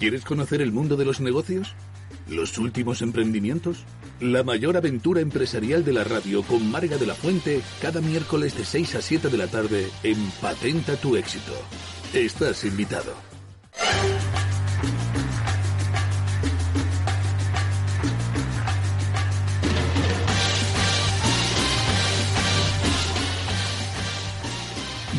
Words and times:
¿Quieres 0.00 0.24
conocer 0.24 0.62
el 0.62 0.72
mundo 0.72 0.96
de 0.96 1.04
los 1.04 1.20
negocios? 1.20 1.74
¿Los 2.26 2.56
últimos 2.56 3.02
emprendimientos? 3.02 3.84
La 4.18 4.42
mayor 4.42 4.78
aventura 4.78 5.20
empresarial 5.20 5.84
de 5.84 5.92
la 5.92 6.04
radio 6.04 6.42
con 6.42 6.70
Marga 6.70 6.96
de 6.96 7.04
la 7.04 7.14
Fuente 7.14 7.60
cada 7.82 8.00
miércoles 8.00 8.56
de 8.56 8.64
6 8.64 8.94
a 8.94 9.02
7 9.02 9.28
de 9.28 9.36
la 9.36 9.48
tarde 9.48 9.90
en 10.02 10.16
Patenta 10.40 10.96
tu 10.96 11.16
éxito. 11.16 11.52
Estás 12.14 12.64
invitado. 12.64 13.29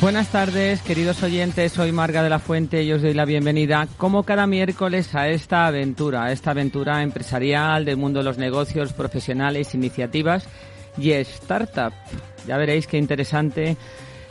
Buenas 0.02 0.29
tardes, 0.29 0.81
queridos 0.81 1.21
oyentes. 1.21 1.73
Soy 1.73 1.91
Marga 1.91 2.23
de 2.23 2.29
la 2.31 2.39
Fuente 2.39 2.81
y 2.81 2.91
os 2.91 3.04
doy 3.04 3.13
la 3.13 3.23
bienvenida, 3.23 3.88
como 3.97 4.23
cada 4.23 4.47
miércoles, 4.47 5.14
a 5.14 5.27
esta 5.27 5.68
aventura, 5.68 6.24
a 6.24 6.32
esta 6.32 6.50
aventura 6.50 7.04
empresarial 7.04 7.86
del 7.86 7.97
mundo 7.97 8.18
de 8.18 8.25
los 8.25 8.39
negocios, 8.39 8.93
profesionales, 8.93 9.75
iniciativas 9.75 10.47
y 10.97 11.11
startup. 11.11 11.93
Ya 12.47 12.57
veréis 12.57 12.87
qué 12.87 12.97
interesante 12.97 13.77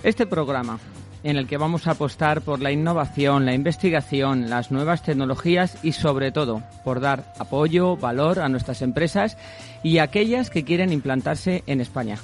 este 0.02 0.27
programa 0.27 0.80
en 1.23 1.37
el 1.37 1.46
que 1.46 1.56
vamos 1.56 1.87
a 1.87 1.93
apostar 1.93 2.41
por 2.41 2.60
la 2.60 2.73
innovación, 2.73 3.46
la 3.46 3.55
investigación, 3.55 4.51
las 4.51 4.73
nuevas 4.73 5.05
tecnologías 5.05 5.79
y 5.84 5.93
sobre 5.93 6.32
todo 6.32 6.65
por 6.82 6.98
dar 6.98 7.32
apoyo, 7.38 7.96
valor 7.96 8.41
a 8.41 8.48
nuestras 8.48 8.82
empresas 8.82 9.37
y 9.84 9.98
a 9.98 10.02
aquellas 10.02 10.51
que 10.51 10.65
quieren 10.65 10.93
implantarse 10.93 11.62
en 11.68 11.80
España. 11.80 12.18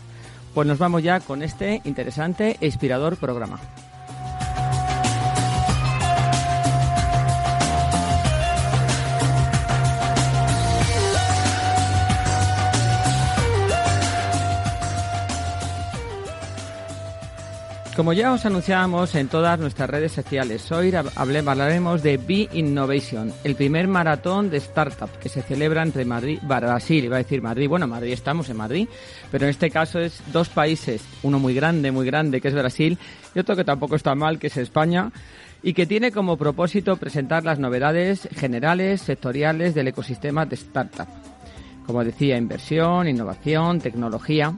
Pues 0.56 0.66
nos 0.66 0.78
vamos 0.78 1.02
ya 1.02 1.20
con 1.20 1.42
este 1.42 1.82
interesante 1.84 2.56
e 2.62 2.64
inspirador 2.64 3.18
programa. 3.18 3.60
Como 17.96 18.12
ya 18.12 18.34
os 18.34 18.44
anunciábamos 18.44 19.14
en 19.14 19.28
todas 19.28 19.58
nuestras 19.58 19.88
redes 19.88 20.12
sociales, 20.12 20.70
hoy 20.70 20.92
hablaremos 21.14 22.02
de 22.02 22.18
Be 22.18 22.46
Innovation, 22.52 23.32
el 23.42 23.54
primer 23.54 23.88
maratón 23.88 24.50
de 24.50 24.58
startup 24.58 25.08
que 25.18 25.30
se 25.30 25.40
celebra 25.40 25.82
entre 25.82 26.04
Madrid, 26.04 26.38
Brasil, 26.42 27.06
iba 27.06 27.16
a 27.16 27.22
decir 27.22 27.40
Madrid, 27.40 27.70
bueno, 27.70 27.86
Madrid 27.86 28.12
estamos 28.12 28.50
en 28.50 28.58
Madrid, 28.58 28.86
pero 29.30 29.46
en 29.46 29.50
este 29.50 29.70
caso 29.70 29.98
es 29.98 30.20
dos 30.30 30.50
países, 30.50 31.02
uno 31.22 31.38
muy 31.38 31.54
grande, 31.54 31.90
muy 31.90 32.04
grande, 32.04 32.42
que 32.42 32.48
es 32.48 32.54
Brasil, 32.54 32.98
y 33.34 33.38
otro 33.38 33.56
que 33.56 33.64
tampoco 33.64 33.96
está 33.96 34.14
mal, 34.14 34.38
que 34.38 34.48
es 34.48 34.58
España, 34.58 35.10
y 35.62 35.72
que 35.72 35.86
tiene 35.86 36.12
como 36.12 36.36
propósito 36.36 36.98
presentar 36.98 37.44
las 37.44 37.58
novedades 37.58 38.28
generales, 38.36 39.00
sectoriales 39.00 39.74
del 39.74 39.88
ecosistema 39.88 40.44
de 40.44 40.56
startup. 40.56 41.08
Como 41.86 42.04
decía, 42.04 42.36
inversión, 42.36 43.08
innovación, 43.08 43.80
tecnología 43.80 44.54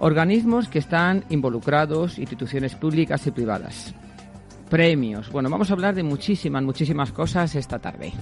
Organismos 0.00 0.68
que 0.68 0.78
están 0.78 1.24
involucrados, 1.28 2.18
instituciones 2.18 2.76
públicas 2.76 3.26
y 3.26 3.32
privadas. 3.32 3.94
Premios. 4.70 5.30
Bueno, 5.32 5.50
vamos 5.50 5.70
a 5.70 5.72
hablar 5.72 5.94
de 5.96 6.04
muchísimas, 6.04 6.62
muchísimas 6.62 7.10
cosas 7.10 7.56
esta 7.56 7.80
tarde. 7.80 8.12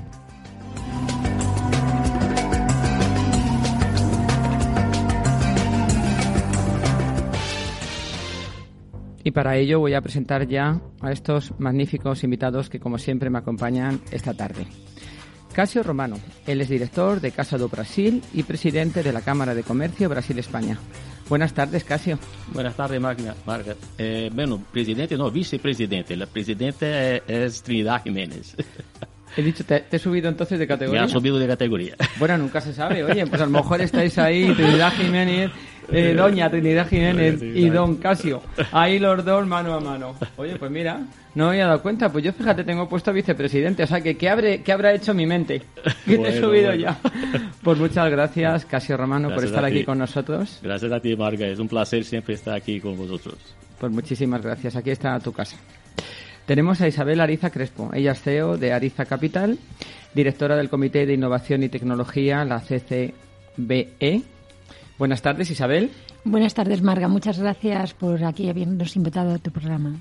Y 9.23 9.33
para 9.33 9.57
ello 9.57 9.81
voy 9.81 9.93
a 9.93 10.01
presentar 10.01 10.47
ya 10.47 10.81
a 11.01 11.13
estos 11.13 11.53
magníficos 11.59 12.25
invitados 12.25 12.71
que 12.71 12.81
como 12.81 12.97
siempre 12.97 13.29
me 13.29 13.39
acompañan 13.39 14.01
esta 14.13 14.33
tarde. 14.33 14.67
Casio 15.53 15.83
Romano, 15.83 16.17
él 16.47 16.61
es 16.61 16.69
director 16.69 17.21
de 17.21 17.33
Casa 17.33 17.59
do 17.59 17.69
Brasil 17.69 18.23
y 18.33 18.45
presidente 18.45 19.03
de 19.03 19.13
la 19.13 19.23
Cámara 19.23 19.55
de 19.55 19.63
Comercio 19.63 20.09
Brasil-España. 20.09 20.79
Buenas 21.29 21.53
tardes, 21.53 21.83
Casio. 21.83 22.19
Buenas 22.53 22.77
tardes, 22.77 23.01
Marga. 23.01 23.35
Eh, 23.99 24.31
bueno, 24.33 24.63
presidente, 24.71 25.17
no, 25.17 25.31
vicepresidente. 25.31 26.15
La 26.17 26.27
presidenta 26.27 26.87
es, 27.17 27.63
Trinidad 27.63 28.03
Jiménez. 28.05 28.55
He 29.37 29.43
dicho, 29.43 29.65
¿te, 29.65 29.85
he 29.91 29.99
subido 29.99 30.29
entonces 30.29 30.59
de 30.59 30.67
categoría? 30.67 31.03
Me 31.03 31.07
ha 31.07 31.09
subido 31.09 31.39
de 31.39 31.47
categoría. 31.47 31.95
Bueno, 32.19 32.39
nunca 32.39 32.61
se 32.61 32.73
sabe. 32.73 33.05
Oye, 33.05 33.27
pues 33.27 33.41
a 33.41 33.45
lo 33.45 33.51
mejor 33.51 33.81
estáis 33.83 34.17
ahí, 34.19 34.53
Trinidad 34.55 34.93
Jiménez, 34.93 35.51
eh, 35.93 36.15
Doña 36.17 36.51
Trinidad 36.51 36.89
Jiménez 36.89 37.43
y 37.43 37.69
Don 37.69 37.97
Casio. 37.97 38.43
Ahí 38.73 38.99
los 38.99 39.25
dos 39.25 39.47
mano 39.47 39.75
a 39.75 39.81
mano. 39.81 40.15
Oye, 40.37 40.57
pues 40.57 40.71
mira, 40.71 41.01
no 41.35 41.45
me 41.45 41.51
había 41.51 41.67
dado 41.67 41.83
cuenta. 41.83 42.11
Pues 42.11 42.25
yo, 42.25 42.33
fíjate, 42.33 42.65
tengo 42.65 42.89
puesto 42.89 43.13
vicepresidente. 43.13 43.83
O 43.83 43.87
sea, 43.87 44.01
que 44.01 44.17
¿qué, 44.17 44.31
habré, 44.31 44.63
qué 44.63 44.73
habrá 44.73 44.95
hecho 44.95 45.13
mi 45.13 45.27
mente? 45.27 45.63
Que 46.07 46.19
te 46.19 46.29
he 46.29 46.41
subido 46.41 46.73
ya. 46.75 46.97
Pues 47.63 47.79
muchas 47.79 48.09
gracias, 48.11 48.65
Casio 48.65 48.97
Romano, 48.97 49.35
por 49.35 49.45
estar 49.45 49.65
aquí 49.65 49.85
con 49.85 49.99
nosotros. 49.99 50.61
Gracias 50.63 50.93
a 50.93 51.01
ti, 51.01 51.17
Marga. 51.17 51.47
Es 51.47 51.59
un 51.59 51.69
placer 51.69 52.05
siempre 52.05 52.35
estar 52.35 52.55
aquí 52.55 52.81
con 52.81 52.97
vosotros. 52.97 53.35
Pues 53.79 53.93
muchísimas 53.93 54.41
gracias. 54.41 54.77
Aquí 54.77 54.91
está 54.91 55.19
tu 55.21 55.33
casa. 55.33 55.57
Tenemos 56.47 56.81
a 56.81 56.87
Isabel 56.87 57.21
Ariza 57.21 57.51
Crespo. 57.51 57.91
Ella 57.93 58.13
es 58.13 58.23
CEO 58.23 58.57
de 58.57 58.73
Ariza 58.73 59.05
Capital, 59.05 59.59
directora 60.15 60.57
del 60.57 60.71
Comité 60.71 61.05
de 61.05 61.15
Innovación 61.15 61.65
y 61.65 61.69
Tecnología, 61.69 62.45
la 62.45 62.61
CCBE. 62.61 64.23
Buenas 64.97 65.23
tardes, 65.23 65.51
Isabel. 65.51 65.91
Buenas 66.23 66.55
tardes, 66.55 66.83
Marga. 66.83 67.09
Muchas 67.09 67.41
gracias 67.41 67.95
por 67.95 68.25
aquí 68.25 68.49
habernos 68.49 68.95
invitado 68.95 69.35
a 69.35 69.39
tu 69.39 69.51
programa. 69.51 69.97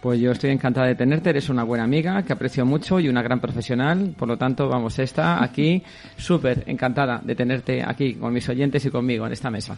Pues 0.00 0.20
yo 0.20 0.30
estoy 0.30 0.50
encantada 0.50 0.86
de 0.86 0.94
tenerte, 0.94 1.30
eres 1.30 1.48
una 1.48 1.64
buena 1.64 1.84
amiga 1.84 2.22
que 2.22 2.32
aprecio 2.32 2.64
mucho 2.64 3.00
y 3.00 3.08
una 3.08 3.20
gran 3.20 3.40
profesional, 3.40 4.14
por 4.16 4.28
lo 4.28 4.36
tanto, 4.36 4.68
vamos, 4.68 4.98
esta 5.00 5.42
aquí 5.42 5.82
súper 6.16 6.62
encantada 6.66 7.20
de 7.22 7.34
tenerte 7.34 7.82
aquí 7.82 8.14
con 8.14 8.32
mis 8.32 8.48
oyentes 8.48 8.84
y 8.84 8.90
conmigo 8.90 9.26
en 9.26 9.32
esta 9.32 9.50
mesa. 9.50 9.76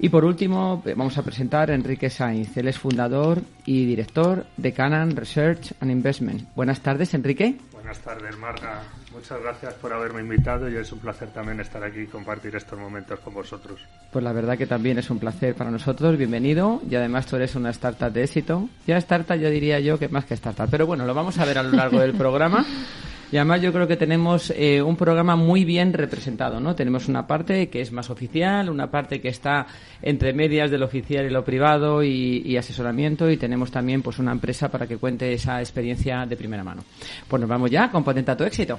Y 0.00 0.08
por 0.08 0.24
último, 0.24 0.82
vamos 0.84 1.16
a 1.18 1.22
presentar 1.22 1.70
a 1.70 1.74
Enrique 1.74 2.10
Sainz, 2.10 2.56
él 2.56 2.66
es 2.66 2.78
fundador 2.78 3.42
y 3.64 3.84
director 3.84 4.46
de 4.56 4.72
Canon 4.72 5.14
Research 5.14 5.72
and 5.80 5.92
Investment. 5.92 6.42
Buenas 6.56 6.80
tardes, 6.80 7.14
Enrique. 7.14 7.56
Buenas 7.92 8.06
tardes, 8.06 8.38
Marga. 8.38 8.82
Muchas 9.12 9.42
gracias 9.42 9.74
por 9.74 9.92
haberme 9.92 10.22
invitado 10.22 10.66
y 10.66 10.76
es 10.76 10.90
un 10.92 10.98
placer 11.00 11.28
también 11.28 11.60
estar 11.60 11.84
aquí 11.84 12.00
y 12.00 12.06
compartir 12.06 12.56
estos 12.56 12.78
momentos 12.78 13.20
con 13.20 13.34
vosotros. 13.34 13.82
Pues 14.10 14.24
la 14.24 14.32
verdad 14.32 14.56
que 14.56 14.66
también 14.66 14.96
es 14.96 15.10
un 15.10 15.18
placer 15.18 15.54
para 15.54 15.70
nosotros. 15.70 16.16
Bienvenido. 16.16 16.80
Y 16.88 16.94
además 16.94 17.26
tú 17.26 17.36
eres 17.36 17.54
una 17.54 17.68
startup 17.68 18.10
de 18.10 18.24
éxito. 18.24 18.66
Ya 18.86 18.96
startup 18.96 19.36
yo 19.36 19.50
diría 19.50 19.78
yo 19.80 19.98
que 19.98 20.08
más 20.08 20.24
que 20.24 20.32
startup. 20.32 20.68
Pero 20.70 20.86
bueno, 20.86 21.04
lo 21.04 21.12
vamos 21.12 21.38
a 21.38 21.44
ver 21.44 21.58
a 21.58 21.62
lo 21.62 21.72
largo 21.72 22.00
del 22.00 22.14
programa. 22.14 22.64
Y 23.32 23.38
además 23.38 23.62
yo 23.62 23.72
creo 23.72 23.88
que 23.88 23.96
tenemos 23.96 24.52
eh, 24.54 24.82
un 24.82 24.94
programa 24.94 25.36
muy 25.36 25.64
bien 25.64 25.94
representado, 25.94 26.60
¿no? 26.60 26.74
Tenemos 26.74 27.08
una 27.08 27.26
parte 27.26 27.70
que 27.70 27.80
es 27.80 27.90
más 27.90 28.10
oficial, 28.10 28.68
una 28.68 28.90
parte 28.90 29.22
que 29.22 29.28
está 29.28 29.66
entre 30.02 30.34
medias 30.34 30.70
de 30.70 30.76
lo 30.76 30.84
oficial 30.84 31.24
y 31.24 31.30
lo 31.30 31.42
privado 31.42 32.02
y, 32.02 32.54
asesoramiento 32.58 33.30
y 33.30 33.38
tenemos 33.38 33.70
también 33.70 34.02
pues 34.02 34.18
una 34.18 34.32
empresa 34.32 34.70
para 34.70 34.86
que 34.86 34.98
cuente 34.98 35.32
esa 35.32 35.60
experiencia 35.60 36.26
de 36.26 36.36
primera 36.36 36.62
mano. 36.62 36.84
Pues 37.26 37.40
nos 37.40 37.48
vamos 37.48 37.70
ya 37.70 37.90
con 37.90 38.04
Potenta 38.04 38.36
tu 38.36 38.44
éxito. 38.44 38.78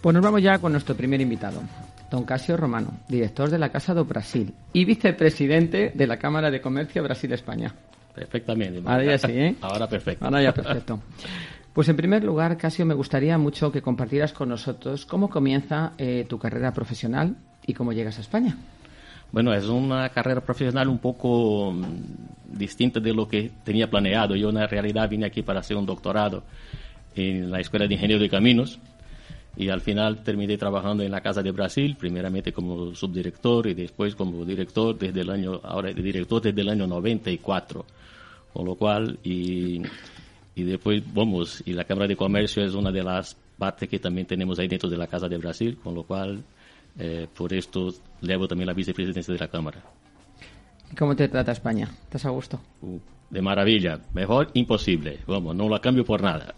Pues 0.00 0.14
nos 0.14 0.22
vamos 0.22 0.42
ya 0.42 0.58
con 0.58 0.72
nuestro 0.72 0.94
primer 0.94 1.20
invitado, 1.20 1.60
don 2.10 2.24
Casio 2.24 2.56
Romano, 2.56 3.00
director 3.06 3.50
de 3.50 3.58
la 3.58 3.68
Casa 3.68 3.92
do 3.92 4.06
Brasil 4.06 4.54
y 4.72 4.86
vicepresidente 4.86 5.92
de 5.94 6.06
la 6.06 6.16
Cámara 6.16 6.50
de 6.50 6.62
Comercio 6.62 7.02
Brasil-España. 7.02 7.74
Perfectamente. 8.14 8.80
Ahora 8.86 9.04
ya 9.04 9.18
sí, 9.18 9.32
¿eh? 9.32 9.56
Ahora 9.60 9.86
perfecto. 9.86 10.24
Ahora 10.24 10.42
ya 10.42 10.54
perfecto. 10.54 11.00
Pues 11.74 11.90
en 11.90 11.96
primer 11.96 12.24
lugar, 12.24 12.56
Casio, 12.56 12.86
me 12.86 12.94
gustaría 12.94 13.36
mucho 13.36 13.70
que 13.70 13.82
compartieras 13.82 14.32
con 14.32 14.48
nosotros 14.48 15.04
cómo 15.04 15.28
comienza 15.28 15.92
eh, 15.98 16.24
tu 16.26 16.38
carrera 16.38 16.72
profesional 16.72 17.36
y 17.66 17.74
cómo 17.74 17.92
llegas 17.92 18.16
a 18.16 18.22
España. 18.22 18.56
Bueno, 19.32 19.52
es 19.52 19.66
una 19.66 20.08
carrera 20.08 20.40
profesional 20.40 20.88
un 20.88 20.98
poco 20.98 21.72
mm, 21.72 22.56
distinta 22.58 23.00
de 23.00 23.12
lo 23.12 23.28
que 23.28 23.50
tenía 23.64 23.90
planeado. 23.90 24.34
Yo 24.34 24.48
en 24.48 24.66
realidad 24.66 25.10
vine 25.10 25.26
aquí 25.26 25.42
para 25.42 25.60
hacer 25.60 25.76
un 25.76 25.84
doctorado 25.84 26.42
en 27.14 27.50
la 27.50 27.60
Escuela 27.60 27.86
de 27.86 27.94
Ingeniería 27.94 28.22
de 28.22 28.30
Caminos 28.30 28.80
y 29.56 29.68
al 29.68 29.80
final 29.80 30.22
terminé 30.22 30.56
trabajando 30.56 31.02
en 31.02 31.10
la 31.10 31.20
Casa 31.20 31.42
de 31.42 31.50
Brasil, 31.50 31.96
primeramente 31.98 32.52
como 32.52 32.94
subdirector 32.94 33.66
y 33.66 33.74
después 33.74 34.14
como 34.14 34.44
director 34.44 34.96
desde 34.96 35.20
el 35.20 35.30
año, 35.30 35.60
ahora 35.62 35.92
director 35.92 36.40
desde 36.40 36.60
el 36.60 36.68
año 36.68 36.86
94. 36.86 37.84
Con 38.52 38.64
lo 38.64 38.74
cual, 38.74 39.18
y, 39.22 39.80
y 40.54 40.62
después, 40.64 41.02
vamos, 41.12 41.62
y 41.64 41.72
la 41.72 41.84
Cámara 41.84 42.08
de 42.08 42.16
Comercio 42.16 42.64
es 42.64 42.74
una 42.74 42.90
de 42.90 43.02
las 43.02 43.36
partes 43.58 43.88
que 43.88 43.98
también 43.98 44.26
tenemos 44.26 44.58
ahí 44.58 44.66
dentro 44.66 44.88
de 44.88 44.96
la 44.96 45.06
Casa 45.06 45.28
de 45.28 45.36
Brasil, 45.36 45.78
con 45.82 45.94
lo 45.94 46.02
cual, 46.02 46.42
eh, 46.98 47.28
por 47.36 47.52
esto, 47.52 47.92
llevo 48.20 48.48
también 48.48 48.66
la 48.66 48.72
vicepresidencia 48.72 49.32
de 49.32 49.38
la 49.38 49.48
Cámara. 49.48 49.80
¿Cómo 50.98 51.14
te 51.14 51.28
trata 51.28 51.52
España? 51.52 51.88
¿Estás 52.04 52.24
a 52.24 52.30
gusto? 52.30 52.60
Uh, 52.82 52.98
de 53.30 53.40
maravilla. 53.40 54.00
Mejor 54.12 54.50
imposible. 54.54 55.20
Vamos, 55.26 55.54
no 55.54 55.68
la 55.68 55.80
cambio 55.80 56.04
por 56.04 56.22
nada. 56.22 56.54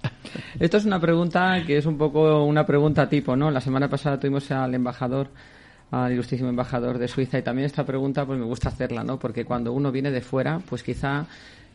Esto 0.58 0.78
es 0.78 0.84
una 0.84 1.00
pregunta 1.00 1.62
que 1.66 1.76
es 1.76 1.86
un 1.86 1.98
poco 1.98 2.44
una 2.44 2.66
pregunta 2.66 3.08
tipo, 3.08 3.36
¿no? 3.36 3.50
La 3.50 3.60
semana 3.60 3.88
pasada 3.88 4.19
tuvimos 4.19 4.50
al 4.50 4.74
embajador, 4.74 5.28
al 5.90 6.12
ilustrísimo 6.12 6.48
embajador 6.48 6.98
de 6.98 7.08
Suiza, 7.08 7.38
y 7.38 7.42
también 7.42 7.66
esta 7.66 7.84
pregunta 7.84 8.24
pues 8.24 8.38
me 8.38 8.46
gusta 8.46 8.70
hacerla, 8.70 9.04
¿no? 9.04 9.19
Porque 9.19 9.44
cuando 9.44 9.72
uno 9.72 9.92
viene 9.92 10.10
de 10.10 10.22
fuera, 10.22 10.60
pues 10.66 10.82
quizá 10.82 11.26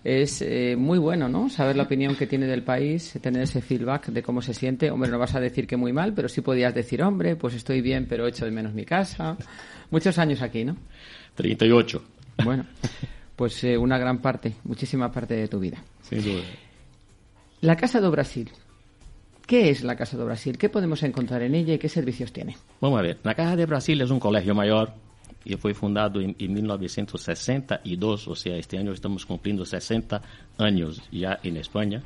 es 0.03 0.41
eh, 0.41 0.75
muy 0.77 0.97
bueno, 0.99 1.27
¿no? 1.27 1.49
Saber 1.49 1.75
la 1.75 1.83
opinión 1.83 2.15
que 2.15 2.27
tiene 2.27 2.47
del 2.47 2.63
país, 2.63 3.17
tener 3.21 3.43
ese 3.43 3.61
feedback 3.61 4.07
de 4.07 4.23
cómo 4.23 4.41
se 4.41 4.53
siente. 4.53 4.89
Hombre, 4.89 5.11
no 5.11 5.19
vas 5.19 5.35
a 5.35 5.39
decir 5.39 5.67
que 5.67 5.77
muy 5.77 5.93
mal, 5.93 6.13
pero 6.13 6.29
sí 6.29 6.41
podías 6.41 6.73
decir, 6.73 7.03
hombre, 7.03 7.35
pues 7.35 7.53
estoy 7.53 7.81
bien, 7.81 8.05
pero 8.07 8.25
echo 8.25 8.45
de 8.45 8.51
menos 8.51 8.73
mi 8.73 8.85
casa. 8.85 9.37
Muchos 9.91 10.17
años 10.17 10.41
aquí, 10.41 10.65
¿no? 10.65 10.77
38. 11.35 12.03
Bueno, 12.43 12.65
pues 13.37 13.63
eh, 13.63 13.77
una 13.77 13.97
gran 13.99 14.17
parte, 14.17 14.55
muchísima 14.63 15.11
parte 15.11 15.35
de 15.35 15.47
tu 15.47 15.59
vida. 15.59 15.77
Sin 16.01 16.23
duda. 16.23 16.41
La 17.61 17.77
Casa 17.77 18.01
do 18.01 18.11
Brasil. 18.11 18.49
¿Qué 19.45 19.69
es 19.69 19.83
la 19.83 19.95
Casa 19.95 20.17
do 20.17 20.25
Brasil? 20.25 20.57
¿Qué 20.57 20.69
podemos 20.69 21.03
encontrar 21.03 21.43
en 21.43 21.53
ella 21.53 21.75
y 21.75 21.77
qué 21.77 21.87
servicios 21.87 22.33
tiene? 22.33 22.57
Vamos 22.81 22.99
a 22.99 23.03
ver. 23.03 23.19
La 23.23 23.35
Casa 23.35 23.55
de 23.55 23.67
Brasil 23.67 24.01
es 24.01 24.09
un 24.09 24.19
colegio 24.19 24.55
mayor 24.55 24.91
y 25.45 25.55
fue 25.55 25.75
fundado 25.75 26.19
en, 26.19 26.35
en 26.39 26.51
1962, 26.51 28.27
o 28.27 28.35
sea, 28.35 28.57
este 28.57 28.79
año 28.79 28.91
estamos 28.91 29.25
cumpliendo 29.25 29.65
60 29.65 30.19
años 30.57 31.01
ya 31.11 31.39
en 31.43 31.57
España. 31.57 32.01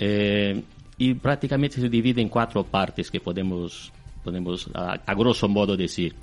Eh, 0.00 0.60
y 0.98 1.14
prácticamente 1.14 1.80
se 1.80 1.88
divide 1.88 2.20
en 2.20 2.28
cuatro 2.28 2.64
partes 2.64 3.08
que 3.08 3.20
podemos, 3.20 3.92
podemos 4.24 4.68
a, 4.74 4.94
a 5.06 5.14
grosso 5.14 5.48
modo 5.48 5.76
decir. 5.76 6.14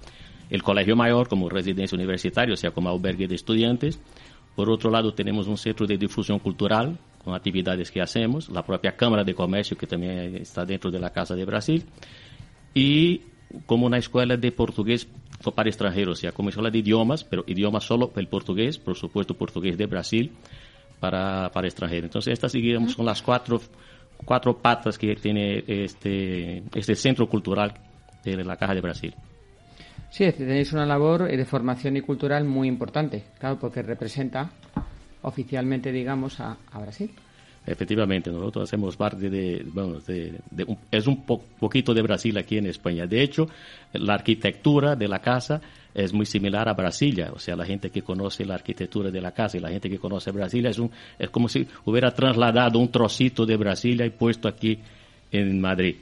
El 0.50 0.64
colegio 0.64 0.96
mayor 0.96 1.28
como 1.28 1.50
residencia 1.50 1.96
universitaria, 1.96 2.54
o 2.54 2.58
sea, 2.58 2.72
como 2.72 2.90
albergue 2.90 3.28
de 3.28 3.36
estudiantes. 3.36 4.00
Por 4.56 4.70
otro 4.70 4.90
lado, 4.90 5.14
tenemos 5.14 5.48
un 5.48 5.58
centro 5.58 5.86
de 5.86 5.98
difusión 5.98 6.40
cultural 6.40 6.98
con 7.24 7.36
actividades 7.36 7.92
que 7.92 8.02
hacemos, 8.02 8.50
la 8.50 8.64
propia 8.64 8.96
Cámara 8.96 9.24
de 9.24 9.36
Comercio, 9.36 9.78
que 9.78 9.86
también 9.86 10.36
está 10.38 10.66
dentro 10.66 10.90
de 10.90 11.00
la 11.00 11.12
Casa 11.12 11.36
de 11.36 11.46
Brasil, 11.46 11.84
y 12.74 13.22
como 13.66 13.86
una 13.86 13.98
escuela 13.98 14.38
de 14.38 14.52
portugués 14.52 15.08
para 15.54 15.70
extranjeros, 15.70 16.18
o 16.18 16.22
sea, 16.22 16.32
como 16.32 16.50
escuela 16.50 16.70
de 16.70 16.80
idiomas, 16.80 17.24
pero 17.24 17.44
idiomas 17.48 17.84
solo 17.84 18.12
el 18.16 18.28
portugués, 18.28 18.78
por 18.78 18.96
supuesto, 18.96 19.34
portugués 19.36 19.78
de 19.78 19.86
Brasil 19.86 20.32
para, 21.00 21.52
para 21.52 21.68
extranjeros. 21.68 22.06
Entonces, 22.06 22.34
estas 22.34 22.52
seguimos 22.52 22.94
son 22.94 23.06
las 23.06 23.22
cuatro, 23.22 23.62
cuatro 24.26 24.58
patas 24.58 24.98
que 24.98 25.16
tiene 25.16 25.64
este, 25.68 26.64
este 26.74 26.96
centro 26.96 27.28
cultural 27.28 27.74
de 28.24 28.44
la 28.44 28.56
Caja 28.58 28.74
de 28.74 28.82
Brasil. 28.82 29.14
Sí, 30.10 30.32
tenéis 30.32 30.74
una 30.74 30.86
labor 30.86 31.28
de 31.28 31.46
formación 31.46 31.98
y 31.98 32.02
cultural 32.02 32.46
muy 32.46 32.68
importante, 32.68 33.24
claro, 33.40 33.58
porque 33.60 33.82
representa 33.82 34.50
oficialmente, 35.22 35.92
digamos, 35.92 36.40
a, 36.40 36.58
a 36.72 36.80
Brasil. 36.80 37.12
Efectivamente, 37.66 38.32
nosotros 38.32 38.64
hacemos 38.64 38.96
parte 38.96 39.30
de, 39.30 39.62
bueno, 39.74 40.00
de, 40.00 40.40
de 40.50 40.64
un, 40.64 40.78
es 40.90 41.06
un 41.06 41.26
po 41.26 41.44
poquito 41.60 41.94
de 41.94 42.02
Brasil 42.02 42.38
aquí 42.38 42.58
en 42.58 42.68
España. 42.68 43.06
De 43.06 43.22
hecho, 43.22 43.48
la 43.92 44.14
arquitectura 44.14 44.96
de 44.96 45.10
la 45.10 45.20
casa 45.20 45.60
es 45.94 46.14
muy 46.14 46.26
similar 46.26 46.70
a 46.70 46.74
Brasilia. 46.74 47.32
O 47.34 47.40
sea, 47.40 47.58
la 47.58 47.66
gente 47.66 47.90
que 47.90 48.04
conoce 48.04 48.46
la 48.46 48.56
arquitectura 48.56 49.12
de 49.12 49.20
la 49.20 49.32
casa 49.32 49.58
y 49.58 49.60
la 49.60 49.70
gente 49.70 49.90
que 49.90 50.00
conoce 50.00 50.32
Brasilia 50.32 50.70
es, 50.70 50.80
un, 50.80 50.90
es 51.20 51.30
como 51.30 51.50
si 51.50 51.68
hubiera 51.84 52.12
trasladado 52.12 52.80
un 52.80 52.90
trocito 52.90 53.46
de 53.46 53.58
Brasilia 53.58 54.06
y 54.06 54.12
puesto 54.12 54.48
aquí 54.48 54.80
en 55.30 55.60
Madrid. 55.60 55.98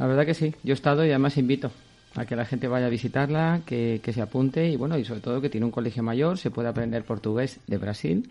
La 0.00 0.08
verdad 0.08 0.26
que 0.26 0.34
sí. 0.34 0.52
Yo 0.64 0.72
he 0.72 0.74
estado 0.74 1.06
y 1.06 1.10
además 1.10 1.38
invito 1.38 1.70
a 2.14 2.24
que 2.24 2.36
la 2.36 2.44
gente 2.44 2.68
vaya 2.68 2.86
a 2.86 2.90
visitarla, 2.90 3.60
que, 3.66 4.00
que 4.02 4.12
se 4.12 4.20
apunte 4.20 4.68
y 4.68 4.76
bueno, 4.76 4.98
y 4.98 5.04
sobre 5.04 5.20
todo 5.20 5.40
que 5.40 5.50
tiene 5.50 5.66
un 5.66 5.72
colegio 5.72 6.02
mayor, 6.02 6.38
se 6.38 6.50
puede 6.50 6.68
aprender 6.68 7.04
portugués 7.04 7.60
de 7.66 7.78
Brasil. 7.78 8.30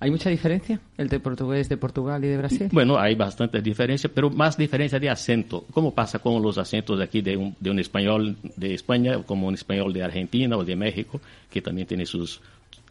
¿Hay 0.00 0.10
mucha 0.10 0.28
diferencia 0.28 0.80
entre 0.98 1.20
portugués 1.20 1.68
de 1.68 1.76
Portugal 1.76 2.22
y 2.24 2.28
de 2.28 2.36
Brasil? 2.36 2.68
Bueno, 2.72 2.98
hay 2.98 3.14
bastante 3.14 3.62
diferencia, 3.62 4.10
pero 4.12 4.28
más 4.28 4.56
diferencia 4.56 4.98
de 4.98 5.08
acento. 5.08 5.64
¿Cómo 5.72 5.94
pasa 5.94 6.18
con 6.18 6.42
los 6.42 6.58
acentos 6.58 7.00
aquí 7.00 7.22
de 7.22 7.36
un, 7.36 7.56
de 7.58 7.70
un 7.70 7.78
español 7.78 8.36
de 8.56 8.74
España, 8.74 9.22
como 9.22 9.46
un 9.46 9.54
español 9.54 9.92
de 9.92 10.02
Argentina 10.02 10.56
o 10.56 10.64
de 10.64 10.76
México, 10.76 11.20
que 11.50 11.62
también 11.62 11.86
tiene 11.86 12.04
sus, 12.04 12.40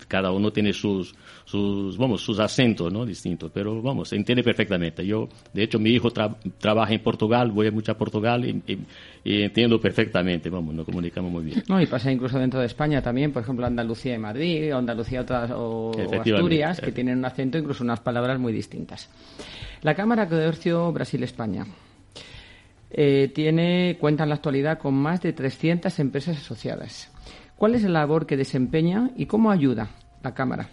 cada 0.08 0.32
uno 0.32 0.52
tiene 0.52 0.74
sus, 0.74 1.16
sus, 1.46 1.98
vamos, 1.98 2.22
sus 2.22 2.40
acentos, 2.40 2.92
¿no? 2.92 3.06
Distintos, 3.06 3.52
pero 3.54 3.82
vamos, 3.82 4.10
se 4.10 4.16
entiende 4.16 4.44
perfectamente. 4.44 5.06
Yo, 5.06 5.30
de 5.54 5.64
hecho, 5.64 5.80
mi 5.80 5.92
hijo 5.92 6.12
tra 6.12 6.36
trabaja 6.58 6.94
en 6.94 7.02
Portugal, 7.02 7.52
voy 7.52 7.72
mucho 7.72 7.92
a 7.92 7.98
Portugal 7.98 8.46
y, 8.46 8.62
y, 8.72 8.80
y, 9.24 9.42
entiendo 9.44 9.80
perfectamente, 9.80 10.50
vamos, 10.50 10.74
nos 10.76 10.86
comunicamos 10.86 11.32
muy 11.32 11.46
bien. 11.46 11.64
No, 11.68 11.82
y 11.82 11.86
pasa 11.86 12.12
incluso 12.12 12.38
dentro 12.40 12.60
de 12.60 12.66
España 12.66 13.02
también, 13.02 13.32
por 13.32 13.44
ejemplo, 13.44 13.66
Andalucía 13.66 14.16
y 14.16 14.20
Madrid, 14.20 14.74
o 14.74 14.78
Andalucía 14.78 15.22
otras, 15.22 15.52
o, 15.52 15.92
o 15.92 16.22
Asturias, 16.22 16.80
que 16.82 16.92
tienen 16.92 17.20
un 17.20 17.26
acento, 17.26 17.58
incluso 17.58 17.84
unas 17.84 18.00
palabras 18.00 18.40
muy 18.40 18.54
distintas. 18.54 19.10
La 19.82 19.96
Cámara 19.96 20.26
de 20.26 20.30
Comercio 20.30 20.92
Brasil-España. 20.92 21.66
Eh, 22.96 23.32
tiene, 23.34 23.98
cuenta 24.00 24.22
en 24.24 24.30
la 24.30 24.36
actualidad 24.36 24.78
con 24.78 24.94
más 24.94 25.20
de 25.22 25.34
300 25.34 25.98
empresas 25.98 26.38
asociadas. 26.38 27.12
¿Cuál 27.64 27.76
es 27.76 27.84
la 27.84 28.02
labor 28.02 28.26
que 28.26 28.36
desempeña 28.36 29.12
y 29.16 29.26
cómo 29.26 29.50
ayuda 29.50 29.90
la 30.22 30.34
Cámara? 30.34 30.68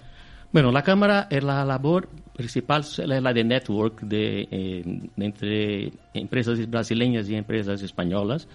Bueno, 0.50 0.72
la 0.72 0.82
Cámara 0.82 1.28
es 1.30 1.44
la 1.44 1.64
labor 1.64 2.08
principal, 2.34 2.80
es 2.80 2.98
la 2.98 3.32
de 3.32 3.44
network 3.44 4.00
de, 4.00 4.48
eh, 4.50 5.00
entre 5.16 5.92
empresas 6.12 6.68
brasileñas 6.68 7.28
y 7.28 7.36
empresas 7.36 7.80
españolas 7.82 8.48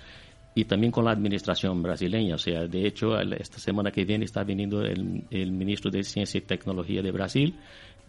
y 0.54 0.66
también 0.66 0.92
con 0.92 1.06
la 1.06 1.12
administración 1.12 1.82
brasileña. 1.82 2.36
O 2.36 2.38
sea, 2.38 2.68
de 2.68 2.86
hecho, 2.86 3.18
esta 3.18 3.58
semana 3.58 3.90
que 3.90 4.04
viene 4.04 4.26
está 4.26 4.44
viniendo 4.44 4.82
el, 4.82 5.24
el 5.32 5.54
ministro 5.54 5.90
de 5.90 6.04
Ciencia 6.04 6.40
y 6.40 6.42
Tecnología 6.42 7.02
de 7.02 7.12
Brasil, 7.12 7.56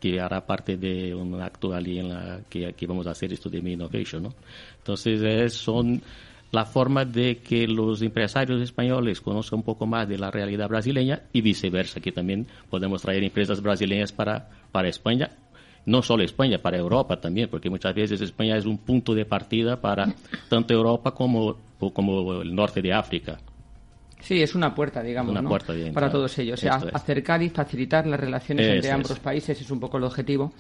que 0.01 0.21
hará 0.21 0.45
parte 0.45 0.77
de 0.77 1.15
un 1.15 1.41
acto 1.41 1.73
allí 1.73 2.01
en 2.01 2.09
la 2.09 2.41
que, 2.51 2.75
vamos 2.89 3.07
a 3.07 3.11
hacer 3.11 3.33
esto 3.33 3.49
de 3.49 3.59
Innovation, 3.59 4.25
¿no? 4.25 4.35
Entonces, 4.79 5.23
eh, 5.23 5.49
son 5.49 6.03
la 6.53 6.65
forma 6.65 7.05
de 7.05 7.39
que 7.39 7.67
los 7.67 8.03
empresarios 8.03 8.61
españoles 8.61 9.21
conozcan 9.21 9.59
un 9.59 9.65
poco 9.65 9.87
más 9.87 10.09
de 10.09 10.19
la 10.19 10.31
realidad 10.31 10.69
brasileña 10.69 11.23
y 11.33 11.41
viceversa, 11.41 12.01
que 12.01 12.13
también 12.13 12.47
podemos 12.71 13.03
traer 13.03 13.25
empresas 13.25 13.61
brasileñas 13.61 14.13
para, 14.13 14.49
para 14.73 14.89
España, 14.89 15.31
no 15.87 16.03
solo 16.03 16.25
España, 16.25 16.59
para 16.59 16.77
Europa 16.77 17.21
también, 17.21 17.49
porque 17.49 17.71
muchas 17.71 17.95
veces 17.95 18.21
España 18.21 18.57
es 18.57 18.67
un 18.67 18.79
punto 18.79 19.15
de 19.15 19.25
partida 19.25 19.81
para 19.81 20.15
tanto 20.49 20.75
Europa 20.75 21.13
como, 21.13 21.57
como 21.93 22.43
el 22.43 22.55
norte 22.55 22.83
de 22.83 22.93
África. 22.93 23.39
Sí, 24.21 24.43
es 24.43 24.55
una 24.55 24.75
puerta, 24.75 25.03
digamos, 25.03 25.31
una 25.31 25.43
¿no? 25.43 25.49
puerta 25.49 25.73
bien, 25.73 25.93
para 25.93 26.11
todos 26.11 26.37
ellos. 26.39 26.59
O 26.59 26.61
sea, 26.61 26.79
es. 26.79 26.95
acercar 26.95 27.43
y 27.43 27.51
facilitar 27.51 28.07
las 28.07 28.19
relaciones 28.19 28.67
Eso 28.67 28.75
entre 28.75 28.91
ambos 28.91 29.11
es. 29.13 29.19
países 29.21 29.61
es 29.61 29.71
un 29.71 29.79
poco 29.79 29.99
el 29.99 30.05
objetivo. 30.05 30.53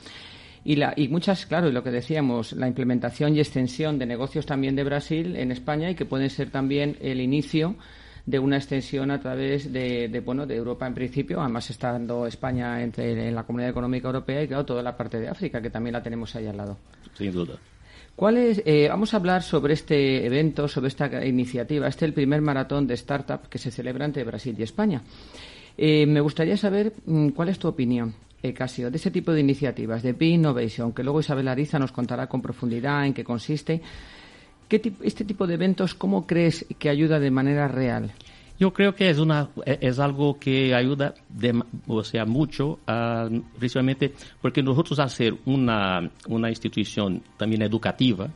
Y, 0.69 0.75
la, 0.75 0.95
y 0.97 1.07
muchas, 1.07 1.47
claro, 1.47 1.69
y 1.69 1.73
lo 1.73 1.85
que 1.85 1.93
decíamos, 1.93 2.53
la 2.53 2.67
implementación 2.67 3.37
y 3.37 3.39
extensión 3.39 4.01
de 4.01 4.07
negocios 4.07 4.47
también 4.47 4.75
de 4.75 4.83
Brasil 4.83 5.37
en 5.37 5.53
España 5.53 5.89
y 5.91 5.95
que 5.95 6.07
pueden 6.07 6.29
ser 6.29 6.51
también 6.51 6.97
el 7.01 7.21
inicio 7.21 7.77
de 8.27 8.41
una 8.41 8.57
extensión 8.57 9.13
a 9.13 9.21
través 9.21 9.73
de, 9.73 10.09
de, 10.09 10.21
bueno 10.21 10.45
de 10.45 10.57
Europa 10.57 10.85
en 10.89 10.95
principio, 10.95 11.41
además 11.41 11.71
estando 11.71 12.27
España 12.27 12.83
entre 12.83 13.29
en 13.29 13.37
la 13.37 13.45
Comunidad 13.45 13.71
Económica 13.71 14.09
Europea 14.09 14.43
y 14.43 14.49
claro 14.49 14.65
toda 14.65 14.83
la 14.83 14.97
parte 14.97 15.21
de 15.21 15.29
África 15.29 15.63
que 15.63 15.71
también 15.71 15.93
la 15.93 16.03
tenemos 16.03 16.35
ahí 16.35 16.49
al 16.49 16.57
lado. 16.57 16.77
Sin 17.15 17.31
duda. 17.31 17.55
¿Cuál 18.17 18.37
es, 18.37 18.61
eh, 18.67 18.89
vamos 18.89 19.15
a 19.15 19.19
hablar 19.19 19.45
sobre 19.45 19.75
este 19.75 20.27
evento, 20.27 20.67
sobre 20.67 20.89
esta 20.89 21.25
iniciativa. 21.25 21.87
Este 21.87 22.07
es 22.07 22.09
el 22.09 22.15
primer 22.15 22.41
maratón 22.41 22.89
de 22.89 22.95
startup 22.95 23.49
que 23.49 23.59
se 23.59 23.71
celebra 23.71 24.05
entre 24.05 24.25
Brasil 24.25 24.57
y 24.59 24.65
España. 24.65 25.01
Eh, 25.79 26.07
me 26.07 26.21
gustaría 26.21 26.57
saber 26.57 26.93
mm, 27.05 27.29
cuál 27.29 27.51
es 27.51 27.59
tu 27.61 27.69
opinión, 27.69 28.15
Casio, 28.55 28.91
de 28.91 28.97
ese 28.97 29.11
tipo 29.11 29.33
de 29.33 29.41
iniciativas, 29.41 30.03
de 30.03 30.13
Be 30.13 30.27
Innovation, 30.27 30.93
que 30.93 31.03
luego 31.03 31.21
Isabel 31.21 31.49
Ariza 31.49 31.79
nos 31.79 31.93
contará 31.93 32.27
con 32.29 32.43
profundidad 32.43 33.07
en 33.07 33.15
qué 33.15 33.25
consiste. 33.25 33.81
¿Qué 34.69 34.79
tipo, 34.79 35.05
este 35.05 35.25
tipo 35.25 35.47
de 35.47 35.55
eventos, 35.55 35.95
cómo 35.95 36.27
crees 36.27 36.67
que 36.79 36.89
ayuda 36.89 37.21
de 37.21 37.31
manera 37.31 37.69
real? 37.69 38.13
Yo 38.59 38.73
creo 38.73 38.95
que 38.95 39.11
es, 39.11 39.19
una, 39.19 39.51
es 39.67 39.99
algo 39.99 40.39
que 40.39 40.75
ayuda, 40.75 41.15
o 41.87 42.03
sea, 42.03 42.25
mucho, 42.25 42.79
principalmente 43.59 44.15
porque 44.41 44.63
nosotros 44.63 44.99
hacer 44.99 45.35
una, 45.45 46.11
una 46.29 46.49
institución 46.49 47.23
también 47.37 47.63
educativa, 47.63 48.31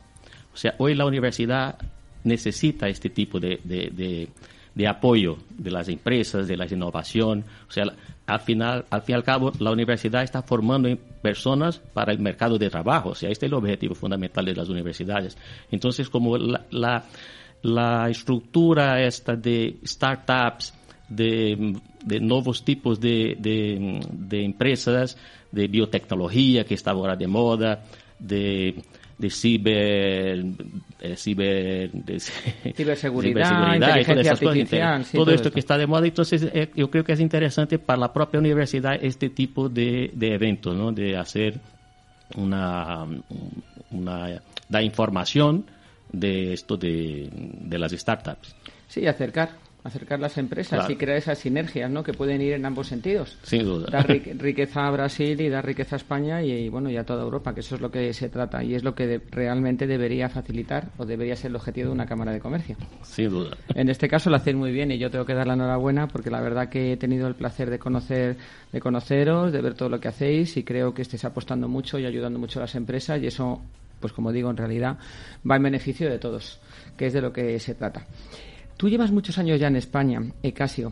o 0.53 0.57
sea, 0.57 0.75
hoy 0.77 0.93
la 0.93 1.05
universidad 1.05 1.75
necesita 2.23 2.87
este 2.87 3.09
tipo 3.09 3.39
de, 3.39 4.29
de 4.75 4.87
apoyo 4.87 5.37
de 5.57 5.71
las 5.71 5.89
empresas, 5.89 6.47
de 6.47 6.57
la 6.57 6.65
innovación, 6.65 7.43
o 7.67 7.71
sea, 7.71 7.85
al 8.25 8.39
final, 8.39 8.85
al 8.89 9.01
fin 9.01 9.13
y 9.13 9.17
al 9.17 9.23
cabo, 9.23 9.51
la 9.59 9.71
universidad 9.71 10.23
está 10.23 10.41
formando 10.41 10.95
personas 11.21 11.79
para 11.79 12.13
el 12.13 12.19
mercado 12.19 12.57
de 12.57 12.69
trabajo, 12.69 13.09
o 13.09 13.15
sea, 13.15 13.29
este 13.29 13.45
es 13.45 13.51
el 13.51 13.57
objetivo 13.57 13.95
fundamental 13.95 14.45
de 14.45 14.55
las 14.55 14.69
universidades. 14.69 15.37
Entonces, 15.71 16.09
como 16.09 16.37
la, 16.37 17.03
la 17.61 18.09
estructura 18.09 19.01
esta 19.01 19.35
de 19.35 19.79
startups, 19.85 20.73
de, 21.09 21.75
de 22.05 22.19
nuevos 22.21 22.63
tipos 22.63 22.99
de, 22.99 23.35
de, 23.37 24.43
empresas, 24.45 25.17
de 25.51 25.67
biotecnología 25.67 26.63
que 26.63 26.73
está 26.73 26.91
ahora 26.91 27.15
de 27.15 27.27
moda, 27.27 27.83
de, 28.17 28.75
de 29.21 29.29
ciber, 29.29 30.43
de 30.43 31.15
ciber 31.15 31.91
de, 31.91 32.19
ciberseguridad, 32.75 33.47
ciberseguridad 33.47 33.99
y 33.99 34.03
todas 34.03 34.25
esas 34.25 34.39
cosas. 34.39 34.57
Sí, 34.57 35.17
todo, 35.17 35.25
todo, 35.25 35.31
esto, 35.31 35.47
esto 35.47 35.51
que 35.51 35.59
está 35.59 35.77
de 35.77 35.87
moda, 35.87 36.07
entonces 36.07 36.49
eh, 36.53 36.71
yo 36.75 36.89
creo 36.89 37.03
que 37.03 37.13
es 37.13 37.19
interesante 37.19 37.77
para 37.77 37.99
la 37.99 38.11
propia 38.11 38.39
universidad 38.39 38.97
este 38.99 39.29
tipo 39.29 39.69
de, 39.69 40.11
de 40.13 40.33
eventos, 40.33 40.75
¿no? 40.75 40.91
de 40.91 41.15
hacer 41.15 41.59
una, 42.35 43.05
una 43.91 44.41
da 44.67 44.81
información 44.81 45.65
de 46.11 46.53
esto 46.53 46.77
de, 46.77 47.29
de 47.31 47.77
las 47.79 47.91
startups. 47.91 48.55
Sí, 48.87 49.05
acercar 49.05 49.51
acercar 49.83 50.19
las 50.19 50.37
empresas 50.37 50.89
y 50.89 50.95
crear 50.95 51.17
esas 51.17 51.39
sinergias 51.39 51.89
¿no? 51.89 52.03
que 52.03 52.13
pueden 52.13 52.41
ir 52.41 52.53
en 52.53 52.65
ambos 52.65 52.87
sentidos. 52.87 53.37
Sin 53.43 53.63
duda. 53.63 53.87
Dar 53.91 54.07
riqueza 54.37 54.87
a 54.87 54.91
Brasil 54.91 55.39
y 55.41 55.49
dar 55.49 55.65
riqueza 55.65 55.95
a 55.95 55.97
España 55.97 56.41
y, 56.43 56.69
bueno 56.69 56.89
y 56.89 56.97
a 56.97 57.05
toda 57.05 57.23
Europa, 57.23 57.53
que 57.53 57.61
eso 57.61 57.75
es 57.75 57.81
lo 57.81 57.91
que 57.91 58.13
se 58.13 58.29
trata 58.29 58.63
y 58.63 58.75
es 58.75 58.83
lo 58.83 58.93
que 58.93 59.21
realmente 59.31 59.87
debería 59.87 60.29
facilitar 60.29 60.89
o 60.97 61.05
debería 61.05 61.35
ser 61.35 61.51
el 61.51 61.55
objetivo 61.55 61.87
de 61.87 61.93
una 61.93 62.05
Cámara 62.05 62.31
de 62.31 62.39
Comercio. 62.39 62.75
Sin 63.03 63.29
duda. 63.29 63.57
En 63.73 63.89
este 63.89 64.07
caso 64.07 64.29
lo 64.29 64.35
hacéis 64.35 64.55
muy 64.55 64.71
bien 64.71 64.91
y 64.91 64.97
yo 64.97 65.09
tengo 65.09 65.25
que 65.25 65.33
dar 65.33 65.47
la 65.47 65.53
enhorabuena 65.53 66.07
porque 66.07 66.29
la 66.29 66.41
verdad 66.41 66.69
que 66.69 66.93
he 66.93 66.97
tenido 66.97 67.27
el 67.27 67.35
placer 67.35 67.69
de 67.69 67.79
conocer 67.79 68.37
de 68.71 68.79
conoceros, 68.79 69.51
de 69.51 69.61
ver 69.61 69.73
todo 69.73 69.89
lo 69.89 69.99
que 69.99 70.07
hacéis 70.07 70.57
y 70.57 70.63
creo 70.63 70.93
que 70.93 71.01
estáis 71.01 71.25
apostando 71.25 71.67
mucho 71.67 71.99
y 71.99 72.05
ayudando 72.05 72.39
mucho 72.39 72.59
a 72.59 72.63
las 72.63 72.75
empresas 72.75 73.21
y 73.21 73.27
eso, 73.27 73.61
pues 73.99 74.13
como 74.13 74.31
digo, 74.31 74.49
en 74.49 74.57
realidad 74.57 74.97
va 75.49 75.57
en 75.57 75.63
beneficio 75.63 76.09
de 76.09 76.19
todos, 76.19 76.59
que 76.97 77.07
es 77.07 77.13
de 77.13 77.21
lo 77.21 77.33
que 77.33 77.59
se 77.59 77.75
trata. 77.75 78.05
Tú 78.81 78.89
llevas 78.89 79.11
muchos 79.11 79.37
años 79.37 79.59
ya 79.59 79.67
en 79.67 79.75
España, 79.75 80.23
Ecasio. 80.41 80.91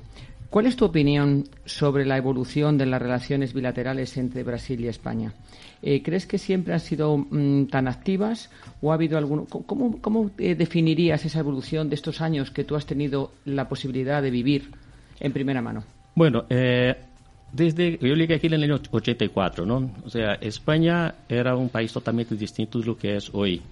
¿Cuál 0.51 0.67
es 0.67 0.75
tu 0.75 0.86
opinión 0.86 1.46
sobre 1.65 2.05
la 2.05 2.17
evolución 2.17 2.77
de 2.77 2.86
las 2.86 3.01
relaciones 3.01 3.51
bilaterales 3.51 4.15
entre 4.17 4.43
Brasil 4.43 4.79
y 4.81 4.88
España? 4.88 5.34
Eh, 5.81 6.03
¿Crees 6.03 6.27
que 6.27 6.38
siempre 6.38 6.75
han 6.75 6.81
sido 6.81 7.17
mm, 7.17 7.65
tan 7.65 7.88
activas 7.88 8.51
o 8.84 8.91
ha 8.91 8.93
habido 8.93 9.17
algún... 9.17 9.48
¿Cómo, 9.48 10.29
eh, 10.38 10.53
definirías 10.53 11.25
esa 11.25 11.39
evolución 11.39 11.89
de 11.89 11.96
estos 11.96 12.22
años 12.22 12.51
que 12.51 12.63
tú 12.63 12.75
has 12.75 12.86
tenido 12.86 13.31
la 13.46 13.67
posibilidad 13.67 14.22
de 14.22 14.29
vivir 14.29 14.69
en 15.19 15.34
primera 15.34 15.63
mano? 15.63 15.84
Bueno, 16.13 16.46
eh, 16.48 16.96
desde 17.51 17.98
yo 18.00 18.13
llegué 18.13 18.36
aquí 18.36 18.46
en 18.46 18.53
el 18.53 18.63
año 18.65 18.79
84, 18.91 19.65
¿no? 19.65 19.89
O 20.05 20.12
sea, 20.12 20.36
España 20.36 21.15
era 21.27 21.55
un 21.55 21.69
país 21.69 21.91
totalmente 21.91 22.36
distinto 22.36 22.77
de 22.77 22.86
lo 22.86 22.96
que 22.96 23.15
es 23.15 23.31
hoy 23.34 23.63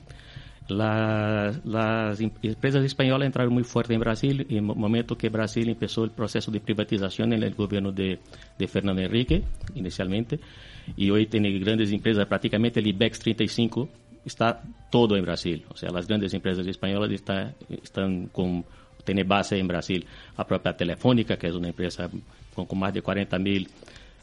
las 0.70 2.20
empresas 2.20 2.84
españolas 2.84 3.26
entraron 3.26 3.54
muy 3.54 3.64
fuerte 3.64 3.94
en 3.94 4.00
Brasil 4.00 4.46
en 4.50 4.58
el 4.58 4.62
momento 4.62 5.18
que 5.18 5.30
Brasil 5.30 5.70
empezó 5.70 6.04
el 6.04 6.12
proceso 6.12 6.52
de 6.52 6.60
privatización 6.60 7.34
en 7.34 7.44
el 7.44 7.54
gobierno 7.56 7.92
de, 7.92 8.20
Fernando 8.68 9.02
Enrique, 9.02 9.44
inicialmente, 9.76 10.40
y 10.96 11.10
hoy 11.10 11.28
tiene 11.28 11.52
grandes 11.60 11.92
empresas, 11.92 12.26
prácticamente 12.26 12.80
el 12.80 12.88
IBEX 12.88 13.20
35 13.20 13.90
está 14.26 14.62
todo 14.92 15.16
en 15.16 15.24
Brasil, 15.24 15.66
o 15.70 15.78
sea, 15.78 15.90
las 15.90 16.08
grandes 16.08 16.34
empresas 16.34 16.68
españolas 16.68 17.12
están, 17.12 17.56
están 17.70 18.28
con, 18.28 18.66
base 19.26 19.58
en 19.58 19.68
Brasil. 19.70 20.06
La 20.38 20.46
propia 20.46 20.76
Telefónica, 20.76 21.38
que 21.38 21.48
es 21.48 21.54
una 21.54 21.70
empresa 21.70 22.10
con, 22.54 22.66
con 22.66 22.78
más 22.78 22.94
de 22.94 23.02
40 23.02 23.40
mil, 23.40 23.70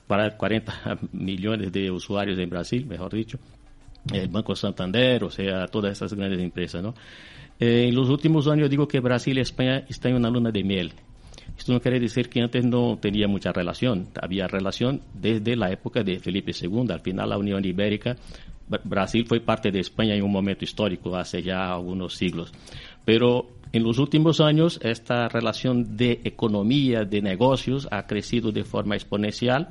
40 0.06 0.98
millones 1.12 1.72
de 1.72 1.90
usuarios 1.90 2.38
en 2.38 2.50
Brasil, 2.50 2.84
mejor 2.84 3.14
dicho, 3.14 3.38
el 4.12 4.28
Banco 4.28 4.54
Santander, 4.54 5.25
o 5.25 5.30
sea, 5.30 5.66
todas 5.66 5.92
esas 5.92 6.12
grandes 6.14 6.40
empresas, 6.40 6.82
¿no? 6.82 6.94
Eh, 7.58 7.87
en 7.88 7.94
los 7.94 8.08
últimos 8.08 8.49
años 8.49 8.68
digo 8.68 8.88
que 8.88 9.00
Brasil 9.00 9.38
y 9.38 9.40
España 9.40 9.84
están 9.88 10.12
en 10.12 10.18
una 10.18 10.30
luna 10.30 10.50
de 10.50 10.64
miel. 10.64 10.92
Esto 11.56 11.73
no 11.73 11.80
quiere 11.80 12.00
decir 12.00 12.28
que 12.28 12.40
antes 12.40 12.64
no 12.64 12.99
tenía 13.00 13.28
mucha 13.28 13.52
relación. 13.52 14.08
Había 14.20 14.49
relación 14.49 15.02
desde 15.14 15.56
la 15.56 15.70
época 15.70 16.02
de 16.02 16.18
Felipe 16.18 16.52
II. 16.61 16.87
Al 16.90 17.00
final, 17.00 17.30
la 17.30 17.38
Unión 17.38 17.64
Ibérica, 17.64 18.16
Brasil 18.84 19.25
fue 19.26 19.40
parte 19.40 19.70
de 19.70 19.80
España 19.80 20.14
en 20.14 20.25
un 20.25 20.32
momento 20.32 20.64
histórico, 20.64 21.14
hace 21.16 21.42
ya 21.42 21.73
algunos 21.73 22.14
siglos. 22.14 22.52
Pero 23.04 23.46
en 23.73 23.82
los 23.82 23.99
últimos 23.99 24.40
años, 24.40 24.80
esta 24.82 25.28
relación 25.28 25.96
de 25.96 26.20
economía, 26.25 27.04
de 27.04 27.20
negocios, 27.20 27.87
ha 27.90 28.06
crecido 28.06 28.52
de 28.52 28.64
forma 28.64 28.94
exponencial 28.94 29.68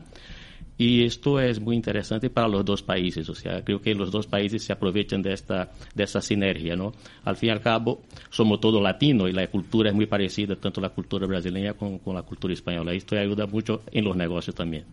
y 0.77 1.03
esto 1.03 1.39
es 1.39 1.59
muy 1.59 1.75
interesante 1.75 2.29
para 2.29 2.47
los 2.47 2.65
dos 2.65 2.81
países, 2.81 3.29
o 3.29 3.35
sea, 3.35 3.63
creo 3.63 3.81
que 3.81 3.93
los 3.93 4.11
dos 4.11 4.27
países 4.27 4.63
se 4.63 4.73
aprovechan 4.73 5.21
de 5.21 5.33
esta, 5.33 5.69
de 5.93 6.03
esta 6.03 6.21
sinergia, 6.21 6.75
¿no? 6.75 6.93
Al 7.23 7.35
fin 7.35 7.49
y 7.49 7.51
al 7.51 7.61
cabo, 7.61 8.01
somos 8.29 8.59
todos 8.59 8.81
latinos 8.81 9.29
y 9.29 9.33
la 9.33 9.47
cultura 9.47 9.89
es 9.89 9.95
muy 9.95 10.07
parecida, 10.07 10.55
tanto 10.55 10.81
la 10.81 10.89
cultura 10.89 11.27
brasileña 11.27 11.73
como 11.73 11.99
con 11.99 12.15
la 12.15 12.23
cultura 12.23 12.53
española. 12.53 12.93
Esto 12.93 13.17
ayuda 13.17 13.45
mucho 13.45 13.81
en 13.91 14.03
los 14.05 14.15
negocios 14.15 14.55
también. 14.55 14.85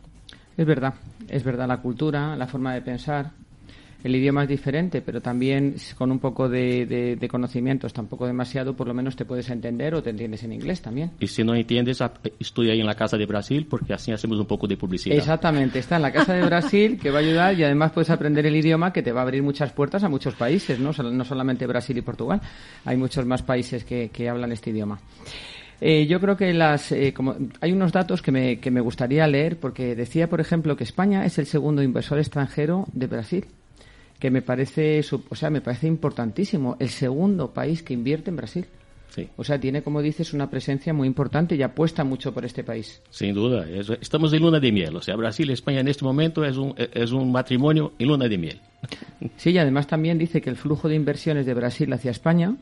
Es 0.56 0.66
verdad, 0.66 0.94
es 1.28 1.42
verdad, 1.42 1.66
la 1.66 1.80
cultura, 1.80 2.37
la 2.37 2.46
forma 2.46 2.75
de 2.75 2.82
pensar, 2.82 3.30
el 4.02 4.16
idioma 4.16 4.45
es 4.45 4.49
diferente, 4.49 5.02
pero 5.02 5.21
también 5.21 5.76
con 5.97 6.11
un 6.11 6.19
poco 6.19 6.49
de, 6.49 7.19
conocimientos, 7.30 7.92
tampoco 7.92 8.26
demasiado, 8.26 8.75
por 8.75 8.88
lo 8.88 8.95
menos 8.95 9.16
te 9.16 9.25
puedes 9.25 9.50
entender 9.50 9.95
o 9.95 10.02
te 10.02 10.11
entiendes 10.11 10.42
en 10.42 10.52
inglés 10.52 10.80
también. 10.80 11.12
Y 11.21 11.26
si 11.26 11.45
no 11.45 11.54
entiendes, 11.54 12.02
estudia 12.38 12.73
ahí 12.73 12.80
en 12.80 12.87
la 12.87 12.95
Casa 12.95 13.16
de 13.16 13.26
Brasil, 13.26 13.66
porque 13.69 13.92
así 13.92 14.12
hacemos 14.12 14.38
un 14.38 14.47
poco 14.47 14.66
de 14.66 14.76
publicidad. 14.76 15.16
Exactamente, 15.16 15.78
está 15.78 15.97
en 15.97 16.02
la 16.02 16.12
Casa 16.12 16.35
de 16.35 16.45
Brasil, 16.45 16.99
que 17.00 17.11
va 17.11 17.19
a 17.19 17.23
ayudar 17.23 17.59
y 17.59 17.64
además 17.64 17.92
puedes 17.92 18.11
aprender 18.11 18.47
el 18.47 18.57
idioma 18.57 18.92
que 18.92 19.02
te 19.02 19.12
va 19.12 19.21
a 19.21 19.25
abrir 19.25 19.42
muchas 19.42 19.73
puertas 19.73 20.02
a 20.02 20.09
muchos 20.09 20.35
países, 20.35 20.78
no, 20.78 20.92
no 20.92 21.25
solamente 21.25 21.66
Brasil 21.66 21.97
y 21.99 22.02
Portugal, 22.02 22.40
hay 22.85 22.97
muchos 22.97 23.26
más 23.26 23.42
países 23.42 23.85
que, 23.85 24.11
hablan 24.30 24.52
este 24.52 24.71
idioma. 24.71 25.00
Eh, 25.80 26.07
yo 26.07 26.21
creo 26.21 26.37
que 26.37 26.52
las, 26.52 26.92
eh, 26.92 27.14
como, 27.14 27.37
hay 27.61 27.73
unos 27.73 27.90
datos 27.90 28.21
que 28.21 28.30
me, 28.30 28.59
que 28.61 28.71
me 28.71 28.83
gustaría 28.83 29.26
leer, 29.26 29.59
porque 29.59 29.97
decía, 29.97 30.28
por 30.28 30.40
ejemplo, 30.40 30.76
que 30.76 30.85
España 30.85 31.25
es 31.25 31.38
el 31.38 31.47
segundo 31.47 31.83
inversor 31.83 32.19
extranjero 32.19 32.87
de 32.92 33.07
Brasil 33.07 33.47
que 34.20 34.30
me 34.30 34.42
parece, 34.42 35.00
o 35.30 35.34
sea, 35.34 35.50
me 35.50 35.62
parece 35.62 35.88
importantísimo. 35.88 36.76
El 36.78 36.90
segundo 36.90 37.52
país 37.52 37.82
que 37.82 37.94
invierte 37.94 38.30
en 38.30 38.36
Brasil. 38.36 38.66
Sí. 39.08 39.26
O 39.36 39.42
sea, 39.42 39.58
tiene, 39.58 39.82
como 39.82 40.02
dices, 40.02 40.34
una 40.34 40.48
presencia 40.48 40.92
muy 40.92 41.08
importante 41.08 41.56
y 41.56 41.62
apuesta 41.62 42.04
mucho 42.04 42.32
por 42.32 42.44
este 42.44 42.62
país. 42.62 43.02
Sin 43.10 43.34
duda. 43.34 43.66
estamos 44.00 44.32
en 44.32 44.42
luna 44.42 44.60
de 44.60 44.70
miel. 44.70 44.94
O 44.94 45.00
sea, 45.00 45.16
Brasil 45.16 45.50
y 45.50 45.54
España 45.54 45.80
en 45.80 45.88
este 45.88 46.04
momento 46.04 46.44
es 46.44 46.56
un, 46.58 46.74
es 46.76 47.10
un 47.10 47.32
matrimonio 47.32 47.94
en 47.98 48.06
luna 48.06 48.28
de 48.28 48.38
miel. 48.38 48.60
Sí, 49.36 49.50
y 49.50 49.58
además 49.58 49.88
también 49.88 50.18
dice 50.18 50.40
que 50.40 50.50
el 50.50 50.56
flujo 50.56 50.88
de 50.88 50.94
inversiones 50.94 51.46
de 51.46 51.54
Brasil 51.54 51.92
hacia 51.92 52.12
España, 52.12 52.54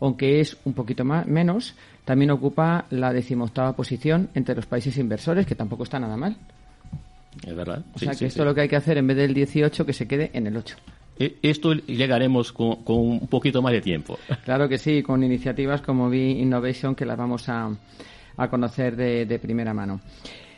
aunque 0.00 0.40
es 0.40 0.58
un 0.64 0.74
poquito 0.74 1.04
más, 1.04 1.26
menos, 1.26 1.74
también 2.04 2.30
ocupa 2.30 2.84
la 2.90 3.12
decimoctava 3.12 3.74
posición 3.74 4.28
entre 4.34 4.54
los 4.54 4.66
países 4.66 4.96
inversores, 4.98 5.46
que 5.46 5.54
tampoco 5.54 5.82
está 5.82 5.98
nada 5.98 6.16
mal. 6.16 6.36
Es 7.44 7.54
verdad. 7.54 7.82
O 7.94 7.98
sea, 7.98 8.14
que 8.14 8.26
esto 8.26 8.44
lo 8.44 8.54
que 8.54 8.60
hay 8.62 8.68
que 8.68 8.76
hacer, 8.76 8.98
en 8.98 9.06
vez 9.06 9.16
del 9.16 9.34
18, 9.34 9.84
que 9.84 9.92
se 9.92 10.06
quede 10.06 10.30
en 10.34 10.46
el 10.46 10.56
8. 10.56 10.76
E, 11.18 11.36
esto 11.42 11.72
llegaremos 11.72 12.52
con, 12.52 12.78
un 12.86 13.26
poquito 13.28 13.62
más 13.62 13.72
de 13.72 13.80
tiempo. 13.80 14.18
Claro 14.44 14.68
que 14.68 14.78
sí, 14.78 15.02
con 15.02 15.22
iniciativas 15.22 15.80
como 15.80 16.10
B 16.10 16.18
Innovation 16.18 16.94
que 16.94 17.06
las 17.06 17.16
vamos 17.16 17.48
a, 17.48 17.70
conocer 18.50 18.96
de, 18.96 19.38
primera 19.38 19.72
mano. 19.72 20.00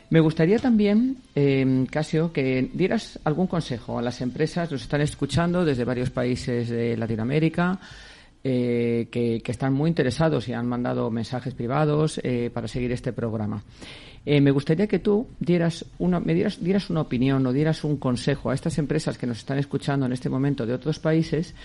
Me 0.09 0.19
gustaría 0.19 0.57
también, 0.57 1.17
eh, 1.35 1.85
Casio, 1.89 2.33
que 2.33 2.69
dieras 2.73 3.19
algún 3.23 3.47
consejo 3.47 3.99
a 3.99 4.01
las 4.01 4.21
empresas, 4.21 4.71
nos 4.71 4.81
están 4.81 5.01
escuchando 5.01 5.63
desde 5.63 5.85
varios 5.85 6.09
países 6.09 6.69
de 6.69 6.97
Latinoamérica, 6.97 7.79
eh, 8.43 9.07
que, 9.11 9.41
están 9.45 9.73
muy 9.73 9.89
interesados 9.89 10.47
y 10.47 10.53
han 10.53 10.65
mandado 10.65 11.11
mensajes 11.11 11.53
privados 11.53 12.21
eh, 12.23 12.49
para 12.53 12.67
seguir 12.67 12.91
este 12.91 13.11
programa. 13.11 13.61
Eh, 14.25 14.41
me 14.41 14.51
gustaría 14.51 14.87
que 14.87 14.99
tú 14.99 15.27
dieras 15.39 15.85
una, 15.97 16.19
me 16.19 16.33
dieras, 16.33 16.61
dieras 16.61 16.89
una 16.89 17.01
opinión 17.01 17.45
o 17.47 17.53
dieras 17.53 17.83
un 17.83 17.97
consejo 17.97 18.49
a 18.49 18.53
estas 18.53 18.77
empresas 18.77 19.17
que 19.17 19.27
nos 19.27 19.37
están 19.39 19.57
escuchando 19.57 20.05
en 20.05 20.13
este 20.13 20.29
momento 20.29 20.65
de 20.65 20.73
otros 20.73 20.99
países 20.99 21.55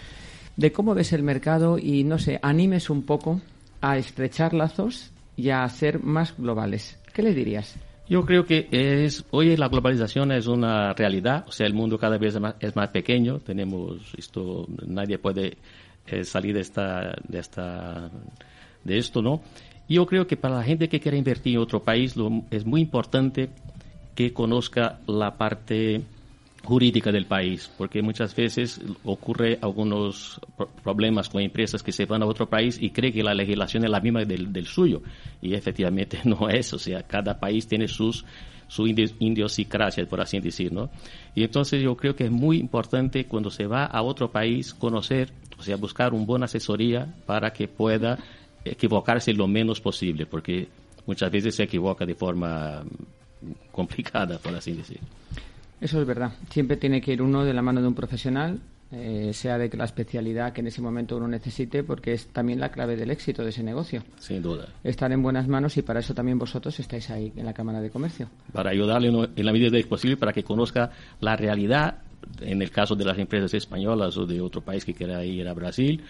de 0.56 0.73
cómo 0.73 0.94
ves 0.94 1.12
el 1.12 1.23
mercado 1.23 1.78
y, 1.78 2.04
no 2.04 2.18
sé, 2.18 2.38
animes 2.42 2.90
un 2.90 3.02
poco 3.02 3.40
a 3.80 3.99
estrechar 3.99 4.54
lazos 4.54 5.11
y 5.37 5.50
a 5.50 5.68
ser 5.68 6.02
más 6.02 6.37
globales. 6.38 6.99
¿Qué 7.12 7.23
les 7.23 7.34
dirías? 7.34 7.76
Yo 8.08 8.25
creo 8.25 8.44
que 8.44 8.68
es, 8.70 9.25
hoy 9.30 9.56
la 9.56 9.68
globalización 9.68 10.30
es 10.32 10.46
una 10.46 10.92
realidad, 10.92 11.44
o 11.49 11.52
sea, 11.52 11.66
el 11.66 11.75
mundo 11.75 11.99
cada 11.99 12.18
vez 12.18 12.34
es 12.34 12.40
más, 12.40 12.54
es 12.61 12.76
más 12.76 12.90
pequeño, 12.90 13.40
tenemos 13.40 14.14
esto, 14.16 14.66
nadie 14.87 15.18
puede 15.18 15.56
eh, 16.06 16.23
salir 16.25 16.54
de 16.54 16.61
esta, 16.61 17.14
de 17.26 17.38
esta, 17.38 18.11
de 18.84 18.99
esto, 18.99 19.23
¿no? 19.23 19.40
Yo 19.88 20.06
creo 20.06 20.26
que 20.26 20.36
para 20.36 20.56
la 20.56 20.62
gente 20.62 20.88
que 20.88 21.00
quiere 21.00 21.18
invertir 21.18 21.54
en 21.54 21.60
otro 21.60 21.82
país 21.82 22.14
es 22.50 22.64
muy 22.64 22.80
importante 22.80 23.50
que 24.14 24.32
conozca 24.32 25.00
la 25.06 25.36
parte 25.36 26.02
jurídica 26.64 27.12
del 27.12 27.26
país, 27.26 27.70
porque 27.76 28.02
muchas 28.02 28.34
veces 28.34 28.80
ocurre 29.04 29.58
algunos 29.60 30.40
problemas 30.82 31.28
con 31.28 31.42
empresas 31.42 31.82
que 31.82 31.92
se 31.92 32.06
van 32.06 32.22
a 32.22 32.26
otro 32.26 32.48
país 32.48 32.78
y 32.80 32.90
creen 32.90 33.12
que 33.12 33.22
la 33.22 33.34
legislación 33.34 33.84
es 33.84 33.90
la 33.90 34.00
misma 34.00 34.24
del, 34.24 34.66
suyo, 34.66 35.02
y 35.42 35.54
efectivamente 35.54 36.20
no 36.24 36.48
es, 36.48 36.72
o 36.72 36.78
sea, 36.78 37.02
cada 37.02 37.38
país 37.38 37.66
tiene 37.66 37.86
sus 37.86 38.24
su 38.66 38.86
idiosincrasia, 38.88 40.06
por 40.06 40.22
así 40.22 40.40
decir, 40.40 40.72
¿no? 40.72 40.88
Y 41.34 41.44
entonces 41.44 41.82
yo 41.82 41.94
creo 41.96 42.16
que 42.16 42.24
es 42.24 42.30
muy 42.30 42.56
importante 42.58 43.26
cuando 43.26 43.50
se 43.50 43.66
va 43.66 43.84
a 43.84 44.02
otro 44.02 44.32
país 44.32 44.72
conocer, 44.72 45.32
o 45.58 45.62
sea, 45.62 45.76
buscar 45.76 46.14
una 46.14 46.24
buena 46.24 46.46
asesoría 46.46 47.14
para 47.26 47.52
que 47.52 47.68
pueda 47.68 48.18
equivocarse 48.64 49.33
lo 49.33 49.47
menos 49.47 49.80
posible, 49.80 50.26
porque 50.26 50.68
muchas 51.06 51.30
veces 51.30 51.54
se 51.54 51.64
equivoca 51.64 52.06
de 52.06 52.14
forma 52.14 52.83
complicada, 53.71 54.38
por 54.38 54.54
así 54.54 54.73
decir. 54.73 54.99
Eso 55.80 56.00
es 56.00 56.06
verdad. 56.06 56.33
Siempre 56.50 56.76
tiene 56.76 57.00
que 57.00 57.12
ir 57.12 57.23
uno 57.23 57.44
de 57.44 57.52
la 57.52 57.62
mano 57.62 57.83
de 57.83 57.88
un 57.88 57.94
profesional, 57.94 58.59
eh, 58.90 59.33
sea 59.33 59.59
de 59.59 59.68
la 59.76 59.85
especialidad 59.85 60.52
que 60.52 60.61
en 60.61 60.68
ese 60.68 60.80
momento 60.80 61.16
uno 61.16 61.26
necesite, 61.26 61.83
porque 61.83 62.12
es 62.12 62.28
también 62.28 62.61
la 62.61 62.71
clave 62.71 62.97
del 62.97 63.11
éxito 63.11 63.42
de 63.42 63.50
ese 63.50 63.62
negocio. 63.62 64.02
Sin 64.18 64.40
duda. 64.40 64.68
Estar 64.85 65.11
en 65.12 65.23
buenas 65.23 65.49
manos 65.49 65.76
y 65.76 65.83
para 65.83 66.00
eso 66.00 66.14
también 66.14 66.38
vosotros 66.38 66.78
estáis 66.78 67.11
ahí 67.11 67.33
en 67.37 67.44
la 67.44 67.52
Cámara 67.52 67.80
de 67.80 67.90
Comercio. 67.90 68.28
Para 68.52 68.71
ayudarle 68.71 69.09
en 69.09 69.44
la 69.44 69.52
medida 69.52 69.71
de 69.71 69.85
posible 69.85 70.16
para 70.16 70.33
que 70.33 70.44
conozca 70.44 70.90
la 71.21 71.37
realidad 71.37 72.03
en 72.40 72.62
el 72.62 72.71
caso 72.71 72.95
de 72.95 73.04
las 73.04 73.19
empresas 73.19 73.54
españolas 73.54 74.16
o 74.16 74.26
de 74.26 74.40
otro 74.40 74.61
país 74.61 74.85
que 74.85 74.95
quiera 74.95 75.25
ir 75.25 75.49
a 75.49 75.54
Brasil, 75.54 76.02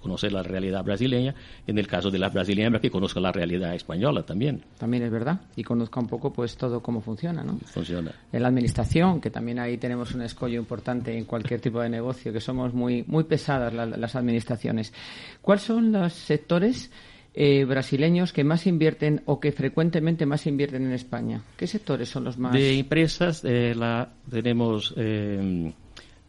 conocer 0.00 0.32
la 0.32 0.42
realidad 0.42 0.84
brasileña, 0.84 1.34
en 1.66 1.78
el 1.78 1.86
caso 1.86 2.10
de 2.10 2.18
las 2.18 2.32
brasileñas 2.32 2.80
que 2.80 2.90
conozca 2.90 3.20
la 3.20 3.32
realidad 3.32 3.74
española 3.74 4.22
también. 4.22 4.62
También 4.78 5.02
es 5.02 5.10
verdad, 5.10 5.40
y 5.56 5.62
conozca 5.62 6.00
un 6.00 6.06
poco 6.06 6.32
pues 6.32 6.56
todo 6.56 6.82
cómo 6.82 7.00
funciona, 7.00 7.42
¿no? 7.42 7.58
Funciona. 7.66 8.12
En 8.32 8.42
la 8.42 8.48
administración, 8.48 9.20
que 9.20 9.30
también 9.30 9.58
ahí 9.58 9.78
tenemos 9.78 10.14
un 10.14 10.22
escollo 10.22 10.58
importante 10.58 11.16
en 11.16 11.24
cualquier 11.24 11.60
tipo 11.60 11.80
de 11.80 11.88
negocio, 11.88 12.32
que 12.32 12.40
somos 12.40 12.74
muy, 12.74 13.04
muy 13.06 13.24
pesadas 13.24 13.72
las 13.72 14.16
administraciones. 14.16 14.92
¿Cuáles 15.40 15.64
son 15.64 15.92
los 15.92 16.12
sectores 16.12 16.90
eh, 17.32 17.64
brasileños 17.64 18.32
que 18.32 18.42
más 18.42 18.66
invierten 18.66 19.22
o 19.26 19.38
que 19.38 19.52
frecuentemente 19.52 20.26
más 20.26 20.46
invierten 20.46 20.86
en 20.86 20.92
España? 20.92 21.42
¿Qué 21.56 21.66
sectores 21.66 22.08
son 22.08 22.24
los 22.24 22.38
más? 22.38 22.52
De 22.52 22.78
empresas, 22.78 23.44
eh, 23.44 23.72
la, 23.74 24.08
tenemos 24.28 24.92
eh, 24.96 25.72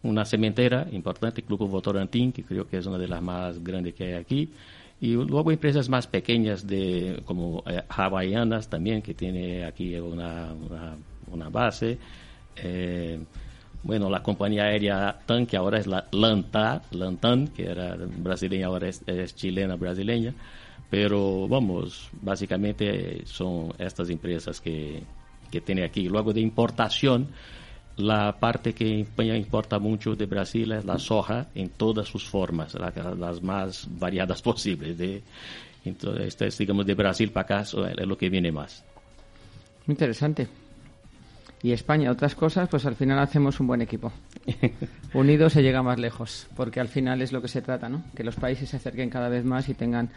una 0.03 0.25
cementera 0.25 0.87
importante, 0.91 1.41
Club 1.41 1.67
Votorantim, 1.67 2.31
que 2.31 2.43
creo 2.43 2.67
que 2.67 2.77
es 2.77 2.85
una 2.85 2.99
de 2.99 3.07
las 3.07 3.21
más 3.21 3.63
grandes 3.63 3.95
que 3.95 4.05
hay 4.05 4.13
aquí. 4.13 4.49
Y 4.99 5.13
luego 5.13 5.51
empresas 5.51 5.89
más 5.89 6.05
pequeñas 6.05 6.67
de 6.67 7.23
como 7.25 7.63
eh, 7.65 7.81
hawaianas 7.89 8.69
también, 8.69 9.01
que 9.01 9.15
tiene 9.15 9.65
aquí 9.65 9.95
una, 9.95 10.53
una, 11.31 11.49
base. 11.49 11.97
bueno, 13.81 14.07
la 14.07 14.21
compañía 14.21 14.65
aérea 14.65 15.17
TAN, 15.25 15.47
que 15.47 15.57
ahora 15.57 15.79
es 15.79 15.87
la 15.87 16.05
LANTA, 16.11 16.83
LANTAN, 16.91 17.47
que 17.47 17.63
era 17.63 17.97
brasileña, 17.97 18.67
ahora 18.67 18.89
es, 18.89 19.01
es 19.07 19.35
chilena 19.35 19.75
brasileña. 19.75 20.35
Pero 20.91 21.47
vamos, 21.47 22.09
básicamente 22.21 23.25
son 23.25 23.73
estas 23.79 24.09
empresas 24.09 24.59
que, 24.59 25.01
que 25.49 25.61
tiene 25.61 25.85
aquí. 25.85 26.09
Luego 26.09 26.33
de 26.33 26.41
importación, 26.41 27.29
la 27.95 28.37
parte 28.37 28.73
que 28.73 29.01
España 29.01 29.37
importa 29.37 29.79
mucho 29.79 30.15
de 30.15 30.25
Brasil 30.25 30.71
es 30.73 30.83
la 30.83 30.99
soja 30.99 31.47
en 31.55 31.69
todas 31.69 32.07
sus 32.07 32.27
formas, 32.27 32.75
las 32.75 33.41
más 33.41 33.87
variadas 33.89 34.41
posibles. 34.43 34.97
De, 34.97 35.23
entonces, 35.85 36.57
digamos, 36.57 36.85
de 36.85 36.93
Brasil 36.93 37.31
para 37.31 37.59
acá 37.59 37.61
es 37.61 37.73
lo 37.73 38.17
que 38.17 38.29
viene 38.29 38.51
más. 38.51 38.83
Interesante. 39.87 40.47
Y 41.63 41.71
España, 41.71 42.11
otras 42.11 42.35
cosas, 42.35 42.67
pues 42.69 42.85
al 42.85 42.95
final 42.95 43.19
hacemos 43.19 43.59
un 43.59 43.67
buen 43.67 43.81
equipo. 43.81 44.11
Unidos 45.13 45.53
se 45.53 45.61
llega 45.61 45.83
más 45.83 45.99
lejos, 45.99 46.47
porque 46.55 46.79
al 46.79 46.87
final 46.87 47.21
es 47.21 47.31
lo 47.31 47.41
que 47.41 47.47
se 47.47 47.61
trata, 47.61 47.87
¿no? 47.87 48.03
Que 48.15 48.23
los 48.23 48.35
países 48.35 48.69
se 48.69 48.77
acerquen 48.77 49.09
cada 49.09 49.29
vez 49.29 49.45
más 49.45 49.69
y 49.69 49.73
tengan 49.73 50.09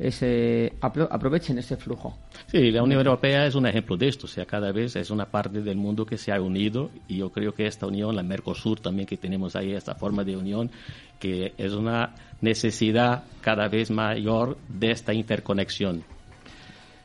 ese, 0.00 0.72
aprovechen 0.80 1.58
ese 1.58 1.76
flujo. 1.76 2.16
Sí, 2.46 2.70
la 2.70 2.82
Unión 2.82 3.00
Europea 3.00 3.46
es 3.46 3.54
un 3.54 3.66
ejemplo 3.66 3.96
de 3.98 4.08
esto, 4.08 4.24
o 4.24 4.28
sea, 4.28 4.46
cada 4.46 4.72
vez 4.72 4.96
es 4.96 5.10
una 5.10 5.26
parte 5.26 5.60
del 5.60 5.76
mundo 5.76 6.06
que 6.06 6.16
se 6.16 6.32
ha 6.32 6.40
unido 6.40 6.90
y 7.06 7.18
yo 7.18 7.30
creo 7.30 7.54
que 7.54 7.66
esta 7.66 7.86
unión, 7.86 8.16
la 8.16 8.22
Mercosur 8.22 8.80
también 8.80 9.06
que 9.06 9.18
tenemos 9.18 9.54
ahí, 9.56 9.72
esta 9.72 9.94
forma 9.94 10.24
de 10.24 10.36
unión, 10.36 10.70
que 11.18 11.52
es 11.58 11.74
una 11.74 12.14
necesidad 12.40 13.24
cada 13.42 13.68
vez 13.68 13.90
mayor 13.90 14.56
de 14.68 14.90
esta 14.90 15.12
interconexión. 15.12 16.02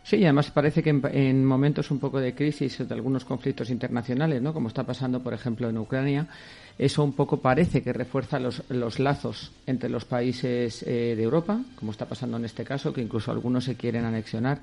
Sí, 0.05 0.17
y 0.17 0.23
además 0.25 0.51
parece 0.51 0.83
que 0.83 0.91
en, 0.91 1.43
momentos 1.43 1.89
un 1.89 1.97
poco 1.97 2.19
de 2.19 2.35
crisis 2.35 2.79
o 2.79 2.85
de 2.85 2.93
algunos 2.93 3.25
conflictos 3.25 3.71
internacionales, 3.71 4.39
¿no? 4.39 4.53
como 4.53 4.67
está 4.67 4.83
pasando, 4.83 5.23
por 5.23 5.33
ejemplo, 5.33 5.67
en 5.67 5.79
Ucrania, 5.79 6.27
eso 6.77 7.03
un 7.03 7.13
poco 7.13 7.41
parece 7.41 7.81
que 7.81 7.91
refuerza 7.91 8.37
los, 8.37 8.61
los 8.69 8.99
lazos 8.99 9.51
entre 9.65 9.89
los 9.89 10.05
países 10.05 10.83
eh, 10.83 11.15
de 11.15 11.23
Europa, 11.23 11.59
como 11.75 11.91
está 11.91 12.05
pasando 12.05 12.37
en 12.37 12.45
este 12.45 12.63
caso, 12.63 12.93
que 12.93 13.01
incluso 13.01 13.31
algunos 13.31 13.63
se 13.63 13.77
quieren 13.77 14.05
anexionar 14.05 14.61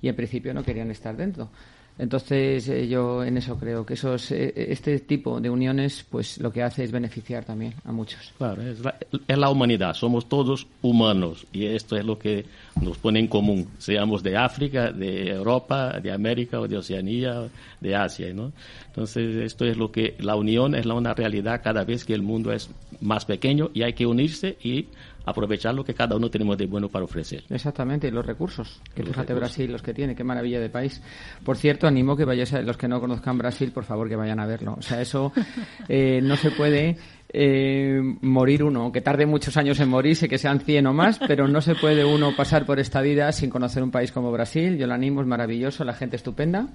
y 0.00 0.08
en 0.08 0.16
principio 0.16 0.54
no 0.54 0.64
querían 0.64 0.90
estar 0.90 1.14
dentro. 1.14 1.50
Entonces 1.98 2.68
eh, 2.68 2.86
yo 2.86 3.24
en 3.24 3.36
eso 3.36 3.58
creo 3.58 3.84
que 3.84 3.94
esos, 3.94 4.30
eh, 4.30 4.52
este 4.56 5.00
tipo 5.00 5.40
de 5.40 5.50
uniones 5.50 6.06
pues 6.08 6.38
lo 6.38 6.52
que 6.52 6.62
hace 6.62 6.84
es 6.84 6.92
beneficiar 6.92 7.44
también 7.44 7.74
a 7.84 7.90
muchos. 7.90 8.32
Claro, 8.38 8.62
es 8.62 8.80
la, 8.80 8.94
es 9.26 9.38
la, 9.38 9.50
humanidad, 9.50 9.94
somos 9.94 10.28
todos 10.28 10.68
humanos 10.80 11.46
y 11.52 11.66
esto 11.66 11.96
es 11.96 12.04
lo 12.04 12.16
que 12.16 12.44
nos 12.80 12.98
pone 12.98 13.18
en 13.18 13.26
común, 13.26 13.68
seamos 13.78 14.22
de 14.22 14.36
África, 14.36 14.92
de 14.92 15.30
Europa, 15.30 15.98
de 16.00 16.12
América 16.12 16.60
o 16.60 16.68
de 16.68 16.76
Oceanía, 16.76 17.48
de 17.80 17.96
Asia, 17.96 18.32
¿no? 18.32 18.52
Entonces 18.86 19.36
esto 19.36 19.64
es 19.64 19.76
lo 19.76 19.90
que 19.90 20.14
la 20.20 20.36
unión 20.36 20.76
es 20.76 20.86
la 20.86 20.94
una 20.94 21.14
realidad 21.14 21.60
cada 21.64 21.84
vez 21.84 22.04
que 22.04 22.14
el 22.14 22.22
mundo 22.22 22.52
es 22.52 22.70
más 23.00 23.24
pequeño 23.24 23.70
y 23.74 23.82
hay 23.82 23.94
que 23.94 24.06
unirse 24.06 24.56
y 24.62 24.86
aprovechar 25.24 25.74
lo 25.74 25.84
que 25.84 25.94
cada 25.94 26.16
uno 26.16 26.30
tenemos 26.30 26.56
de 26.56 26.66
bueno 26.66 26.88
para 26.88 27.04
ofrecer. 27.04 27.44
Exactamente, 27.50 28.08
y 28.08 28.10
los 28.10 28.24
recursos. 28.24 28.80
Que 28.94 29.02
fíjate 29.02 29.34
Brasil 29.34 29.70
los 29.70 29.82
que 29.82 29.92
tiene, 29.92 30.14
qué 30.14 30.24
maravilla 30.24 30.60
de 30.60 30.70
país. 30.70 31.02
Por 31.44 31.56
cierto, 31.56 31.86
animo 31.86 32.16
que 32.16 32.24
vayáis 32.24 32.52
a 32.54 32.62
los 32.62 32.76
que 32.76 32.88
no 32.88 33.00
conozcan 33.00 33.36
Brasil, 33.38 33.70
por 33.72 33.84
favor, 33.84 34.08
que 34.08 34.16
vayan 34.16 34.40
a 34.40 34.46
verlo. 34.46 34.76
O 34.78 34.82
sea, 34.82 35.00
eso 35.00 35.32
eh, 35.88 36.20
no 36.22 36.36
se 36.36 36.50
puede 36.50 36.96
eh, 37.30 38.00
morir 38.22 38.64
uno, 38.64 38.90
que 38.90 39.02
tarde 39.02 39.26
muchos 39.26 39.56
años 39.56 39.78
en 39.80 39.88
morirse, 39.88 40.28
que 40.28 40.38
sean 40.38 40.60
100 40.60 40.86
o 40.86 40.94
más, 40.94 41.18
pero 41.18 41.46
no 41.46 41.60
se 41.60 41.74
puede 41.74 42.04
uno 42.04 42.34
pasar 42.34 42.64
por 42.64 42.80
esta 42.80 43.02
vida 43.02 43.30
sin 43.32 43.50
conocer 43.50 43.82
un 43.82 43.90
país 43.90 44.12
como 44.12 44.32
Brasil. 44.32 44.78
Yo 44.78 44.86
lo 44.86 44.94
animo, 44.94 45.20
es 45.20 45.26
maravilloso, 45.26 45.84
la 45.84 45.94
gente 45.94 46.16
estupenda. 46.16 46.68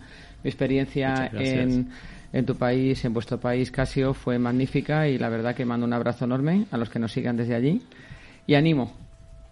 Mi 0.43 0.49
experiencia 0.49 1.31
en, 1.33 1.89
en 2.31 2.45
tu 2.45 2.55
país, 2.55 3.03
en 3.03 3.13
vuestro 3.13 3.39
país, 3.39 3.71
Casio, 3.71 4.13
fue 4.13 4.37
magnífica 4.37 5.07
y 5.07 5.17
la 5.17 5.29
verdad 5.29 5.55
que 5.55 5.65
mando 5.65 5.85
un 5.87 5.93
abrazo 5.93 6.25
enorme 6.25 6.65
a 6.69 6.77
los 6.77 6.89
que 6.89 6.99
nos 6.99 7.11
sigan 7.11 7.35
desde 7.35 7.55
allí 7.55 7.81
y 8.47 8.55
animo 8.55 8.93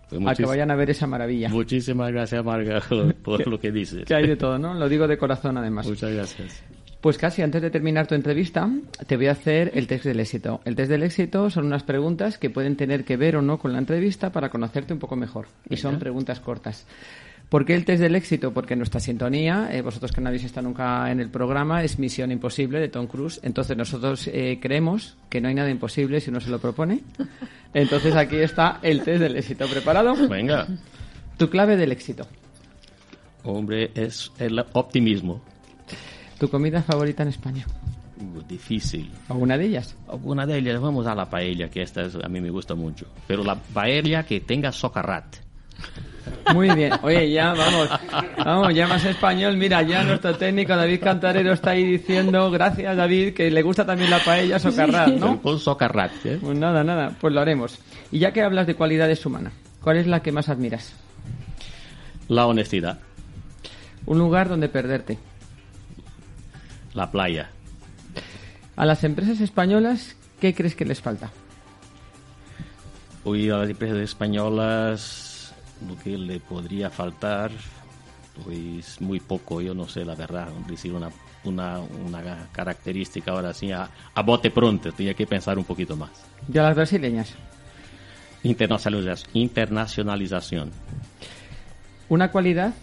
pues 0.09 0.27
a 0.27 0.35
que 0.35 0.45
vayan 0.45 0.71
a 0.71 0.75
ver 0.75 0.89
esa 0.89 1.07
maravilla. 1.07 1.49
Muchísimas 1.49 2.11
gracias, 2.11 2.43
Marga, 2.43 2.81
por 3.23 3.47
lo 3.47 3.59
que 3.59 3.71
dices. 3.71 4.05
Que 4.05 4.15
hay 4.15 4.27
de 4.27 4.35
todo, 4.35 4.57
¿no? 4.57 4.73
Lo 4.73 4.89
digo 4.89 5.07
de 5.07 5.17
corazón, 5.17 5.57
además. 5.57 5.87
Muchas 5.87 6.11
gracias. 6.11 6.63
Pues 6.99 7.17
casi 7.17 7.41
antes 7.41 7.61
de 7.61 7.71
terminar 7.71 8.05
tu 8.05 8.13
entrevista, 8.13 8.69
te 9.07 9.17
voy 9.17 9.27
a 9.27 9.31
hacer 9.31 9.71
el 9.73 9.87
test 9.87 10.05
del 10.05 10.19
éxito. 10.19 10.61
El 10.65 10.75
test 10.75 10.91
del 10.91 11.01
éxito 11.01 11.49
son 11.49 11.65
unas 11.65 11.83
preguntas 11.83 12.37
que 12.37 12.51
pueden 12.51 12.75
tener 12.75 13.05
que 13.05 13.17
ver 13.17 13.37
o 13.37 13.41
no 13.41 13.57
con 13.57 13.73
la 13.73 13.79
entrevista 13.79 14.31
para 14.31 14.49
conocerte 14.49 14.93
un 14.93 14.99
poco 14.99 15.15
mejor. 15.15 15.47
Y 15.67 15.77
son 15.77 15.97
preguntas 15.97 16.39
cortas. 16.39 16.85
¿Por 17.51 17.65
qué 17.65 17.75
el 17.75 17.83
test 17.83 18.01
del 18.01 18.15
éxito? 18.15 18.53
Porque 18.53 18.77
nuestra 18.77 19.01
sintonía, 19.01 19.67
eh, 19.73 19.81
vosotros 19.81 20.13
que 20.13 20.25
habéis 20.25 20.45
estado 20.45 20.69
nunca 20.69 21.11
en 21.11 21.19
el 21.19 21.29
programa, 21.29 21.83
es 21.83 21.99
Misión 21.99 22.31
Imposible 22.31 22.79
de 22.79 22.87
Tom 22.87 23.07
Cruise. 23.07 23.41
Entonces 23.43 23.75
nosotros 23.75 24.29
eh, 24.31 24.57
creemos 24.61 25.17
que 25.29 25.41
no 25.41 25.49
hay 25.49 25.55
nada 25.55 25.69
imposible 25.69 26.21
si 26.21 26.29
uno 26.29 26.39
se 26.39 26.49
lo 26.49 26.59
propone. 26.59 27.01
Entonces 27.73 28.15
aquí 28.15 28.37
está 28.37 28.79
el 28.81 29.03
test 29.03 29.19
del 29.19 29.35
éxito. 29.35 29.67
¿Preparado? 29.67 30.15
Venga. 30.29 30.65
Tu 31.35 31.49
clave 31.49 31.75
del 31.75 31.91
éxito. 31.91 32.25
Hombre, 33.43 33.91
es 33.95 34.31
el 34.39 34.57
optimismo. 34.71 35.41
¿Tu 36.39 36.49
comida 36.49 36.81
favorita 36.81 37.23
en 37.23 37.29
España? 37.29 37.65
Uh, 38.17 38.41
difícil. 38.47 39.11
¿Alguna 39.27 39.57
de 39.57 39.65
ellas? 39.65 39.97
Alguna 40.07 40.45
de 40.45 40.57
ellas. 40.57 40.79
Vamos 40.79 41.05
a 41.05 41.13
la 41.13 41.29
paella, 41.29 41.69
que 41.69 41.81
esta 41.81 42.03
a 42.23 42.29
mí 42.29 42.39
me 42.39 42.49
gusta 42.49 42.75
mucho. 42.75 43.07
Pero 43.27 43.43
la 43.43 43.55
paella 43.55 44.23
que 44.23 44.39
tenga 44.39 44.71
socarrat. 44.71 45.35
Muy 46.53 46.69
bien. 46.71 46.93
Oye, 47.01 47.31
ya 47.31 47.53
vamos, 47.53 47.89
vamos, 48.37 48.73
ya 48.73 48.87
más 48.87 49.03
español. 49.05 49.57
Mira, 49.57 49.81
ya 49.81 50.03
nuestro 50.03 50.35
técnico 50.35 50.75
David 50.75 51.01
Cantarero 51.01 51.53
está 51.53 51.71
ahí 51.71 51.83
diciendo, 51.83 52.51
gracias 52.51 52.95
David, 52.97 53.33
que 53.33 53.49
le 53.49 53.61
gusta 53.61 53.85
también 53.85 54.09
la 54.09 54.19
paella 54.19 54.59
socarrat, 54.59 55.09
¿no? 55.09 55.41
Con 55.41 55.59
socarrat, 55.59 56.11
¿eh? 56.25 56.39
Pues 56.41 56.57
nada, 56.57 56.83
nada, 56.83 57.15
pues 57.19 57.33
lo 57.33 57.41
haremos. 57.41 57.79
Y 58.11 58.19
ya 58.19 58.31
que 58.31 58.41
hablas 58.41 58.67
de 58.67 58.75
cualidades 58.75 59.25
humanas, 59.25 59.53
¿cuál 59.81 59.97
es 59.97 60.07
la 60.07 60.21
que 60.21 60.31
más 60.31 60.49
admiras? 60.49 60.93
La 62.27 62.45
honestidad. 62.47 62.99
Un 64.05 64.17
lugar 64.17 64.49
donde 64.49 64.69
perderte. 64.69 65.19
La 66.93 67.11
playa. 67.11 67.49
A 68.75 68.85
las 68.85 69.03
empresas 69.03 69.39
españolas, 69.41 70.15
¿qué 70.39 70.53
crees 70.53 70.75
que 70.75 70.85
les 70.85 71.01
falta? 71.01 71.29
Uy, 73.23 73.49
a 73.49 73.57
las 73.57 73.69
empresas 73.69 73.97
españolas 73.97 75.30
lo 75.87 75.97
que 75.97 76.17
le 76.17 76.39
podría 76.39 76.89
faltar, 76.89 77.51
pues 78.43 79.01
muy 79.01 79.19
poco, 79.19 79.61
yo 79.61 79.73
no 79.73 79.87
sé 79.87 80.05
la 80.05 80.15
verdad, 80.15 80.49
decir 80.67 80.93
una, 80.93 81.09
una, 81.43 81.79
una 81.79 82.47
característica 82.51 83.31
ahora 83.31 83.53
sí 83.53 83.71
a, 83.71 83.89
bote 84.23 84.51
pronto, 84.51 84.91
tenía 84.91 85.13
que 85.13 85.25
pensar 85.25 85.57
un 85.57 85.63
poquito 85.63 85.95
más. 85.95 86.11
¿Ya 86.47 86.63
las 86.63 86.75
brasileñas? 86.75 87.33
Internacionalización. 89.33 90.71
Una 92.09 92.31
cualidad 92.31 92.73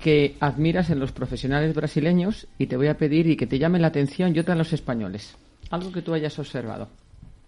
que 0.00 0.36
admiras 0.40 0.90
en 0.90 1.00
los 1.00 1.12
profesionales 1.12 1.74
brasileños 1.74 2.46
y 2.58 2.66
te 2.66 2.76
voy 2.76 2.88
a 2.88 2.98
pedir 2.98 3.26
y 3.26 3.36
que 3.36 3.46
te 3.46 3.58
llame 3.58 3.78
la 3.78 3.88
atención 3.88 4.36
y 4.36 4.38
otra 4.38 4.52
en 4.52 4.58
los 4.58 4.72
españoles. 4.72 5.36
Algo 5.70 5.90
que 5.90 6.02
tú 6.02 6.14
hayas 6.14 6.38
observado. 6.38 6.88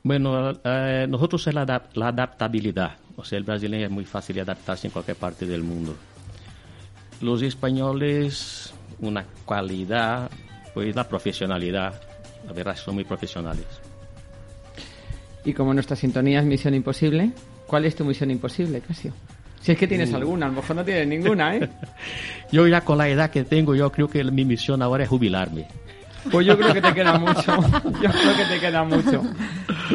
Bueno, 0.08 0.58
eh, 0.64 1.06
nosotros 1.06 1.46
es 1.48 1.52
la, 1.52 1.82
la 1.92 2.08
adaptabilidad. 2.08 2.92
O 3.14 3.24
sea, 3.24 3.36
el 3.36 3.44
brasileño 3.44 3.84
es 3.84 3.90
muy 3.90 4.06
fácil 4.06 4.36
de 4.36 4.40
adaptarse 4.40 4.86
en 4.86 4.90
cualquier 4.90 5.18
parte 5.18 5.44
del 5.44 5.62
mundo. 5.62 5.94
Los 7.20 7.42
españoles, 7.42 8.72
una 9.00 9.26
cualidad, 9.44 10.30
pues 10.72 10.96
la 10.96 11.06
profesionalidad. 11.06 12.00
La 12.46 12.54
verdad, 12.54 12.74
son 12.74 12.94
muy 12.94 13.04
profesionales. 13.04 13.66
Y 15.44 15.52
como 15.52 15.74
nuestra 15.74 15.94
sintonía 15.94 16.40
es 16.40 16.46
Misión 16.46 16.72
Imposible, 16.72 17.32
¿cuál 17.66 17.84
es 17.84 17.94
tu 17.94 18.06
misión 18.06 18.30
imposible, 18.30 18.80
Casio? 18.80 19.12
Si 19.60 19.72
es 19.72 19.78
que 19.78 19.86
tienes 19.86 20.10
uh. 20.12 20.16
alguna, 20.16 20.46
a 20.46 20.48
lo 20.48 20.54
mejor 20.54 20.74
no 20.74 20.84
tienes 20.86 21.06
ninguna, 21.06 21.54
¿eh? 21.54 21.68
yo 22.50 22.66
ya 22.66 22.80
con 22.80 22.96
la 22.96 23.10
edad 23.10 23.30
que 23.30 23.44
tengo, 23.44 23.74
yo 23.74 23.92
creo 23.92 24.08
que 24.08 24.24
mi 24.24 24.46
misión 24.46 24.80
ahora 24.80 25.02
es 25.02 25.10
jubilarme. 25.10 25.66
Pues 26.30 26.46
yo 26.46 26.56
creo 26.58 26.74
que 26.74 26.80
te 26.80 26.94
queda 26.94 27.18
mucho. 27.18 27.56
Yo 28.02 28.10
creo 28.10 28.36
que 28.36 28.44
te 28.44 28.60
queda 28.60 28.84
mucho. 28.84 29.22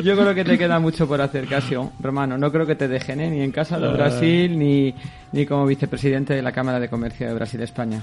Yo 0.04 0.18
creo 0.18 0.34
que 0.34 0.44
te 0.44 0.58
queda 0.58 0.80
mucho 0.80 1.08
por 1.08 1.22
hacer, 1.22 1.48
Casio. 1.48 1.92
Romano, 2.00 2.38
no 2.38 2.52
creo 2.52 2.66
que 2.66 2.76
te 2.76 2.88
dejen 2.88 3.22
¿eh? 3.22 3.30
ni 3.30 3.42
en 3.42 3.52
Casa 3.52 3.80
de 3.80 3.88
Brasil 3.90 4.58
ni, 4.58 4.94
ni 5.32 5.46
como 5.46 5.66
vicepresidente 5.66 6.34
de 6.34 6.42
la 6.42 6.52
Cámara 6.52 6.80
de 6.80 6.90
Comercio 6.90 7.28
de 7.28 7.34
Brasil-España. 7.34 8.02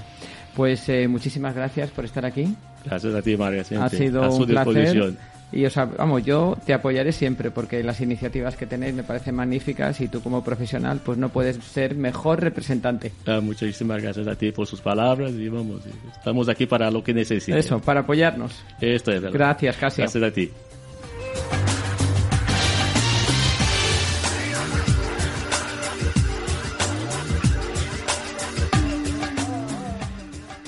Pues 0.55 0.87
eh, 0.89 1.07
muchísimas 1.07 1.55
gracias 1.55 1.91
por 1.91 2.05
estar 2.05 2.25
aquí. 2.25 2.55
Gracias 2.85 3.13
a 3.13 3.21
ti, 3.21 3.37
María. 3.37 3.61
Ha 3.61 3.89
sido 3.89 4.31
un 4.31 4.45
placer. 4.45 5.13
Y, 5.51 5.65
o 5.65 5.69
vamos, 5.97 6.23
yo 6.23 6.57
te 6.65 6.73
apoyaré 6.73 7.11
siempre 7.11 7.51
porque 7.51 7.83
las 7.83 8.01
iniciativas 8.01 8.55
que 8.55 8.65
tenéis 8.65 8.93
me 8.93 9.03
parecen 9.03 9.35
magníficas 9.35 9.99
y 10.01 10.07
tú 10.07 10.21
como 10.21 10.43
profesional 10.43 11.01
pues 11.03 11.17
no 11.17 11.29
puedes 11.29 11.57
ser 11.57 11.95
mejor 11.95 12.41
representante. 12.41 13.11
Ah, 13.25 13.39
muchísimas 13.41 14.01
gracias 14.01 14.27
a 14.27 14.35
ti 14.35 14.51
por 14.51 14.67
sus 14.67 14.81
palabras 14.81 15.31
y 15.31 15.49
vamos, 15.49 15.81
estamos 16.15 16.49
aquí 16.49 16.65
para 16.65 16.89
lo 16.89 17.03
que 17.03 17.13
necesites. 17.13 17.65
Eso, 17.65 17.79
para 17.79 18.01
apoyarnos. 18.01 18.63
Esto 18.79 19.11
es 19.11 19.21
verdad. 19.21 19.37
Gracias, 19.37 19.77
Casio. 19.77 20.03
Gracias 20.03 20.23
a 20.23 20.31
ti. 20.31 20.51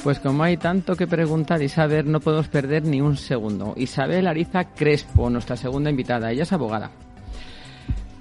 Pues 0.03 0.19
como 0.19 0.43
hay 0.43 0.57
tanto 0.57 0.97
que 0.97 1.07
preguntar 1.07 1.61
y 1.61 1.69
saber, 1.69 2.05
no 2.05 2.19
podemos 2.19 2.49
perder 2.49 2.83
ni 2.83 2.99
un 2.99 3.15
segundo. 3.15 3.73
Isabel 3.77 4.27
Ariza 4.27 4.65
Crespo, 4.75 5.29
nuestra 5.29 5.55
segunda 5.55 5.89
invitada. 5.89 6.29
Ella 6.29 6.43
es 6.43 6.51
abogada. 6.51 6.91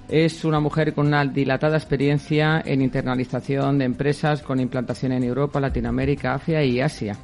Es 0.07 0.45
una 0.45 0.61
mujer 0.61 0.93
con 0.93 1.07
una 1.07 1.25
dilatada 1.25 1.75
experiencia 1.75 2.61
en 2.63 2.81
internalización 2.81 3.79
de 3.79 3.85
empresas 3.85 4.41
con 4.43 4.61
implantación 4.61 5.11
en 5.11 5.25
Europa, 5.25 5.59
Latinoamérica, 5.59 6.35
Asia 6.35 6.63
y 6.63 6.79
Asia. 6.79 7.17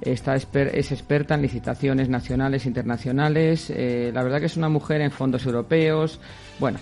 Está 0.00 0.34
es 0.34 0.92
experta 0.92 1.36
en 1.36 1.42
licitaciones 1.42 2.08
nacionales 2.08 2.64
e 2.64 2.68
internacionales. 2.68 3.70
Eh, 3.70 4.10
la 4.12 4.24
verdad 4.24 4.40
que 4.40 4.46
es 4.46 4.56
una 4.56 4.68
mujer 4.68 5.02
en 5.02 5.12
fondos 5.12 5.46
europeos. 5.46 6.18
Bueno, 6.58 6.80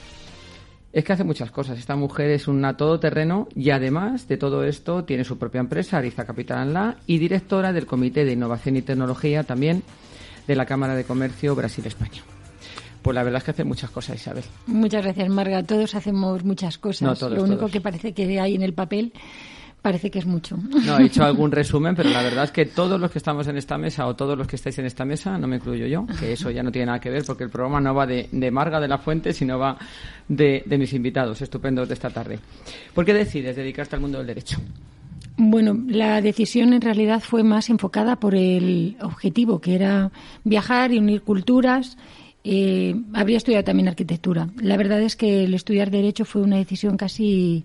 es 0.97 1.05
que 1.05 1.13
hace 1.13 1.25
muchas 1.25 1.51
cosas. 1.51 1.79
Esta 1.79 1.95
mujer 1.95 2.31
es 2.31 2.49
una 2.49 2.79
todoterreno 2.79 3.49
y 3.55 3.69
además 3.69 4.29
de 4.29 4.39
todo 4.39 4.65
esto 4.65 5.05
tiene 5.05 5.25
su 5.25 5.37
propia 5.37 5.61
empresa, 5.61 5.99
Ariza 5.99 6.25
Capital 6.25 6.73
La, 6.73 6.97
y 7.07 7.19
directora 7.19 7.75
del 7.75 7.85
Comité 7.85 8.25
de 8.25 8.33
Innovación 8.33 8.77
y 8.77 8.83
Tecnología 8.83 9.45
también 9.45 9.83
de 10.47 10.57
la 10.57 10.65
Cámara 10.65 10.95
de 10.95 11.05
Comercio 11.05 11.55
Brasil-España. 11.55 12.23
Pues 13.03 13.15
la 13.15 13.23
verdad 13.25 13.39
es 13.39 13.45
que 13.45 13.51
hace 13.51 13.65
muchas 13.65 13.91
cosas, 13.91 14.17
Isabel. 14.17 14.45
Muchas 14.69 15.05
gracias, 15.05 15.29
Marga. 15.29 15.63
Todos 15.65 15.95
hacemos 15.95 16.45
muchas 16.45 16.79
cosas. 16.79 17.21
Lo 17.21 17.45
único 17.45 17.69
que 17.69 17.83
parece 17.83 18.15
que 18.15 18.41
hay 18.41 18.55
en 18.55 18.63
el 18.63 18.73
papel 18.73 19.13
Parece 19.87 20.11
que 20.11 20.19
es 20.19 20.27
mucho. 20.27 20.57
No, 20.85 20.99
he 20.99 21.05
hecho 21.05 21.23
algún 21.25 21.53
resumen, 21.53 21.95
pero 21.95 22.11
la 22.11 22.21
verdad 22.21 22.43
es 22.43 22.51
que 22.51 22.67
todos 22.67 23.01
los 23.01 23.09
que 23.09 23.19
estamos 23.19 23.47
en 23.47 23.57
esta 23.57 23.79
mesa 23.79 24.09
o 24.09 24.17
todos 24.17 24.37
los 24.37 24.49
que 24.49 24.57
estáis 24.57 24.77
en 24.81 24.87
esta 24.87 25.05
mesa, 25.05 25.39
no 25.39 25.47
me 25.47 25.59
incluyo 25.59 25.87
yo, 25.87 26.05
que 26.19 26.33
eso 26.33 26.51
ya 26.51 26.65
no 26.65 26.73
tiene 26.73 26.87
nada 26.87 26.99
que 26.99 27.09
ver 27.09 27.23
porque 27.25 27.45
el 27.45 27.51
programa 27.51 27.81
no 27.81 27.95
va 27.95 28.05
de, 28.05 28.51
Marga 28.51 28.81
de 28.81 28.89
la 28.89 28.99
Fuente, 28.99 29.33
sino 29.33 29.61
va 29.61 29.79
de, 30.27 30.65
mis 30.77 30.93
invitados 30.93 31.41
estupendos 31.41 31.87
de 31.87 31.95
esta 31.95 32.11
tarde. 32.11 32.41
¿Por 32.93 33.05
qué 33.05 33.15
decides 33.15 33.55
dedicarte 33.55 33.95
al 33.95 34.03
mundo 34.03 34.19
del 34.19 34.27
derecho? 34.27 34.59
Bueno, 35.37 35.81
la 35.87 36.21
decisión 36.21 36.73
en 36.73 36.81
realidad 36.81 37.21
fue 37.21 37.45
más 37.45 37.71
enfocada 37.71 38.17
por 38.17 38.35
el 38.35 38.97
objetivo, 39.03 39.61
que 39.61 39.77
era 39.77 40.11
viajar 40.43 40.91
y 40.91 40.99
unir 40.99 41.23
culturas. 41.23 41.97
Eh, 42.43 42.97
habría 43.13 43.37
estudiado 43.37 43.63
también 43.63 43.87
arquitectura. 43.87 44.49
La 44.61 44.77
verdad 44.77 45.01
es 45.01 45.15
que 45.15 45.45
el 45.45 45.55
estudiar 45.55 45.93
derecho 45.93 46.25
fue 46.25 46.43
una 46.43 46.57
decisión 46.57 46.97
casi 46.97 47.65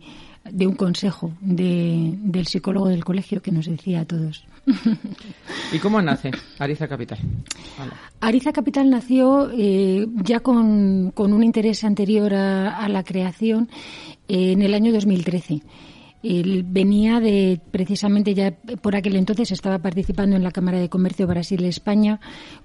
de 0.49 0.67
un 0.67 0.75
consejo 0.75 1.31
del 1.39 2.45
psicólogo 2.47 2.87
del 2.87 3.05
colegio 3.05 3.41
que 3.41 3.51
nos 3.51 3.65
decía 3.65 4.01
a 4.01 4.05
todos. 4.05 4.43
¿Y 5.71 5.79
cómo 5.79 6.01
nace 6.01 6.31
Ariza 6.59 6.87
Capital? 6.87 7.19
Ariza 8.19 8.51
Capital 8.51 8.89
nació 8.89 9.49
eh, 9.51 10.07
ya 10.23 10.39
con, 10.39 11.13
un 11.15 11.43
interés 11.43 11.83
anterior 11.83 12.33
a, 12.33 12.87
la 12.89 13.03
creación 13.03 13.69
eh, 14.27 14.51
en 14.53 14.61
el 14.61 14.73
año 14.73 14.91
2013. 14.91 15.61
Él 16.23 16.63
venía 16.67 17.19
de, 17.19 17.59
precisamente 17.71 18.33
ya 18.33 18.51
por 18.81 18.95
aquel 18.95 19.15
entonces 19.15 19.51
estaba 19.51 19.79
participando 19.79 20.35
en 20.35 20.43
la 20.43 20.51
Cámara 20.51 20.79
de 20.79 20.89
Comercio 20.89 21.25
Brasil-España 21.25 22.19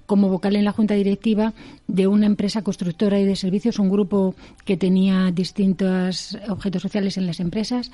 como 0.05 0.29
vocal 0.29 0.55
en 0.55 0.65
la 0.65 0.71
Junta 0.71 0.93
Directiva 0.93 1.53
de 1.87 2.07
una 2.07 2.27
empresa 2.27 2.61
constructora 2.61 3.19
y 3.19 3.25
de 3.25 3.35
servicios, 3.35 3.79
un 3.79 3.89
grupo 3.89 4.35
que 4.63 4.77
tenía 4.77 5.31
distintos 5.31 6.37
objetos 6.49 6.81
sociales 6.81 7.17
en 7.17 7.25
las 7.25 7.39
empresas 7.39 7.91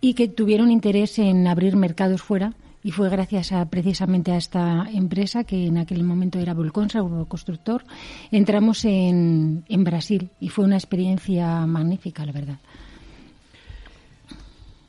y 0.00 0.14
que 0.14 0.28
tuvieron 0.28 0.70
interés 0.70 1.18
en 1.18 1.46
abrir 1.46 1.76
mercados 1.76 2.22
fuera. 2.22 2.54
Y 2.84 2.92
fue 2.92 3.10
gracias 3.10 3.50
a 3.50 3.64
precisamente 3.66 4.30
a 4.30 4.36
esta 4.36 4.88
empresa, 4.92 5.42
que 5.42 5.66
en 5.66 5.78
aquel 5.78 6.04
momento 6.04 6.38
era 6.38 6.54
Volconsa, 6.54 7.02
un 7.02 7.24
constructor, 7.24 7.84
entramos 8.30 8.84
en, 8.84 9.64
en 9.68 9.84
Brasil 9.84 10.30
y 10.38 10.48
fue 10.48 10.64
una 10.64 10.76
experiencia 10.76 11.66
magnífica, 11.66 12.24
la 12.24 12.32
verdad. 12.32 12.58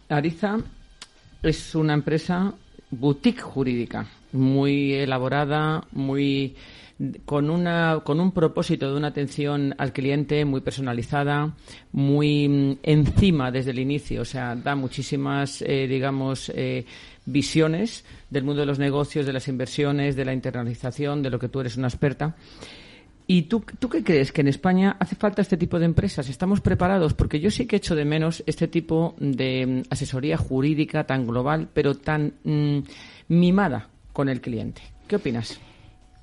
Ariza 0.10 0.58
es 1.44 1.76
una 1.76 1.94
empresa 1.94 2.54
boutique 2.90 3.42
jurídica, 3.42 4.08
muy 4.32 4.94
elaborada, 4.94 5.84
muy 5.92 6.56
con 7.24 7.50
una 7.50 8.02
con 8.04 8.20
un 8.20 8.34
propósito 8.34 8.92
de 8.92 8.98
una 8.98 9.08
atención 9.08 9.74
al 9.78 9.94
cliente 9.94 10.44
muy 10.44 10.62
personalizada, 10.62 11.54
muy 11.94 12.50
mm, 12.50 12.78
encima 12.84 13.52
desde 13.52 13.72
el 13.72 13.80
inicio, 13.80 14.24
o 14.24 14.26
sea, 14.26 14.56
da 14.56 14.76
muchísimas 14.76 15.62
eh, 15.62 15.88
digamos 15.88 16.52
eh, 16.56 16.86
visiones 17.26 18.04
del 18.30 18.44
mundo 18.44 18.62
de 18.62 18.66
los 18.66 18.80
negocios, 18.80 19.26
de 19.26 19.34
las 19.34 19.48
inversiones, 19.48 20.16
de 20.16 20.26
la 20.26 20.34
internalización, 20.34 21.22
de 21.22 21.30
lo 21.30 21.40
que 21.40 21.50
tú 21.50 21.62
eres 21.62 21.78
una 21.78 21.88
experta. 21.88 22.36
¿Y 23.32 23.44
tú, 23.44 23.64
tú 23.78 23.90
qué 23.90 24.04
crees? 24.04 24.32
¿Que 24.32 24.42
en 24.42 24.48
España 24.48 24.98
hace 25.00 25.16
falta 25.16 25.44
este 25.44 25.56
tipo 25.56 25.78
de 25.78 25.86
empresas? 25.86 26.28
¿Estamos 26.30 26.62
preparados? 26.62 27.14
Porque 27.14 27.40
yo 27.40 27.52
sí 27.52 27.68
que 27.68 27.76
echo 27.76 27.94
de 27.94 28.04
menos 28.04 28.42
este 28.48 28.68
tipo 28.68 29.14
de 29.20 29.68
mm, 29.68 29.82
asesoría 29.92 30.36
jurídica 30.36 31.04
tan 31.04 31.28
global, 31.28 31.70
pero 31.72 31.94
tan 31.94 32.34
mm, 32.44 32.80
mimada 33.28 33.88
con 34.14 34.30
el 34.30 34.42
cliente. 34.42 34.82
¿Qué 35.08 35.18
opinas? 35.18 35.60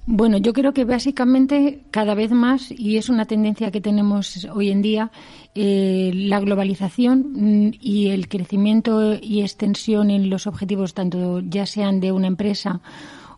Bueno, 0.05 0.39
yo 0.39 0.53
creo 0.53 0.73
que 0.73 0.85
básicamente 0.85 1.85
cada 1.93 2.17
vez 2.17 2.33
más, 2.33 2.73
y 2.73 2.97
es 2.97 3.09
una 3.09 3.25
tendencia 3.25 3.71
que 3.71 3.81
tenemos 3.81 4.45
hoy 4.53 4.71
en 4.71 4.83
día, 4.83 5.13
eh, 5.55 6.11
la 6.13 6.41
globalización 6.41 7.69
mm, 7.69 7.75
y 7.81 8.09
el 8.09 8.27
crecimiento 8.27 9.15
y 9.15 9.43
extensión 9.43 10.11
en 10.11 10.29
los 10.29 10.49
objetivos, 10.49 10.93
tanto 10.93 11.39
ya 11.39 11.67
sean 11.67 12.01
de 12.01 12.11
una 12.11 12.27
empresa 12.27 12.81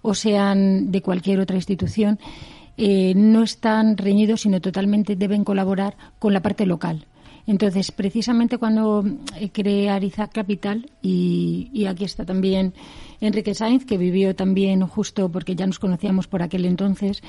o 0.00 0.14
sean 0.14 0.90
de 0.90 1.02
cualquier 1.02 1.40
otra 1.40 1.56
institución, 1.56 2.18
eh, 2.78 3.12
no 3.16 3.42
están 3.42 3.96
reñidos, 3.96 4.42
sino 4.42 4.60
totalmente 4.60 5.16
deben 5.16 5.44
colaborar 5.44 5.96
con 6.18 6.32
la 6.32 6.40
parte 6.40 6.64
local. 6.64 7.06
Entonces, 7.46 7.90
precisamente 7.90 8.58
cuando 8.58 9.04
eh, 9.36 9.50
creé 9.50 9.90
Ariza 9.90 10.28
Capital, 10.28 10.88
y, 11.02 11.70
y 11.72 11.86
aquí 11.86 12.04
está 12.04 12.24
también 12.24 12.74
Enrique 13.20 13.54
Sainz, 13.54 13.84
que 13.84 13.98
vivió 13.98 14.34
también 14.34 14.86
justo 14.86 15.28
porque 15.30 15.56
ya 15.56 15.66
nos 15.66 15.78
conocíamos 15.78 16.26
por 16.26 16.42
aquel 16.42 16.64
entonces. 16.64 17.22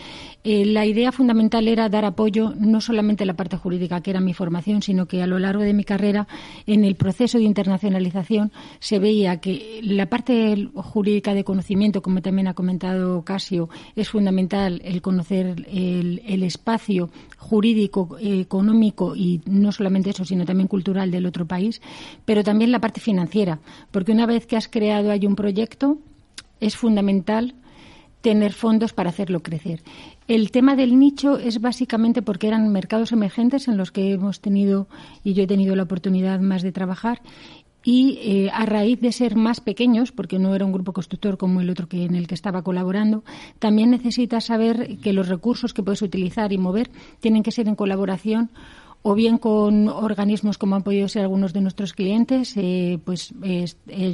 Eh, 0.44 0.66
la 0.66 0.86
idea 0.86 1.12
fundamental 1.12 1.68
era 1.68 1.90
dar 1.90 2.06
apoyo 2.06 2.54
no 2.58 2.82
solamente 2.82 3.24
a 3.24 3.28
la 3.28 3.36
parte 3.36 3.58
jurídica, 3.58 4.02
que 4.02 4.12
era 4.12 4.20
mi 4.20 4.34
formación, 4.34 4.82
sino 4.82 5.08
que 5.08 5.22
a 5.22 5.28
lo 5.28 5.40
largo 5.40 5.64
de 5.64 5.74
mi 5.74 5.84
carrera, 5.84 6.28
en 6.68 6.84
el 6.84 6.96
proceso 6.96 7.38
de 7.38 7.46
internacionalización, 7.46 8.52
se 8.80 9.00
veía 9.00 9.38
que 9.38 9.80
la 9.84 10.08
parte 10.08 10.70
jurídica 10.76 11.34
de 11.34 11.44
conocimiento, 11.44 12.02
como 12.02 12.22
también 12.22 12.48
ha 12.48 12.54
comentado 12.54 13.24
Casio, 13.24 13.70
es 13.96 14.10
fundamental 14.10 14.82
el 14.84 15.02
conocer 15.02 15.66
el, 15.72 16.22
el 16.26 16.44
espacio 16.44 17.10
jurídico, 17.38 18.18
económico 18.20 19.16
y 19.16 19.42
no 19.46 19.72
solamente 19.72 20.10
eso, 20.10 20.26
sino 20.26 20.46
también 20.46 20.68
cultural 20.68 21.10
del 21.10 21.26
otro 21.26 21.48
país, 21.48 21.82
pero 22.26 22.44
también 22.44 22.72
la 22.72 22.80
parte 22.80 23.00
financiera, 23.00 23.60
porque 23.92 24.12
una 24.12 24.26
vez 24.26 24.46
que 24.46 24.58
has 24.58 24.68
creado 24.68 25.12
hay 25.12 25.26
un 25.26 25.36
proyecto, 25.36 25.79
es 26.60 26.76
fundamental 26.76 27.56
tener 28.22 28.54
fondos 28.54 28.94
para 28.94 29.10
hacerlo 29.10 29.42
crecer. 29.42 29.82
El 30.28 30.52
tema 30.52 30.76
del 30.76 31.00
nicho 31.00 31.38
es 31.38 31.62
básicamente 31.62 32.22
porque 32.22 32.48
eran 32.48 32.70
mercados 32.72 33.12
emergentes 33.12 33.68
en 33.68 33.78
los 33.78 33.92
que 33.92 34.12
hemos 34.12 34.42
tenido 34.42 34.88
y 35.24 35.34
yo 35.34 35.44
he 35.44 35.48
tenido 35.48 35.76
la 35.76 35.84
oportunidad 35.84 36.40
más 36.40 36.62
de 36.62 36.72
trabajar 36.72 37.22
y 37.84 38.20
eh, 38.22 38.50
a 38.54 38.66
raíz 38.66 39.00
de 39.00 39.14
ser 39.14 39.36
más 39.36 39.62
pequeños, 39.62 40.12
porque 40.12 40.38
no 40.38 40.54
era 40.54 40.66
un 40.66 40.74
grupo 40.74 40.92
constructor 40.92 41.38
como 41.38 41.62
el 41.62 41.70
otro 41.70 41.88
que 41.88 42.04
en 42.04 42.16
el 42.16 42.28
que 42.28 42.36
estaba 42.36 42.62
colaborando, 42.62 43.24
también 43.58 43.90
necesitas 43.90 44.46
saber 44.46 44.98
que 44.98 45.14
los 45.14 45.30
recursos 45.30 45.74
que 45.74 45.82
puedes 45.82 46.02
utilizar 46.02 46.52
y 46.52 46.58
mover 46.58 46.90
tienen 47.22 47.42
que 47.42 47.52
ser 47.52 47.70
en 47.70 47.76
colaboración 47.76 48.50
o 49.02 49.16
bien 49.16 49.38
con 49.38 49.88
organismos 49.88 50.58
como 50.58 50.76
han 50.76 50.84
podido 50.84 51.08
ser 51.08 51.22
algunos 51.22 51.54
de 51.54 51.62
nuestros 51.62 51.94
clientes, 51.94 52.54
eh, 52.58 53.00
pues 53.06 53.34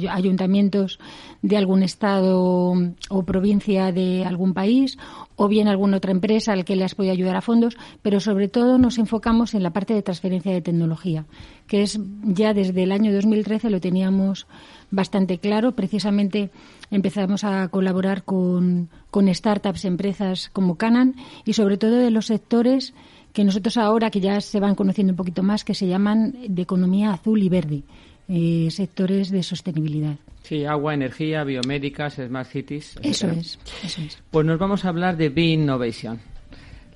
ayuntamientos 0.08 1.00
de 1.42 1.56
algún 1.56 1.82
estado 1.82 2.72
o 3.08 3.22
provincia 3.24 3.90
de 3.90 4.24
algún 4.24 4.54
país, 4.54 4.96
o 5.34 5.48
bien 5.48 5.68
alguna 5.68 5.96
otra 5.98 6.12
empresa 6.12 6.52
al 6.52 6.64
que 6.64 6.76
les 6.76 6.94
podido 6.94 7.12
ayudar 7.12 7.36
a 7.36 7.40
fondos, 7.40 7.76
pero 8.02 8.20
sobre 8.20 8.48
todo 8.48 8.78
nos 8.78 8.98
enfocamos 8.98 9.54
en 9.54 9.62
la 9.62 9.72
parte 9.72 9.92
de 9.92 10.02
transferencia 10.02 10.52
de 10.52 10.62
tecnología, 10.62 11.26
que 11.66 11.82
es 11.82 11.98
ya 12.22 12.54
desde 12.54 12.84
el 12.84 12.92
año 12.92 13.12
2013 13.12 13.70
lo 13.70 13.80
teníamos 13.80 14.46
bastante 14.90 15.38
claro. 15.38 15.72
Precisamente 15.72 16.50
empezamos 16.90 17.44
a 17.44 17.68
colaborar 17.68 18.22
con, 18.24 18.88
con 19.10 19.32
startups, 19.32 19.84
empresas 19.84 20.50
como 20.52 20.76
Canan 20.76 21.16
y 21.44 21.54
sobre 21.54 21.76
todo 21.76 21.96
de 21.96 22.10
los 22.10 22.26
sectores 22.26 22.94
que 23.36 23.44
nosotros 23.44 23.76
ahora, 23.76 24.10
que 24.10 24.18
ya 24.18 24.40
se 24.40 24.60
van 24.60 24.74
conociendo 24.74 25.12
un 25.12 25.16
poquito 25.18 25.42
más, 25.42 25.62
que 25.62 25.74
se 25.74 25.86
llaman 25.86 26.34
de 26.48 26.62
economía 26.62 27.12
azul 27.12 27.42
y 27.42 27.50
verde, 27.50 27.82
eh, 28.28 28.68
sectores 28.70 29.30
de 29.30 29.42
sostenibilidad. 29.42 30.16
Sí, 30.42 30.64
agua, 30.64 30.94
energía, 30.94 31.44
biomédicas, 31.44 32.14
smart 32.14 32.48
cities. 32.48 32.98
Eso 33.02 33.28
es, 33.28 33.58
eso 33.84 34.00
es. 34.00 34.22
Pues 34.30 34.46
nos 34.46 34.58
vamos 34.58 34.86
a 34.86 34.88
hablar 34.88 35.18
de 35.18 35.28
B-Innovation. 35.28 36.18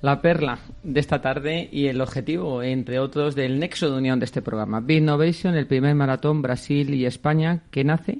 La 0.01 0.19
perla 0.19 0.57
de 0.81 0.99
esta 0.99 1.21
tarde 1.21 1.69
y 1.71 1.85
el 1.85 2.01
objetivo, 2.01 2.63
entre 2.63 2.97
otros, 2.97 3.35
del 3.35 3.59
nexo 3.59 3.91
de 3.91 3.99
unión 3.99 4.17
de 4.17 4.25
este 4.25 4.41
programa. 4.41 4.79
B-Innovation, 4.79 5.53
el 5.53 5.67
primer 5.67 5.93
maratón 5.93 6.41
Brasil 6.41 6.91
y 6.95 7.05
España 7.05 7.61
que 7.69 7.83
nace. 7.83 8.17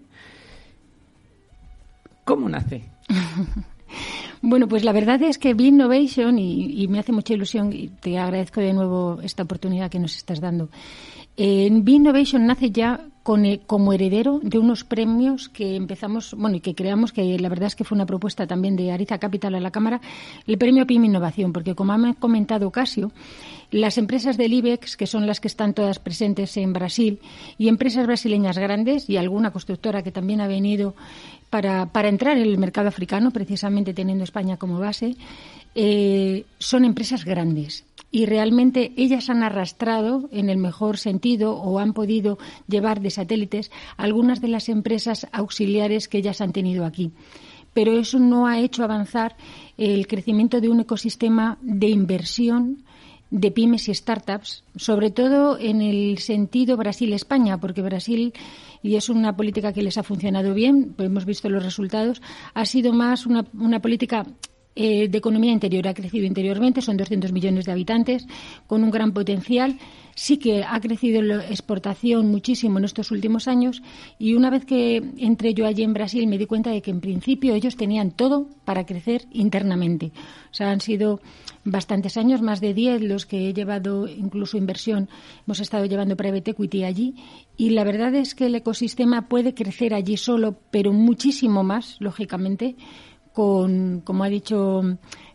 ¿Cómo 2.24 2.48
nace? 2.48 2.84
Bueno, 4.44 4.68
pues 4.68 4.84
la 4.84 4.92
verdad 4.92 5.22
es 5.22 5.38
que 5.38 5.54
B-Innovation, 5.54 6.40
y, 6.40 6.88
me 6.88 6.98
hace 6.98 7.12
mucha 7.12 7.34
ilusión, 7.34 7.72
y 7.74 7.90
te 7.90 8.18
agradezco 8.18 8.60
de 8.60 8.74
nuevo 8.74 9.20
esta 9.22 9.44
oportunidad 9.44 9.92
que 9.92 10.00
nos 10.00 10.16
estás 10.16 10.42
dando. 10.42 10.70
En 11.38 11.86
B-Innovation 11.86 12.48
nace 12.48 12.72
ya 12.72 13.02
con, 13.22 13.46
eh, 13.46 13.62
como 13.68 13.94
heredero 13.94 14.40
de 14.42 14.58
unos 14.58 14.84
premios 14.84 15.48
que 15.48 15.76
empezamos, 15.76 16.34
bueno, 16.34 16.58
y 16.58 16.60
que 16.60 16.74
creamos 16.74 17.14
que 17.14 17.38
la 17.38 17.50
verdad 17.50 17.68
es 17.68 17.76
que 17.76 17.84
fue 17.84 17.96
una 17.96 18.08
propuesta 18.08 18.48
también 18.48 18.76
de 18.76 18.92
Ariza 18.92 19.20
Capital 19.20 19.54
a 19.54 19.60
la 19.60 19.70
Cámara, 19.70 20.02
el 20.48 20.58
premio 20.58 20.88
PYME 20.88 21.06
Innovación, 21.06 21.54
porque 21.54 21.76
como 21.76 21.94
ha 21.94 22.14
comentado 22.16 22.72
Casio, 22.72 23.12
las 23.72 23.98
empresas 23.98 24.38
del 24.38 24.54
IBEX, 24.54 24.98
que 24.98 25.08
son 25.08 25.26
las 25.26 25.40
que 25.40 25.48
están 25.48 25.74
todas 25.74 26.00
presentes 26.00 26.56
en 26.58 26.74
Brasil, 26.74 27.20
y 27.58 27.70
empresas 27.70 28.06
brasileñas 28.06 28.58
grandes 28.58 29.10
y 29.10 29.18
alguna 29.18 29.52
constructora 29.52 30.04
que 30.04 30.12
también 30.12 30.42
ha 30.42 30.48
venido 30.48 30.94
para, 31.50 31.88
para 31.88 32.10
entrar 32.10 32.38
en 32.38 32.44
el 32.44 32.58
mercado 32.58 32.90
africano, 32.90 33.32
precisamente 33.32 33.94
teniendo 33.94 34.24
España 34.24 34.58
como 34.58 34.80
base, 34.80 35.16
eh, 35.74 36.46
son 36.60 36.84
empresas 36.84 37.24
grandes 37.24 37.86
y 38.12 38.26
realmente 38.26 38.92
ellas 38.98 39.30
han 39.30 39.42
arrastrado, 39.42 40.30
en 40.34 40.50
el 40.50 40.58
mejor 40.58 40.98
sentido, 40.98 41.56
o 41.56 41.80
han 41.80 41.94
podido 41.94 42.38
llevar 42.68 43.00
de 43.00 43.10
satélites 43.10 43.72
algunas 43.96 44.42
de 44.42 44.50
las 44.50 44.68
empresas 44.68 45.28
auxiliares 45.32 46.10
que 46.10 46.18
ellas 46.18 46.42
han 46.42 46.52
tenido 46.52 46.86
aquí. 46.86 47.12
Pero 47.74 47.98
eso 47.98 48.20
no 48.20 48.48
ha 48.48 48.60
hecho 48.60 48.84
avanzar 48.84 49.38
el 49.78 50.08
crecimiento 50.08 50.60
de 50.60 50.68
un 50.68 50.82
ecosistema 50.82 51.58
de 51.62 51.88
inversión 51.88 52.84
de 53.32 53.50
pymes 53.50 53.88
y 53.88 53.96
startups, 53.96 54.64
sobre 54.76 55.10
todo 55.10 55.58
en 55.58 55.82
el 55.82 56.18
sentido 56.20 56.78
Brasil-España, 56.78 57.60
porque 57.60 57.82
Brasil, 57.82 58.34
y 58.84 58.98
es 58.98 59.10
una 59.10 59.36
política 59.36 59.74
que 59.74 59.82
les 59.82 59.98
ha 59.98 60.04
funcionado 60.04 60.54
bien, 60.54 60.94
hemos 60.98 61.26
visto 61.26 61.50
los 61.50 61.64
resultados, 61.64 62.22
ha 62.54 62.66
sido 62.66 62.92
más 62.92 63.26
una, 63.26 63.46
una 63.54 63.82
política 63.82 64.26
eh, 64.74 65.10
de 65.10 65.18
economía 65.18 65.52
interior 65.52 65.88
ha 65.88 65.94
crecido 65.94 66.26
interiormente, 66.26 66.82
son 66.82 66.96
200 66.96 67.32
millones 67.34 67.66
de 67.66 67.74
habitantes, 67.74 68.26
con 68.68 68.84
un 68.84 68.92
gran 68.92 69.12
potencial. 69.12 69.78
Sí 70.16 70.38
que 70.38 70.64
ha 70.64 70.80
crecido 70.80 71.22
la 71.22 71.46
exportación 71.48 72.30
muchísimo 72.30 72.78
en 72.78 72.86
estos 72.86 73.12
últimos 73.12 73.48
años 73.48 73.82
y 74.20 74.34
una 74.34 74.50
vez 74.50 74.66
que 74.66 75.02
entré 75.18 75.54
yo 75.54 75.66
allí 75.66 75.84
en 75.84 75.94
Brasil 75.94 76.28
me 76.28 76.38
di 76.38 76.46
cuenta 76.46 76.70
de 76.70 76.82
que 76.82 76.92
en 76.92 77.00
principio 77.00 77.54
ellos 77.54 77.78
tenían 77.78 78.12
todo 78.12 78.48
para 78.66 78.86
crecer 78.86 79.26
internamente. 79.32 80.12
O 80.52 80.54
sea, 80.54 80.70
han 80.70 80.82
sido 80.82 81.22
bastantes 81.64 82.18
años, 82.18 82.42
más 82.42 82.60
de 82.60 82.74
10 82.74 83.02
los 83.04 83.26
que 83.26 83.50
he 83.50 83.54
llevado 83.54 84.08
incluso 84.08 84.58
inversión, 84.58 85.10
hemos 85.48 85.60
estado 85.60 85.86
llevando 85.86 86.18
private 86.18 86.52
equity 86.52 86.84
allí 86.84 87.16
y 87.56 87.70
la 87.72 87.84
verdad 87.84 88.14
es 88.16 88.36
que 88.36 88.48
el 88.48 88.56
ecosistema 88.56 89.28
puede 89.28 89.54
crecer 89.54 89.94
allí 89.94 90.18
solo, 90.18 90.58
pero 90.72 90.92
muchísimo 90.92 91.64
más, 91.64 91.98
lógicamente, 92.00 92.76
con, 93.34 94.02
como 94.02 94.24
ha 94.24 94.30
dicho 94.30 94.84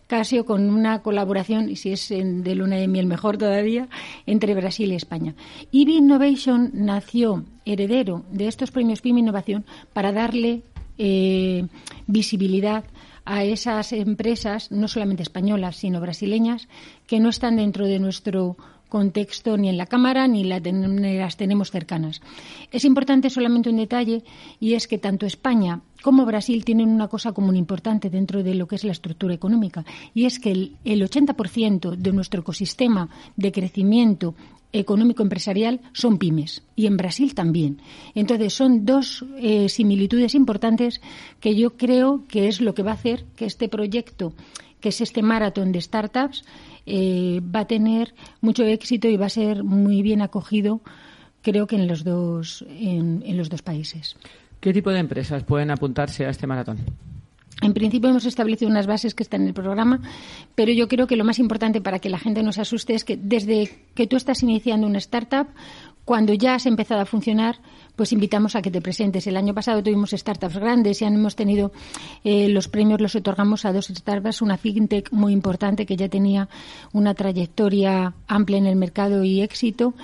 Casio, 0.06 0.44
con 0.44 0.70
una 0.70 1.02
colaboración, 1.02 1.68
y 1.68 1.76
si 1.76 1.92
es 1.92 2.09
de 2.09 2.54
luna 2.54 2.76
de 2.76 2.87
miel 2.87 3.06
mejor 3.06 3.38
todavía, 3.38 3.88
entre 4.24 4.54
Brasil 4.54 4.92
y 4.92 4.94
España. 4.94 5.35
IBI 5.72 5.96
Innovation 5.96 6.70
nació 6.74 7.44
heredero 7.64 8.24
de 8.30 8.46
estos 8.46 8.70
premios 8.70 9.00
PYME 9.00 9.20
Innovación 9.20 9.64
para 9.92 10.12
darle 10.12 10.62
eh, 10.98 11.66
visibilidad 12.06 12.85
a 13.24 13.42
esas 13.42 13.92
empresas, 13.92 14.70
no 14.70 14.87
solamente 14.87 15.24
españolas, 15.24 15.76
sino 15.76 16.00
brasileñas, 16.00 16.68
que 17.09 17.18
no 17.18 17.28
están 17.28 17.56
dentro 17.56 17.87
de 17.87 17.98
nuestro 17.98 18.56
contexto 18.96 19.59
ni 19.59 19.68
en 19.68 19.76
la 19.76 19.85
Cámara 19.85 20.26
ni 20.26 20.42
las 20.44 21.37
tenemos 21.37 21.70
cercanas. 21.70 22.22
Es 22.72 22.87
importante 22.87 23.28
solamente 23.28 23.68
un 23.68 23.76
detalle 23.76 24.24
y 24.59 24.72
es 24.72 24.88
que 24.88 24.96
tanto 24.96 25.26
España 25.26 25.82
como 26.02 26.24
Brasil 26.24 26.64
tienen 26.64 26.88
una 26.88 27.09
cosa 27.09 27.32
común 27.32 27.56
importante 27.56 28.09
dentro 28.09 28.42
de 28.42 28.54
lo 28.54 28.66
que 28.66 28.76
es 28.76 28.85
la 28.85 28.92
estructura 28.92 29.35
económica 29.35 29.85
y 30.14 30.24
es 30.24 30.38
que 30.38 30.50
el, 30.50 30.78
80% 30.85 31.94
de 31.94 32.12
nuestro 32.12 32.40
ecosistema 32.40 33.11
de 33.37 33.52
crecimiento 33.52 34.35
económico 34.72 35.22
empresarial 35.22 35.80
son 35.92 36.16
pymes 36.16 36.62
y 36.74 36.87
en 36.87 36.96
Brasil 36.96 37.35
también. 37.35 37.82
Entonces 38.14 38.54
son 38.54 38.87
dos 38.87 39.26
eh, 39.37 39.68
similitudes 39.68 40.35
importantes 40.35 41.02
que 41.38 41.54
yo 41.54 41.76
creo 41.76 42.24
que 42.28 42.48
es 42.48 42.62
lo 42.62 42.72
que 42.72 42.82
va 42.82 42.92
a 42.92 42.94
hacer 42.94 43.26
que 43.37 43.44
este 43.44 43.68
proyecto, 43.68 44.32
que 44.80 44.90
es 44.90 45.00
este 45.00 45.22
maratón 45.22 45.72
de 45.72 45.80
startups, 45.80 46.44
eh, 46.86 47.40
va 47.42 47.60
a 47.60 47.66
tener 47.66 48.14
mucho 48.40 48.64
éxito 48.64 49.08
y 49.08 49.16
va 49.16 49.26
a 49.26 49.30
ser 49.30 49.64
muy 49.64 50.02
bien 50.02 50.22
acogido, 50.22 50.80
creo 51.42 51.66
que 51.66 51.76
en 51.76 51.86
los 51.86 52.04
dos, 52.04 52.64
en, 52.68 53.36
los 53.36 53.48
dos 53.48 53.62
países. 53.62 54.16
¿Qué 54.60 54.72
tipo 54.72 54.90
de 54.90 54.98
empresas 54.98 55.44
pueden 55.44 55.70
apuntarse 55.70 56.26
a 56.26 56.30
este 56.30 56.46
maratón? 56.46 56.78
En 57.62 57.72
principio 57.72 58.10
hemos 58.10 58.26
establecido 58.26 58.70
unas 58.70 58.86
bases 58.86 59.14
que 59.14 59.22
están 59.22 59.42
en 59.42 59.48
el 59.48 59.54
programa, 59.54 60.00
pero 60.54 60.72
yo 60.72 60.88
creo 60.88 61.06
que 61.06 61.16
lo 61.16 61.24
más 61.24 61.38
importante 61.38 61.80
para 61.80 61.98
que 61.98 62.10
la 62.10 62.18
gente 62.18 62.42
no 62.42 62.52
se 62.52 62.60
asuste 62.60 62.94
es 62.94 63.04
que 63.04 63.16
desde 63.16 63.70
que 63.94 64.06
tú 64.06 64.16
estás 64.16 64.42
iniciando 64.42 64.86
una 64.86 64.98
startup, 64.98 65.48
cuando 66.06 66.32
ya 66.34 66.54
has 66.54 66.66
empezado 66.66 67.00
a 67.00 67.04
funcionar, 67.04 67.58
pues 67.96 68.12
invitamos 68.12 68.54
a 68.54 68.62
que 68.62 68.70
te 68.70 68.80
presentes. 68.80 69.26
El 69.26 69.36
año 69.36 69.52
pasado 69.54 69.82
tuvimos 69.82 70.12
startups 70.12 70.56
grandes 70.56 71.02
y 71.02 71.04
hemos 71.04 71.34
tenido 71.34 71.72
eh, 72.22 72.48
los 72.48 72.68
premios, 72.68 73.00
los 73.00 73.16
otorgamos 73.16 73.64
a 73.64 73.72
dos 73.72 73.88
startups, 73.88 74.40
una 74.40 74.56
fintech 74.56 75.10
muy 75.10 75.32
importante 75.32 75.84
que 75.84 75.96
ya 75.96 76.08
tenía 76.08 76.48
una 76.92 77.14
trayectoria 77.14 78.14
amplia 78.28 78.58
en 78.58 78.66
el 78.66 78.76
mercado 78.76 79.24
y 79.24 79.42
éxito 79.42 79.94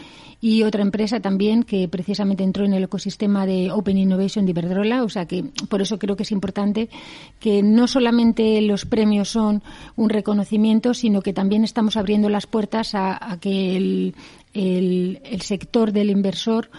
y 0.44 0.64
otra 0.64 0.82
empresa 0.82 1.20
también 1.20 1.62
que 1.62 1.86
precisamente 1.86 2.42
entró 2.42 2.64
en 2.64 2.74
el 2.74 2.82
ecosistema 2.82 3.46
de 3.46 3.70
Open 3.70 3.96
Innovation 3.96 4.44
de 4.44 4.50
Iberdrola, 4.50 5.04
o 5.04 5.08
sea 5.08 5.24
que 5.24 5.44
por 5.68 5.80
eso 5.80 6.00
creo 6.00 6.16
que 6.16 6.24
es 6.24 6.32
importante 6.32 6.90
que 7.38 7.62
no 7.62 7.86
solamente 7.86 8.60
los 8.60 8.84
premios 8.84 9.28
son 9.28 9.62
un 9.94 10.10
reconocimiento, 10.10 10.94
sino 10.94 11.22
que 11.22 11.32
también 11.32 11.62
estamos 11.62 11.96
abriendo 11.96 12.28
las 12.28 12.48
puertas 12.48 12.96
a, 12.96 13.38
que 13.40 13.76
el, 13.76 14.16
el 14.54 15.40
sector 15.40 15.92
del 15.92 16.10
inversor 16.10 16.70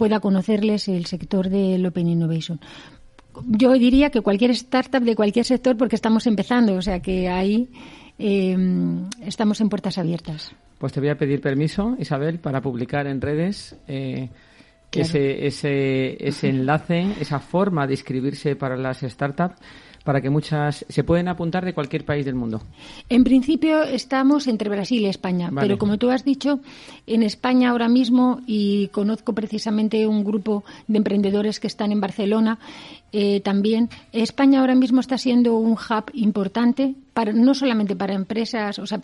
pueda 0.00 0.18
conocerles 0.18 0.88
el 0.88 1.04
sector 1.04 1.50
del 1.50 1.84
Open 1.84 2.08
Innovation. 2.08 2.58
Yo 3.46 3.74
diría 3.74 4.08
que 4.08 4.22
cualquier 4.22 4.50
startup 4.52 5.02
de 5.02 5.14
cualquier 5.14 5.44
sector, 5.44 5.76
porque 5.76 5.94
estamos 5.94 6.26
empezando, 6.26 6.74
o 6.74 6.80
sea 6.80 7.00
que 7.00 7.28
ahí 7.28 7.68
em, 8.18 9.08
estamos 9.20 9.60
en 9.60 9.68
puertas 9.68 9.98
abiertas. 9.98 10.52
Pues 10.78 10.94
te 10.94 11.00
voy 11.00 11.10
a 11.10 11.18
pedir 11.18 11.42
permiso, 11.42 11.96
Isabel, 11.98 12.38
para 12.38 12.62
publicar 12.62 13.06
en 13.06 13.20
redes 13.20 13.76
eh, 13.86 14.30
ese, 14.90 15.46
ese, 15.46 16.26
ese 16.26 16.48
enlace, 16.48 17.14
esa 17.20 17.38
forma 17.38 17.86
de 17.86 17.92
inscribirse 17.92 18.56
para 18.56 18.78
las 18.78 19.00
startups 19.00 19.56
para 20.04 20.20
que 20.20 20.30
muchas 20.30 20.84
se 20.88 21.04
pueden 21.04 21.28
apuntar 21.28 21.64
de 21.64 21.74
cualquier 21.74 22.04
país 22.04 22.24
del 22.24 22.34
mundo. 22.34 22.62
En 23.08 23.24
principio 23.24 23.82
estamos 23.82 24.46
entre 24.46 24.70
Brasil 24.70 25.02
y 25.02 25.06
España, 25.06 25.50
pero 25.54 25.78
como 25.78 25.98
tú 25.98 26.10
has 26.10 26.24
dicho, 26.24 26.60
en 27.06 27.22
España 27.22 27.70
ahora 27.70 27.88
mismo 27.88 28.40
y 28.46 28.88
conozco 28.88 29.34
precisamente 29.34 30.06
un 30.06 30.24
grupo 30.24 30.64
de 30.88 30.98
emprendedores 30.98 31.60
que 31.60 31.66
están 31.66 31.92
en 31.92 32.00
Barcelona 32.00 32.58
eh, 33.12 33.40
también 33.40 33.88
España 34.12 34.60
ahora 34.60 34.74
mismo 34.74 35.00
está 35.00 35.18
siendo 35.18 35.56
un 35.56 35.72
hub 35.72 36.10
importante 36.14 36.94
para, 37.12 37.32
no 37.32 37.54
solamente 37.54 37.96
para 37.96 38.14
empresas 38.14 38.78
o 38.78 38.86
sea, 38.86 39.00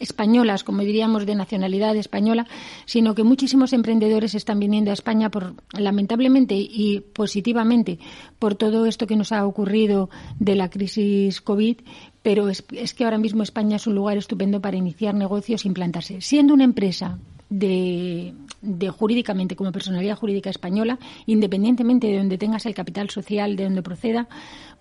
españolas, 0.00 0.64
como 0.64 0.82
diríamos, 0.82 1.24
de 1.24 1.34
nacionalidad 1.34 1.94
española, 1.96 2.46
sino 2.84 3.14
que 3.14 3.22
muchísimos 3.22 3.72
emprendedores 3.72 4.34
están 4.34 4.58
viniendo 4.58 4.90
a 4.90 4.94
España 4.94 5.30
por, 5.30 5.54
lamentablemente 5.72 6.54
y 6.56 7.00
positivamente 7.00 7.98
por 8.38 8.56
todo 8.56 8.86
esto 8.86 9.06
que 9.06 9.16
nos 9.16 9.32
ha 9.32 9.46
ocurrido 9.46 10.10
de 10.40 10.56
la 10.56 10.68
crisis 10.68 11.40
COVID, 11.40 11.76
pero 12.22 12.48
es, 12.48 12.62
que 12.62 13.04
ahora 13.04 13.18
mismo 13.18 13.42
España 13.42 13.76
es 13.76 13.86
un 13.86 13.94
lugar 13.94 14.16
estupendo 14.16 14.60
para 14.60 14.76
iniciar 14.76 15.14
negocios 15.14 15.64
e 15.64 15.68
implantarse. 15.68 16.20
Siendo 16.20 16.54
una 16.54 16.64
empresa 16.64 17.18
de, 17.50 18.34
jurídicamente 18.90 19.56
como 19.56 19.72
personalidad 19.72 20.16
jurídica 20.16 20.50
española, 20.50 20.98
independientemente 21.26 22.06
de 22.06 22.18
donde 22.18 22.38
tengas 22.38 22.66
el 22.66 22.74
capital 22.74 23.10
social, 23.10 23.56
de 23.56 23.64
donde 23.64 23.82
proceda, 23.82 24.28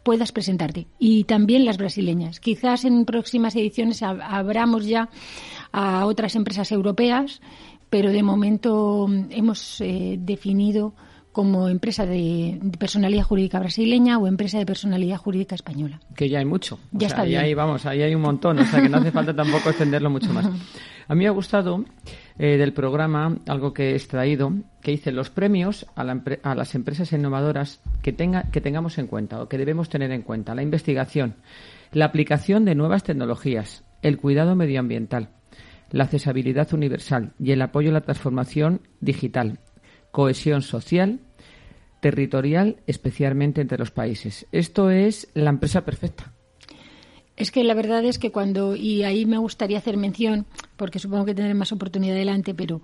puedas 0.03 0.31
presentarte. 0.31 0.87
Y 0.99 1.23
también 1.25 1.65
las 1.65 1.77
brasileñas. 1.77 2.39
Quizás 2.39 2.85
en 2.85 3.05
próximas 3.05 3.55
ediciones 3.55 4.01
abramos 4.03 4.85
ya 4.85 5.09
a 5.71 6.05
otras 6.05 6.35
empresas 6.35 6.71
europeas, 6.71 7.41
pero 7.89 8.11
de 8.11 8.23
momento 8.23 9.07
hemos 9.29 9.81
eh, 9.81 10.17
definido 10.19 10.93
como 11.31 11.69
empresa 11.69 12.05
de, 12.05 12.59
personalidad 12.77 13.23
jurídica 13.23 13.59
brasileña 13.59 14.17
o 14.17 14.27
empresa 14.27 14.57
de 14.57 14.65
personalidad 14.65 15.17
jurídica 15.17 15.55
española. 15.55 15.99
Que 16.15 16.29
ya 16.29 16.39
hay 16.39 16.45
mucho. 16.45 16.79
Ya 16.91 17.07
está 17.07 17.23
bien. 17.23 17.41
Ahí 17.41 17.53
vamos, 17.53 17.85
ahí 17.85 18.01
hay 18.01 18.13
un 18.13 18.21
montón, 18.21 18.59
o 18.59 18.65
sea 18.65 18.81
que 18.81 18.89
no 18.89 18.97
hace 18.97 19.11
falta 19.11 19.35
tampoco 19.35 19.69
extenderlo 19.69 20.09
mucho 20.09 20.31
más. 20.33 20.45
A 21.07 21.15
mí 21.15 21.23
me 21.23 21.27
ha 21.27 21.31
gustado 21.31 21.83
eh, 22.39 22.57
del 22.57 22.71
programa 22.71 23.37
algo 23.47 23.73
que 23.73 23.91
he 23.91 23.95
extraído, 23.95 24.53
que 24.81 24.91
dice 24.91 25.11
los 25.11 25.29
premios 25.29 25.85
a, 25.95 26.03
a 26.03 26.55
las 26.55 26.73
empresas 26.73 27.11
innovadoras 27.11 27.81
que, 28.01 28.13
tenga, 28.13 28.43
que 28.43 28.61
tengamos 28.61 28.97
en 28.97 29.07
cuenta 29.07 29.41
o 29.41 29.49
que 29.49 29.57
debemos 29.57 29.89
tener 29.89 30.11
en 30.11 30.21
cuenta. 30.21 30.55
La 30.55 30.63
investigación, 30.63 31.35
la 31.91 32.05
aplicación 32.05 32.63
de 32.63 32.75
nuevas 32.75 33.03
tecnologías, 33.03 33.83
el 34.01 34.17
cuidado 34.17 34.55
medioambiental, 34.55 35.29
la 35.89 36.05
accesibilidad 36.05 36.71
universal 36.73 37.33
y 37.39 37.51
el 37.51 37.61
apoyo 37.61 37.89
a 37.89 37.93
la 37.93 38.01
transformación 38.01 38.81
digital, 39.01 39.59
cohesión 40.11 40.61
social, 40.61 41.19
territorial, 42.01 42.77
especialmente 42.87 43.61
entre 43.61 43.77
los 43.77 43.91
países. 43.91 44.47
Esto 44.51 44.89
es 44.89 45.29
la 45.33 45.49
empresa 45.49 45.85
perfecta. 45.85 46.33
Es 47.37 47.49
que 47.51 47.63
la 47.63 47.73
verdad 47.73 48.03
es 48.03 48.19
que 48.19 48.31
cuando, 48.31 48.75
y 48.75 49.03
ahí 49.03 49.25
me 49.25 49.37
gustaría 49.37 49.77
hacer 49.77 49.97
mención, 49.97 50.45
porque 50.77 50.99
supongo 50.99 51.25
que 51.25 51.33
tendré 51.33 51.53
más 51.53 51.71
oportunidad 51.71 52.15
adelante, 52.15 52.53
pero 52.53 52.81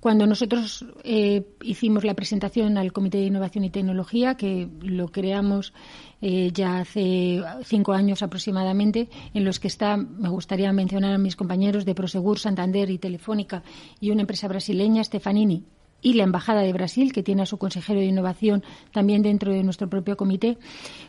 cuando 0.00 0.26
nosotros 0.26 0.86
eh, 1.04 1.46
hicimos 1.62 2.04
la 2.04 2.14
presentación 2.14 2.78
al 2.78 2.92
Comité 2.92 3.18
de 3.18 3.26
Innovación 3.26 3.64
y 3.64 3.70
Tecnología, 3.70 4.34
que 4.34 4.66
lo 4.80 5.08
creamos 5.08 5.74
eh, 6.22 6.50
ya 6.52 6.78
hace 6.80 7.42
cinco 7.64 7.92
años 7.92 8.22
aproximadamente, 8.22 9.10
en 9.34 9.44
los 9.44 9.60
que 9.60 9.68
está, 9.68 9.98
me 9.98 10.30
gustaría 10.30 10.72
mencionar 10.72 11.14
a 11.14 11.18
mis 11.18 11.36
compañeros 11.36 11.84
de 11.84 11.94
Prosegur, 11.94 12.38
Santander 12.38 12.90
y 12.90 12.98
Telefónica 12.98 13.62
y 14.00 14.10
una 14.10 14.22
empresa 14.22 14.48
brasileña, 14.48 15.04
Stefanini, 15.04 15.66
y 16.02 16.14
la 16.14 16.24
Embajada 16.24 16.62
de 16.62 16.72
Brasil, 16.72 17.12
que 17.12 17.22
tiene 17.22 17.42
a 17.42 17.46
su 17.46 17.58
consejero 17.58 18.00
de 18.00 18.06
innovación 18.06 18.62
también 18.92 19.22
dentro 19.22 19.52
de 19.52 19.62
nuestro 19.62 19.88
propio 19.88 20.16
comité. 20.16 20.58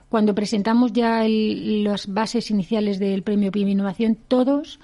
Cuando 0.09 0.35
presentamos 0.35 0.93
ya 0.93 1.23
las 1.27 2.07
bases 2.07 2.51
iniciales 2.51 2.99
del 2.99 3.23
premio 3.23 3.51
PYME 3.51 3.71
Innovación, 3.71 4.17
todos 4.27 4.79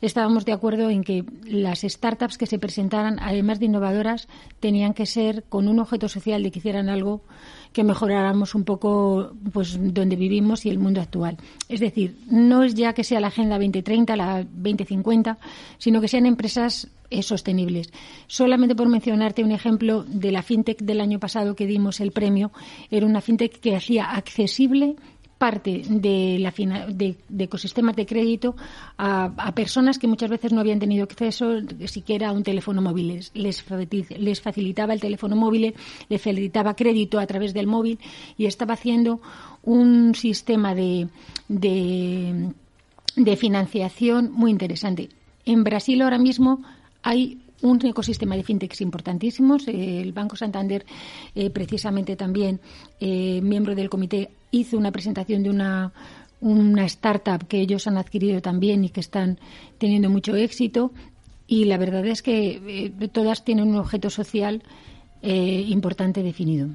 estábamos 0.00 0.44
de 0.44 0.52
acuerdo 0.52 0.90
en 0.90 1.04
que 1.04 1.24
las 1.44 1.80
startups 1.80 2.38
que 2.38 2.46
se 2.46 2.58
presentaran, 2.58 3.18
además 3.20 3.60
de 3.60 3.66
innovadoras, 3.66 4.28
tenían 4.60 4.94
que 4.94 5.06
ser 5.06 5.44
con 5.48 5.68
un 5.68 5.78
objeto 5.78 6.08
social 6.08 6.42
de 6.42 6.50
que 6.50 6.58
hicieran 6.58 6.88
algo 6.88 7.22
que 7.72 7.84
mejoráramos 7.84 8.54
un 8.54 8.64
poco 8.64 9.32
pues 9.52 9.78
donde 9.78 10.16
vivimos 10.16 10.66
y 10.66 10.70
el 10.70 10.78
mundo 10.78 11.00
actual. 11.00 11.36
Es 11.68 11.80
decir, 11.80 12.16
no 12.28 12.62
es 12.64 12.74
ya 12.74 12.92
que 12.92 13.04
sea 13.04 13.20
la 13.20 13.28
Agenda 13.28 13.56
2030, 13.56 14.16
la 14.16 14.44
2050, 14.44 15.38
sino 15.78 16.00
que 16.00 16.08
sean 16.08 16.26
empresas 16.26 16.88
eh, 17.10 17.22
sostenibles. 17.22 17.92
Solamente 18.26 18.74
por 18.74 18.88
mencionarte 18.88 19.44
un 19.44 19.52
ejemplo 19.52 20.04
de 20.04 20.32
la 20.32 20.42
fintech 20.42 20.80
del 20.80 21.00
año 21.00 21.18
pasado 21.18 21.56
que 21.56 21.66
dimos 21.66 22.00
el 22.00 22.12
premio, 22.12 22.52
era 22.90 23.06
una 23.06 23.20
fintech 23.20 23.60
que 23.60 23.76
hacía 23.76 24.12
accesible 24.12 24.96
parte 25.40 25.82
de, 25.88 26.36
la, 26.38 26.52
de, 26.86 27.16
ecosistemas 27.38 27.96
de 27.96 28.04
crédito 28.04 28.54
a, 28.98 29.52
personas 29.54 29.98
que 29.98 30.06
muchas 30.06 30.28
veces 30.28 30.52
no 30.52 30.60
habían 30.60 30.78
tenido 30.78 31.04
acceso 31.04 31.60
siquiera 31.86 32.28
a 32.28 32.32
un 32.32 32.42
teléfono 32.42 32.82
móvil. 32.82 33.24
Les, 33.32 33.64
les 34.18 34.40
facilitaba 34.42 34.92
el 34.92 35.00
teléfono 35.00 35.36
móvil, 35.36 35.74
les 36.10 36.20
facilitaba 36.20 36.76
crédito 36.76 37.18
a 37.18 37.26
través 37.26 37.54
del 37.54 37.66
móvil 37.66 37.98
y 38.36 38.44
estaba 38.44 38.74
haciendo 38.74 39.22
un 39.62 40.14
sistema 40.14 40.74
de, 40.74 41.08
de, 41.48 42.52
de 43.16 43.36
financiación 43.36 44.30
muy 44.32 44.50
interesante. 44.50 45.08
En 45.46 45.64
Brasil 45.64 46.02
ahora 46.02 46.18
mismo 46.18 46.62
hay 47.02 47.40
un 47.62 47.84
ecosistema 47.84 48.36
de 48.36 48.42
fintechs 48.42 48.80
importantísimos. 48.80 49.68
El 49.68 50.12
Banco 50.12 50.36
Santander, 50.36 50.84
eh, 51.34 51.50
precisamente 51.50 52.16
también 52.16 52.60
eh, 53.00 53.40
miembro 53.42 53.74
del 53.74 53.90
comité, 53.90 54.30
hizo 54.50 54.76
una 54.78 54.92
presentación 54.92 55.42
de 55.42 55.50
una, 55.50 55.92
una 56.40 56.84
startup 56.86 57.46
que 57.46 57.60
ellos 57.60 57.86
han 57.86 57.96
adquirido 57.96 58.40
también 58.40 58.84
y 58.84 58.90
que 58.90 59.00
están 59.00 59.38
teniendo 59.78 60.10
mucho 60.10 60.34
éxito. 60.36 60.92
Y 61.46 61.64
la 61.64 61.78
verdad 61.78 62.06
es 62.06 62.22
que 62.22 62.92
eh, 63.00 63.08
todas 63.08 63.44
tienen 63.44 63.68
un 63.68 63.76
objeto 63.76 64.10
social 64.10 64.62
importante 65.22 66.22
definido. 66.22 66.68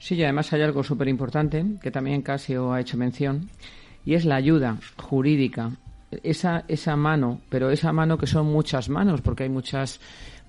Sí, 0.00 0.16
y 0.16 0.24
además 0.24 0.52
hay 0.52 0.62
algo 0.62 0.82
súper 0.82 1.06
importante 1.06 1.64
que 1.80 1.92
también 1.92 2.22
Casio 2.22 2.72
ha 2.72 2.80
hecho 2.80 2.96
mención 2.96 3.48
y 4.04 4.14
es 4.14 4.24
la 4.24 4.34
ayuda 4.34 4.78
jurídica 4.96 5.70
esa, 6.22 6.64
esa 6.68 6.96
mano, 6.96 7.40
pero 7.48 7.70
esa 7.70 7.92
mano 7.92 8.18
que 8.18 8.26
son 8.26 8.46
muchas 8.46 8.88
manos, 8.88 9.20
porque 9.20 9.44
hay 9.44 9.48
muchas 9.48 10.00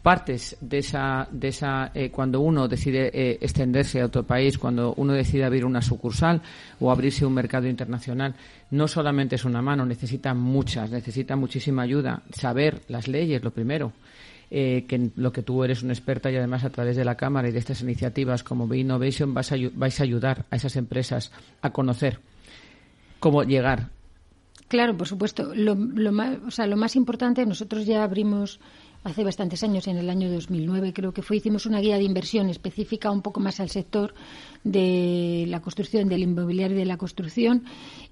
partes 0.02 0.58
de 0.62 0.80
esa, 0.80 1.28
de 1.32 1.50
esa 1.50 1.91
eh, 1.93 2.10
cuando 2.10 2.41
uno 2.41 2.67
decide 2.67 3.12
eh, 3.13 3.38
extenderse 3.39 4.02
a 4.02 4.06
otro 4.06 4.24
país, 4.24 4.58
cuando 4.58 4.93
uno 4.97 5.13
decide 5.13 5.45
abrir 5.45 5.63
una 5.63 5.82
sucursal 5.82 6.41
o 6.80 6.91
abrirse 6.91 7.26
un 7.26 7.34
mercado 7.34 7.67
internacional, 7.67 8.34
no 8.71 8.88
solamente 8.88 9.36
es 9.36 9.45
una 9.45 9.62
mano, 9.62 9.86
necesita 9.86 10.34
muchas, 10.34 10.89
necesita 10.89 11.36
muchísima 11.36 11.84
ayuda, 11.84 12.24
saber 12.32 12.82
las 12.88 13.08
leyes, 13.08 13.43
lo 13.43 13.52
primero. 13.52 13.93
Eh, 14.54 14.84
que 14.86 15.12
lo 15.15 15.32
que 15.32 15.43
tú 15.43 15.63
eres 15.63 15.82
una 15.82 15.93
experta 15.93 16.30
y 16.30 16.36
además 16.36 16.65
a 16.65 16.69
través 16.71 16.97
de 16.97 17.06
la 17.06 17.15
Cámara 17.15 17.47
y 17.47 17.54
de 17.54 17.60
estas 17.60 17.84
iniciativas 17.84 18.43
como 18.43 18.67
Be 18.67 18.80
Innovation 18.80 19.34
vas 19.34 19.54
a, 19.54 19.56
vais 19.76 19.97
a 19.97 20.04
ayudar 20.04 20.43
a 20.52 20.58
esas 20.58 20.76
empresas 20.76 21.32
a 21.62 21.69
conocer 21.69 22.19
cómo 23.21 23.43
llegar 23.43 23.91
Claro, 24.72 24.96
por 24.96 25.06
supuesto. 25.06 25.52
Lo, 25.54 25.76
más, 25.76 26.38
o 26.48 26.50
sea, 26.50 26.66
lo 26.66 26.78
más 26.78 26.96
importante, 26.96 27.46
nosotros 27.46 27.86
ya 27.86 28.06
abrimos 28.06 28.62
hace 29.04 29.26
bastantes 29.26 29.64
años, 29.64 29.86
en 29.90 29.98
el 29.98 30.10
año 30.10 30.32
2009 30.32 30.94
creo 30.94 31.12
que 31.12 31.22
fue, 31.22 31.36
hicimos 31.36 31.66
una 31.66 31.82
guía 31.82 31.98
de 31.98 32.04
inversión 32.04 32.48
específica 32.48 33.12
un 33.12 33.22
poco 33.22 33.42
más 33.42 33.60
al 33.60 33.70
sector 33.70 34.14
de 34.64 35.44
la 35.50 35.60
construcción, 35.60 36.08
del 36.08 36.22
inmobiliario 36.22 36.78
y 36.78 36.80
de 36.80 36.86
la 36.86 36.96
construcción. 36.96 37.66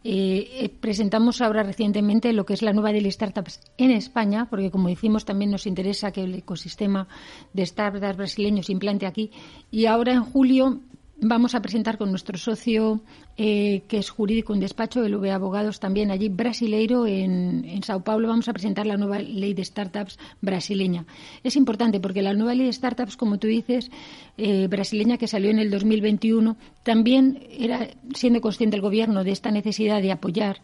Eh, 0.04 0.50
eh, 0.52 0.70
presentamos 0.82 1.40
ahora 1.40 1.64
recientemente 1.64 2.34
lo 2.34 2.46
que 2.46 2.56
es 2.56 2.62
la 2.62 2.74
nueva 2.74 2.92
de 2.92 3.10
startups 3.10 3.62
en 3.78 3.92
España, 3.92 4.48
porque 4.50 4.70
como 4.70 4.90
decimos 4.90 5.24
también 5.24 5.52
nos 5.52 5.66
interesa 5.66 6.12
que 6.12 6.26
el 6.26 6.36
ecosistema 6.36 7.08
de 7.54 7.66
startups 7.66 8.18
brasileños 8.18 8.66
se 8.66 8.74
implante 8.74 9.06
aquí. 9.06 9.32
Y 9.72 9.86
ahora 9.86 10.12
en 10.12 10.26
julio 10.26 10.82
vamos 11.22 11.56
a 11.56 11.62
presentar 11.62 11.98
con 11.98 12.10
nuestro 12.10 12.38
socio, 12.38 13.02
eh, 13.38 13.84
que 13.88 13.98
es 13.98 14.10
jurídico 14.10 14.54
en 14.54 14.60
despacho, 14.60 15.04
el 15.04 15.16
V 15.16 15.32
Abogados, 15.32 15.80
también 15.80 16.12
allí 16.12 16.30
brasileiro, 16.30 17.06
en, 17.06 17.66
en, 17.66 17.84
Sao 17.84 18.02
Paulo, 18.04 18.28
vamos 18.28 18.48
a 18.48 18.54
presentar 18.54 18.86
la 18.86 18.98
nueva 18.98 19.20
ley 19.20 19.54
de 19.54 19.64
startups 19.66 20.18
brasileña. 20.42 21.06
Es 21.44 21.56
importante 21.56 22.00
porque 22.00 22.22
la 22.22 22.34
nueva 22.34 22.56
ley 22.56 22.66
de 22.66 22.74
startups, 22.74 23.18
como 23.18 23.38
tú 23.38 23.48
dices, 23.48 23.92
eh, 24.38 24.68
brasileña 24.68 25.18
que 25.18 25.28
salió 25.28 25.52
en 25.52 25.60
el 25.60 25.72
2021, 25.72 26.58
también 26.84 27.40
era, 27.50 27.88
siendo 28.14 28.42
consciente 28.42 28.76
el 28.76 28.82
Gobierno 28.82 29.24
de 29.24 29.32
esta 29.32 29.52
necesidad 29.52 30.02
de 30.02 30.12
apoyar 30.12 30.62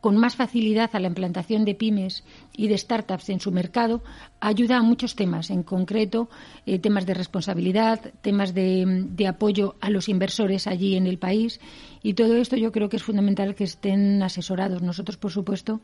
con 0.00 0.16
más 0.16 0.36
facilidad 0.36 0.90
a 0.92 1.00
la 1.00 1.08
implantación 1.08 1.64
de 1.64 1.74
pymes 1.74 2.24
y 2.56 2.68
de 2.68 2.78
startups 2.78 3.30
en 3.30 3.40
su 3.40 3.50
mercado, 3.50 4.02
ayuda 4.40 4.78
a 4.78 4.82
muchos 4.82 5.16
temas, 5.16 5.50
en 5.50 5.62
concreto 5.62 6.28
eh, 6.66 6.78
temas 6.78 7.06
de 7.06 7.14
responsabilidad, 7.14 8.12
temas 8.22 8.54
de, 8.54 8.84
de, 9.10 9.26
apoyo 9.26 9.76
a 9.80 9.90
los 9.90 10.08
inversores 10.08 10.66
allí 10.66 10.96
en 10.96 11.06
el 11.06 11.18
país 11.18 11.60
y 12.02 12.14
todo 12.14 12.36
esto 12.36 12.56
yo 12.56 12.70
creo 12.70 12.88
que 12.88 12.96
es 12.96 13.02
fundamental 13.02 13.54
que 13.54 13.64
estén 13.64 14.22
asesorados. 14.22 14.82
Nosotros, 14.82 15.16
por 15.16 15.32
supuesto, 15.32 15.80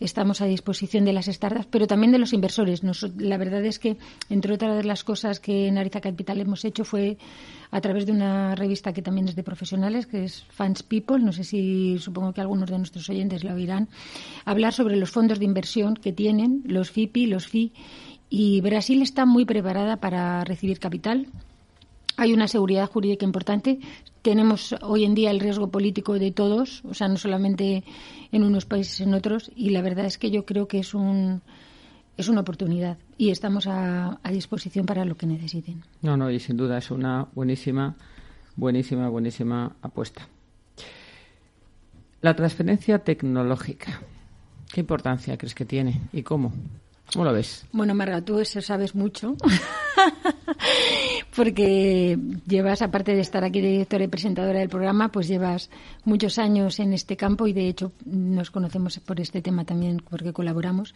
estamos 0.00 0.40
a 0.40 0.46
disposición 0.46 1.04
de 1.04 1.12
las 1.12 1.26
startups, 1.26 1.66
pero 1.70 1.86
también 1.86 2.12
de 2.12 2.18
los 2.18 2.32
inversores. 2.32 2.82
la 3.16 3.36
verdad 3.38 3.64
es 3.64 3.78
que, 3.78 3.96
entre 4.30 4.54
otras 4.54 4.76
de 4.76 4.84
las 4.84 5.04
cosas 5.04 5.40
que 5.40 5.68
en 5.68 5.78
Ariza 5.78 6.00
Capital 6.00 6.40
hemos 6.40 6.64
hecho 6.64 6.84
fue 6.84 7.18
a 7.70 7.80
través 7.80 8.06
de 8.06 8.12
una 8.12 8.54
revista 8.54 8.92
que 8.92 9.02
también 9.02 9.28
es 9.28 9.36
de 9.36 9.42
profesionales, 9.42 10.06
que 10.06 10.24
es 10.24 10.44
Fans 10.50 10.82
People, 10.82 11.18
no 11.18 11.32
sé 11.32 11.44
si 11.44 11.98
supongo 11.98 12.32
que 12.32 12.40
algunos 12.40 12.70
de 12.70 12.78
nuestros 12.78 13.08
oyentes 13.08 13.44
lo 13.44 13.54
oirán, 13.54 13.88
hablar 14.44 14.72
sobre 14.72 14.96
los 14.96 15.10
fondos 15.10 15.38
de 15.38 15.44
inversión 15.44 15.94
que 15.94 16.12
tienen, 16.12 16.62
los 16.66 16.90
FIPI, 16.90 17.26
los 17.26 17.48
FI, 17.48 17.72
y 18.30 18.60
Brasil 18.60 19.02
está 19.02 19.26
muy 19.26 19.44
preparada 19.44 19.96
para 19.96 20.44
recibir 20.44 20.78
capital 20.78 21.28
hay 22.16 22.32
una 22.32 22.48
seguridad 22.48 22.88
jurídica 22.90 23.24
importante. 23.24 23.78
Tenemos 24.24 24.74
hoy 24.80 25.04
en 25.04 25.14
día 25.14 25.30
el 25.30 25.38
riesgo 25.38 25.68
político 25.68 26.18
de 26.18 26.32
todos, 26.32 26.82
o 26.86 26.94
sea, 26.94 27.08
no 27.08 27.18
solamente 27.18 27.84
en 28.32 28.42
unos 28.42 28.64
países, 28.64 29.02
en 29.02 29.12
otros, 29.12 29.52
y 29.54 29.68
la 29.68 29.82
verdad 29.82 30.06
es 30.06 30.16
que 30.16 30.30
yo 30.30 30.46
creo 30.46 30.66
que 30.66 30.78
es 30.78 30.94
un 30.94 31.42
es 32.16 32.28
una 32.28 32.40
oportunidad 32.40 32.96
y 33.18 33.28
estamos 33.28 33.66
a, 33.66 34.18
a 34.22 34.30
disposición 34.30 34.86
para 34.86 35.04
lo 35.04 35.18
que 35.18 35.26
necesiten. 35.26 35.82
No, 36.00 36.16
no, 36.16 36.30
y 36.30 36.40
sin 36.40 36.56
duda 36.56 36.78
es 36.78 36.90
una 36.90 37.28
buenísima, 37.34 37.96
buenísima, 38.56 39.10
buenísima 39.10 39.76
apuesta. 39.82 40.26
La 42.22 42.34
transferencia 42.34 43.00
tecnológica. 43.00 44.00
¿Qué 44.72 44.80
importancia 44.80 45.36
crees 45.36 45.54
que 45.54 45.66
tiene 45.66 46.00
y 46.14 46.22
cómo? 46.22 46.50
Bueno, 47.72 47.94
Marga, 47.94 48.22
tú 48.22 48.40
eso 48.40 48.60
sabes 48.60 48.94
mucho, 48.94 49.36
porque 51.36 52.18
llevas, 52.46 52.82
aparte 52.82 53.14
de 53.14 53.20
estar 53.20 53.44
aquí 53.44 53.60
directora 53.60 54.04
y 54.04 54.08
presentadora 54.08 54.58
del 54.58 54.68
programa, 54.68 55.10
pues 55.12 55.28
llevas 55.28 55.70
muchos 56.04 56.38
años 56.38 56.80
en 56.80 56.92
este 56.92 57.16
campo 57.16 57.46
y 57.46 57.52
de 57.52 57.68
hecho 57.68 57.92
nos 58.04 58.50
conocemos 58.50 58.98
por 59.00 59.20
este 59.20 59.42
tema 59.42 59.64
también 59.64 60.02
porque 60.08 60.32
colaboramos. 60.32 60.94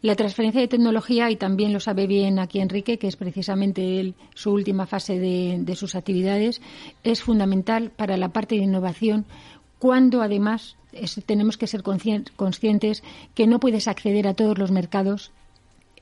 La 0.00 0.14
transferencia 0.14 0.60
de 0.60 0.68
tecnología, 0.68 1.30
y 1.30 1.36
también 1.36 1.72
lo 1.72 1.80
sabe 1.80 2.06
bien 2.06 2.38
aquí 2.38 2.60
Enrique, 2.60 2.98
que 2.98 3.08
es 3.08 3.16
precisamente 3.16 4.14
su 4.34 4.52
última 4.52 4.86
fase 4.86 5.18
de 5.18 5.76
sus 5.76 5.94
actividades, 5.94 6.62
es 7.02 7.22
fundamental 7.22 7.90
para 7.90 8.16
la 8.16 8.28
parte 8.30 8.54
de 8.54 8.62
innovación 8.62 9.26
cuando 9.78 10.22
además 10.22 10.76
tenemos 11.26 11.56
que 11.56 11.66
ser 11.66 11.82
conscientes 11.82 13.02
que 13.34 13.46
no 13.46 13.60
puedes 13.60 13.88
acceder 13.88 14.26
a 14.26 14.34
todos 14.34 14.58
los 14.58 14.70
mercados 14.70 15.30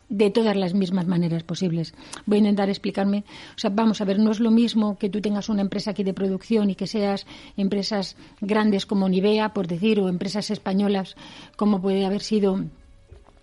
de 0.09 0.31
todas 0.31 0.57
las 0.57 0.75
mismas 0.75 1.07
maneras 1.07 1.43
posibles. 1.43 1.95
Voy 2.27 2.37
a 2.37 2.41
intentar 2.41 2.69
explicarme. 2.69 3.25
O 3.57 3.59
sea, 3.59 3.71
vamos 3.71 4.01
a 4.01 4.05
ver, 4.05 4.19
no 4.19 4.31
es 4.31 4.41
lo 4.41 4.51
mismo 4.51 4.99
que 4.99 5.11
tú 5.11 5.21
tengas 5.21 5.49
una 5.49 5.63
empresa 5.63 5.91
aquí 5.91 6.05
de 6.05 6.15
producción 6.15 6.71
y 6.71 6.75
que 6.75 6.87
seas 6.87 7.27
empresas 7.57 8.17
grandes 8.41 8.87
como 8.87 9.09
Nivea, 9.09 9.53
por 9.53 9.67
decir, 9.67 10.01
o 10.01 10.09
empresas 10.09 10.51
españolas 10.51 11.17
como 11.57 11.81
puede 11.81 12.07
haber 12.07 12.23
sido 12.23 12.65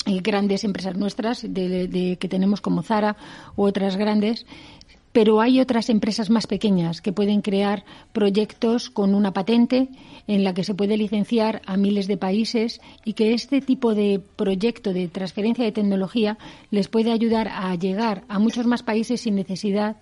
eh, 0.05 0.19
grandes 0.21 0.65
empresas 0.65 0.97
nuestras 0.97 1.43
de, 1.47 2.17
que 2.19 2.27
tenemos 2.27 2.59
como 2.59 2.83
Zara 2.83 3.15
u 3.55 3.63
otras 3.63 3.95
grandes, 3.95 4.45
pero 5.13 5.39
hay 5.41 5.61
otras 5.61 5.89
empresas 5.89 6.29
más 6.29 6.47
pequeñas 6.47 7.01
que 7.01 7.13
pueden 7.13 7.41
crear 7.41 7.85
proyectos 8.11 8.89
con 8.89 9.13
una 9.13 9.31
patente 9.31 9.89
en 10.27 10.43
la 10.43 10.53
que 10.53 10.63
se 10.63 10.73
puede 10.73 10.97
licenciar 10.97 11.61
a 11.65 11.77
miles 11.77 12.07
de 12.07 12.17
países 12.17 12.81
y 13.05 13.13
que 13.13 13.33
este 13.33 13.61
tipo 13.61 13.93
de 13.93 14.19
proyecto 14.35 14.91
de 14.91 15.07
transferencia 15.07 15.63
de 15.63 15.71
tecnología 15.71 16.37
les 16.71 16.87
puede 16.87 17.11
ayudar 17.11 17.47
a 17.47 17.73
llegar 17.75 18.23
a 18.27 18.39
muchos 18.39 18.65
más 18.65 18.81
países 18.81 19.21
sin 19.21 19.35
necesidad 19.35 19.97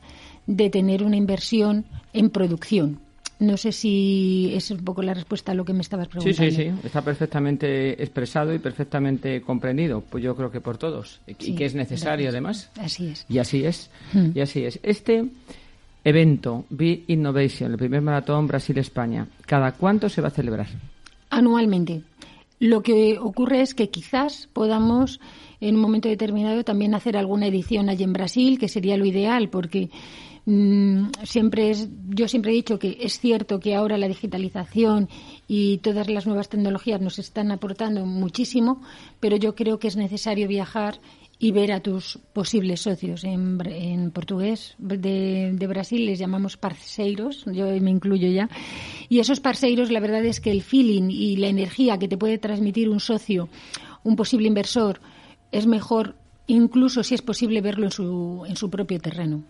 de 0.47 0.70
tener 0.70 1.03
una 1.03 1.18
inversión 1.18 1.86
en 2.14 2.30
producción. 2.30 3.11
No 3.42 3.58
sé 3.58 3.72
si 3.72 4.52
es 4.54 4.70
un 4.70 4.86
poco 4.86 5.02
la 5.02 5.16
respuesta 5.16 5.52
a 5.52 5.56
lo 5.56 5.66
que 5.66 5.74
me 5.74 5.82
estabas 5.82 6.08
preguntando. 6.08 6.44
Sí, 6.44 6.56
sí, 6.56 6.70
sí. 6.70 6.72
Está 6.84 7.02
perfectamente 7.02 8.00
expresado 8.02 8.54
y 8.54 8.60
perfectamente 8.60 9.42
comprendido. 9.42 10.02
Pues 10.02 10.24
yo 10.24 10.36
creo 10.36 10.52
que 10.52 10.62
por 10.62 10.78
todos. 10.78 11.22
Y 11.26 11.56
que 11.56 11.66
es 11.66 11.74
necesario, 11.74 12.30
además. 12.30 12.70
Así 12.80 13.08
es. 13.08 13.26
Y 13.28 13.39
así 13.39 13.66
es. 13.66 13.89
Hmm. 14.14 14.30
Y 14.36 14.42
así 14.42 14.64
es. 14.64 14.80
Este 14.84 15.26
evento, 16.04 16.66
Be 16.70 17.02
Innovation, 17.08 17.72
el 17.72 17.80
primer 17.80 18.04
maratón 18.04 18.46
Brasil-España, 18.46 19.28
¿cada 19.48 19.72
cuánto 19.72 20.08
se 20.08 20.22
va 20.22 20.28
a 20.28 20.32
celebrar? 20.32 20.68
Anualmente. 21.32 22.04
Lo 22.60 22.84
que 22.84 23.18
ocurre 23.18 23.62
es 23.62 23.74
que 23.74 23.89
quizás 23.89 24.50
podamos 24.54 25.20
en 25.62 25.76
un 25.76 25.82
momento 25.82 26.10
determinado 26.10 26.64
también 26.64 26.94
hacer 26.94 27.18
alguna 27.18 27.48
edición 27.48 27.89
allí 27.89 28.04
en 28.04 28.14
Brasil, 28.14 28.60
que 28.60 28.68
sería 28.68 28.98
lo 28.98 29.06
ideal, 29.06 29.50
porque 29.50 29.89
Mm, 30.46 31.12
siempre 31.24 31.70
es, 31.70 31.88
yo 32.10 32.28
siempre 32.28 32.52
he 32.52 32.56
dicho 32.56 32.80
que 32.80 32.98
es 33.02 33.20
cierto 33.20 33.60
que 33.60 33.76
ahora 33.76 33.98
la 33.98 34.08
digitalización 34.08 35.08
y 35.48 35.78
todas 35.80 36.10
las 36.10 36.26
nuevas 36.26 36.50
tecnologías 36.50 37.00
nos 37.00 37.20
están 37.20 37.52
aportando 37.52 38.06
muchísimo, 38.06 38.82
pero 39.20 39.38
yo 39.38 39.54
creo 39.54 39.78
que 39.78 39.88
es 39.88 39.98
necesario 39.98 40.48
viajar 40.48 41.00
y 41.38 41.52
ver 41.52 41.72
a 41.72 41.80
tus 41.80 42.20
posibles 42.34 42.82
socios. 42.82 43.24
En, 43.24 44.12
portugués 44.12 44.76
de, 44.78 45.52
de, 45.54 45.68
Brasil 45.68 46.06
les 46.06 46.20
llamamos 46.20 46.56
parceiros, 46.56 47.46
yo 47.46 47.66
me 47.82 47.89
incluyo 47.89 48.30
ya. 48.30 48.48
Y 49.10 49.20
esos 49.20 49.39
parceiros, 49.39 49.89
la 49.89 50.00
verdad 50.00 50.24
es 50.24 50.39
que 50.39 50.52
el 50.52 50.62
feeling 50.62 51.10
y 51.10 51.38
la 51.38 51.48
energía 51.48 51.98
que 51.98 52.08
te 52.08 52.18
puede 52.18 52.38
transmitir 52.38 52.89
un 52.89 53.00
socio, 53.00 53.50
un 54.04 54.16
posible 54.16 54.48
inversor, 54.48 55.02
es 55.52 55.66
mejor, 55.66 56.16
incluso 56.46 57.04
si 57.04 57.16
es 57.16 57.24
posible, 57.24 57.62
verlo 57.62 57.86
en 57.86 57.92
su, 57.92 58.44
en 58.48 58.56
su 58.56 58.70
propio 58.70 59.00
terreno. 59.00 59.44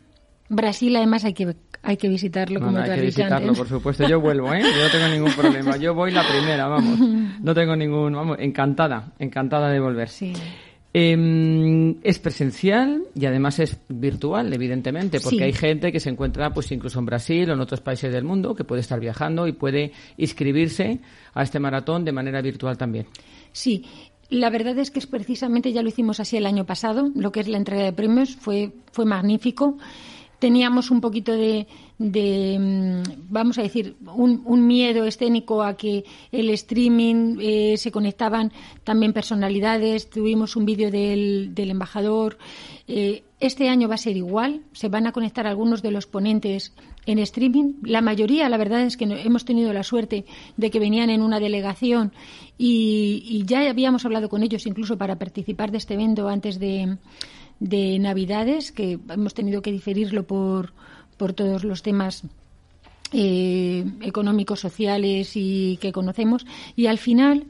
Brasil, 0.51 0.93
además, 0.97 1.23
hay 1.23 1.33
que, 1.33 1.55
hay 1.81 1.95
que 1.95 2.09
visitarlo, 2.09 2.59
como 2.59 2.77
Hay 2.77 2.95
que 2.95 3.05
visitarlo, 3.05 3.53
por 3.53 3.69
supuesto. 3.69 4.05
Yo 4.05 4.19
vuelvo, 4.19 4.53
¿eh? 4.53 4.61
Yo 4.61 4.83
no 4.83 4.91
tengo 4.91 5.07
ningún 5.07 5.31
problema. 5.31 5.77
Yo 5.77 5.95
voy 5.95 6.11
la 6.11 6.27
primera, 6.27 6.67
vamos. 6.67 6.99
No 7.41 7.55
tengo 7.55 7.75
ningún... 7.75 8.13
Vamos, 8.13 8.37
encantada, 8.39 9.13
encantada 9.17 9.69
de 9.69 9.79
volver. 9.79 10.09
Sí. 10.09 10.33
Em, 10.93 11.95
es 12.03 12.19
presencial 12.19 13.03
y 13.15 13.25
además 13.25 13.59
es 13.59 13.77
virtual, 13.87 14.51
evidentemente, 14.51 15.21
porque 15.21 15.45
hay 15.45 15.53
gente 15.53 15.89
que 15.89 16.01
se 16.01 16.09
encuentra, 16.09 16.53
pues 16.53 16.69
incluso 16.73 16.99
en 16.99 17.05
Brasil 17.05 17.49
o 17.49 17.53
en 17.53 17.61
otros 17.61 17.79
países 17.79 18.11
del 18.11 18.25
mundo, 18.25 18.53
que 18.53 18.65
puede 18.65 18.81
estar 18.81 18.99
viajando 18.99 19.47
y 19.47 19.53
puede 19.53 19.93
inscribirse 20.17 20.99
a 21.33 21.43
este 21.43 21.59
maratón 21.59 22.03
de 22.03 22.11
manera 22.11 22.41
virtual 22.41 22.77
también. 22.77 23.07
Sí, 23.53 23.85
la 24.29 24.49
verdad 24.49 24.77
es 24.79 24.91
que 24.91 24.99
es 24.99 25.07
precisamente 25.07 25.71
ya 25.71 25.81
lo 25.81 25.87
hicimos 25.87 26.19
así 26.19 26.35
el 26.35 26.45
año 26.45 26.65
pasado, 26.65 27.09
lo 27.15 27.31
que 27.31 27.39
es 27.39 27.47
la 27.47 27.57
entrega 27.57 27.83
de 27.83 27.93
premios 27.93 28.35
fue 28.35 28.73
fue 28.91 29.05
magnífico 29.05 29.77
teníamos 30.41 30.89
un 30.89 31.01
poquito 31.01 31.33
de, 31.33 31.67
mm, 31.99 33.29
vamos 33.29 33.59
a 33.59 33.61
decir, 33.61 33.95
un, 34.15 34.65
miedo 34.65 35.05
escénico 35.05 35.61
a 35.61 35.77
que 35.77 36.03
el 36.31 36.49
streaming 36.49 37.37
eh, 37.39 37.75
se 37.77 37.91
conectaban 37.91 38.51
también 38.83 39.13
personalidades. 39.13 40.09
Tuvimos 40.09 40.55
un 40.55 40.65
vídeo 40.65 40.89
del, 40.89 41.53
embajador. 41.55 42.39
Eh, 42.87 43.21
este 43.39 43.69
año 43.69 43.87
va 43.87 43.95
a 43.95 43.99
ser 43.99 44.17
igual. 44.17 44.61
Se 44.71 44.89
van 44.89 45.05
a 45.05 45.11
conectar 45.11 45.45
algunos 45.45 45.83
de 45.83 45.91
los 45.91 46.07
ponentes 46.07 46.73
en 47.05 47.19
streaming. 47.19 47.73
La 47.83 48.01
mayoría, 48.01 48.49
la 48.49 48.57
verdad 48.57 48.81
es 48.81 48.97
que 48.97 49.05
hemos 49.05 49.45
tenido 49.45 49.71
la 49.73 49.83
suerte 49.83 50.25
de 50.57 50.71
que 50.71 50.79
venían 50.79 51.11
en 51.11 51.21
una 51.21 51.39
delegación 51.39 52.13
y, 52.57 53.21
y 53.27 53.45
ya 53.45 53.69
habíamos 53.69 54.05
hablado 54.05 54.27
con 54.27 54.41
ellos 54.41 54.65
incluso 54.65 54.97
para 54.97 55.19
participar 55.19 55.69
de 55.69 55.77
este 55.77 55.93
evento 55.93 56.27
antes 56.27 56.59
de 56.59 56.97
de 57.61 57.99
Navidades, 57.99 58.71
que 58.71 58.99
hemos 59.07 59.35
tenido 59.35 59.61
que 59.61 59.71
diferirlo 59.71 60.25
por, 60.25 60.73
por 61.15 61.33
todos 61.33 61.63
los 61.63 61.83
temas 61.83 62.23
eh, 63.13 63.85
económicos, 64.01 64.59
sociales 64.59 65.33
y 65.35 65.77
que 65.79 65.91
conocemos. 65.91 66.45
Y 66.75 66.87
al 66.87 66.97
final, 66.97 67.45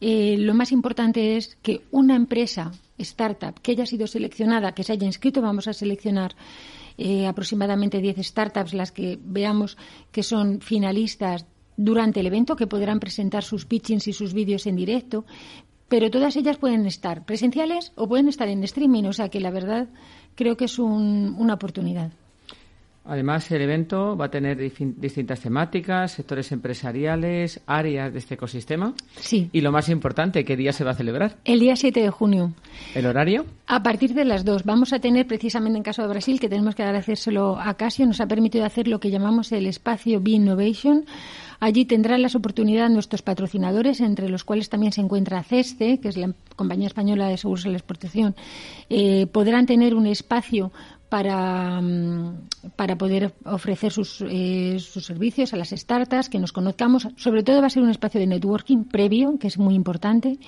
eh, 0.00 0.36
lo 0.36 0.52
más 0.52 0.72
importante 0.72 1.36
es 1.36 1.56
que 1.62 1.82
una 1.92 2.16
empresa, 2.16 2.72
startup, 2.98 3.60
que 3.62 3.70
haya 3.70 3.86
sido 3.86 4.08
seleccionada, 4.08 4.72
que 4.72 4.82
se 4.82 4.94
haya 4.94 5.06
inscrito, 5.06 5.40
vamos 5.40 5.68
a 5.68 5.72
seleccionar 5.72 6.34
eh, 6.98 7.28
aproximadamente 7.28 8.00
10 8.00 8.16
startups, 8.26 8.74
las 8.74 8.90
que 8.90 9.16
veamos 9.22 9.78
que 10.10 10.24
son 10.24 10.60
finalistas 10.60 11.46
durante 11.76 12.18
el 12.18 12.26
evento, 12.26 12.56
que 12.56 12.66
podrán 12.66 12.98
presentar 12.98 13.44
sus 13.44 13.64
pitchings 13.64 14.08
y 14.08 14.12
sus 14.12 14.34
vídeos 14.34 14.66
en 14.66 14.74
directo, 14.74 15.24
pero 15.92 16.10
todas 16.10 16.36
ellas 16.36 16.56
pueden 16.56 16.86
estar 16.86 17.26
presenciales 17.26 17.92
o 17.96 18.08
pueden 18.08 18.26
estar 18.26 18.48
en 18.48 18.64
streaming, 18.64 19.04
o 19.04 19.12
sea 19.12 19.28
que 19.28 19.40
la 19.40 19.50
verdad 19.50 19.88
creo 20.36 20.56
que 20.56 20.64
es 20.64 20.78
una 20.78 21.52
oportunidad. 21.52 22.12
Además, 23.04 23.50
el 23.50 23.60
evento 23.60 24.16
va 24.16 24.26
a 24.26 24.30
tener 24.30 24.56
distintas 24.56 25.40
temáticas, 25.40 26.12
sectores 26.12 26.50
empresariales, 26.50 27.60
áreas 27.66 28.10
de 28.10 28.20
este 28.20 28.34
ecosistema. 28.34 28.94
Sí. 29.20 29.50
Y 29.52 29.60
lo 29.60 29.70
más 29.70 29.90
importante, 29.90 30.44
¿qué 30.46 30.56
día 30.56 30.72
se 30.72 30.82
va 30.82 30.92
a 30.92 30.94
celebrar? 30.94 31.36
El 31.44 31.60
día 31.60 31.76
7 31.76 32.00
de 32.00 32.10
junio. 32.10 32.54
¿El 32.94 33.04
horario? 33.04 33.44
A 33.66 33.82
partir 33.82 34.14
de 34.14 34.24
las 34.24 34.46
2. 34.46 34.64
Vamos 34.64 34.94
a 34.94 34.98
tener, 35.00 35.26
precisamente 35.26 35.76
en 35.76 35.82
caso 35.82 36.00
de 36.00 36.08
Brasil, 36.08 36.40
que 36.40 36.48
tenemos 36.48 36.74
que 36.74 36.84
agradecérselo 36.84 37.58
a 37.60 37.74
Casio, 37.74 38.06
nos 38.06 38.20
ha 38.22 38.26
permitido 38.26 38.64
hacer 38.64 38.88
lo 38.88 38.98
que 38.98 39.10
llamamos 39.10 39.52
el 39.52 39.66
espacio 39.66 40.22
B-Innovation. 40.22 41.04
Allí 41.62 41.84
tendrán 41.84 42.22
las 42.22 42.34
oportunidades 42.34 42.90
nuestros 42.90 43.22
patrocinadores, 43.22 44.00
entre 44.00 44.28
los 44.28 44.42
cuales 44.42 44.68
también 44.68 44.90
se 44.90 45.00
encuentra 45.00 45.44
CESTE, 45.44 46.00
que 46.00 46.08
es 46.08 46.16
la 46.16 46.34
compañía 46.56 46.88
española 46.88 47.28
de 47.28 47.36
seguros 47.36 47.62
de 47.62 47.70
la 47.70 47.76
exportación. 47.76 48.34
Eh, 48.90 49.28
podrán 49.30 49.64
tener 49.64 49.94
un 49.94 50.08
espacio 50.08 50.72
para, 51.12 51.78
mm, 51.82 52.70
para 52.74 52.96
poder 52.96 53.34
ofrecer 53.44 53.92
sus, 53.92 54.24
eh, 54.26 54.78
sus 54.78 55.04
servicios 55.04 55.52
a 55.52 55.58
las 55.58 55.68
startups, 55.68 56.30
que 56.30 56.38
nos 56.38 56.52
conozcamos. 56.52 57.06
Sobre 57.16 57.42
todo 57.42 57.60
va 57.60 57.66
a 57.66 57.70
ser 57.70 57.82
un 57.82 57.90
espacio 57.90 58.18
de 58.18 58.26
networking 58.26 58.84
previo, 58.84 59.38
que 59.38 59.48
es 59.48 59.58
muy 59.58 59.74
importante. 59.74 60.38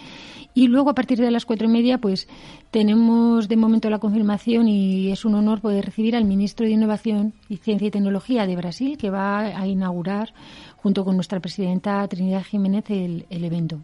Y 0.54 0.68
luego, 0.68 0.88
a 0.88 0.94
partir 0.94 1.18
de 1.18 1.30
las 1.30 1.44
cuatro 1.44 1.68
y 1.68 1.70
media, 1.70 1.98
pues 1.98 2.28
tenemos 2.70 3.46
de 3.46 3.56
momento 3.58 3.90
la 3.90 3.98
confirmación 3.98 4.66
y 4.66 5.12
es 5.12 5.26
un 5.26 5.34
honor 5.34 5.60
poder 5.60 5.84
recibir 5.84 6.16
al 6.16 6.24
ministro 6.24 6.64
de 6.64 6.72
Innovación 6.72 7.34
y 7.50 7.58
Ciencia 7.58 7.88
y 7.88 7.90
Tecnología 7.90 8.46
de 8.46 8.56
Brasil, 8.56 8.96
que 8.96 9.10
va 9.10 9.40
a 9.40 9.66
inaugurar 9.66 10.32
junto 10.76 11.04
con 11.04 11.16
nuestra 11.16 11.40
presidenta 11.40 12.08
Trinidad 12.08 12.42
Jiménez 12.42 12.86
el, 12.88 13.26
evento. 13.28 13.80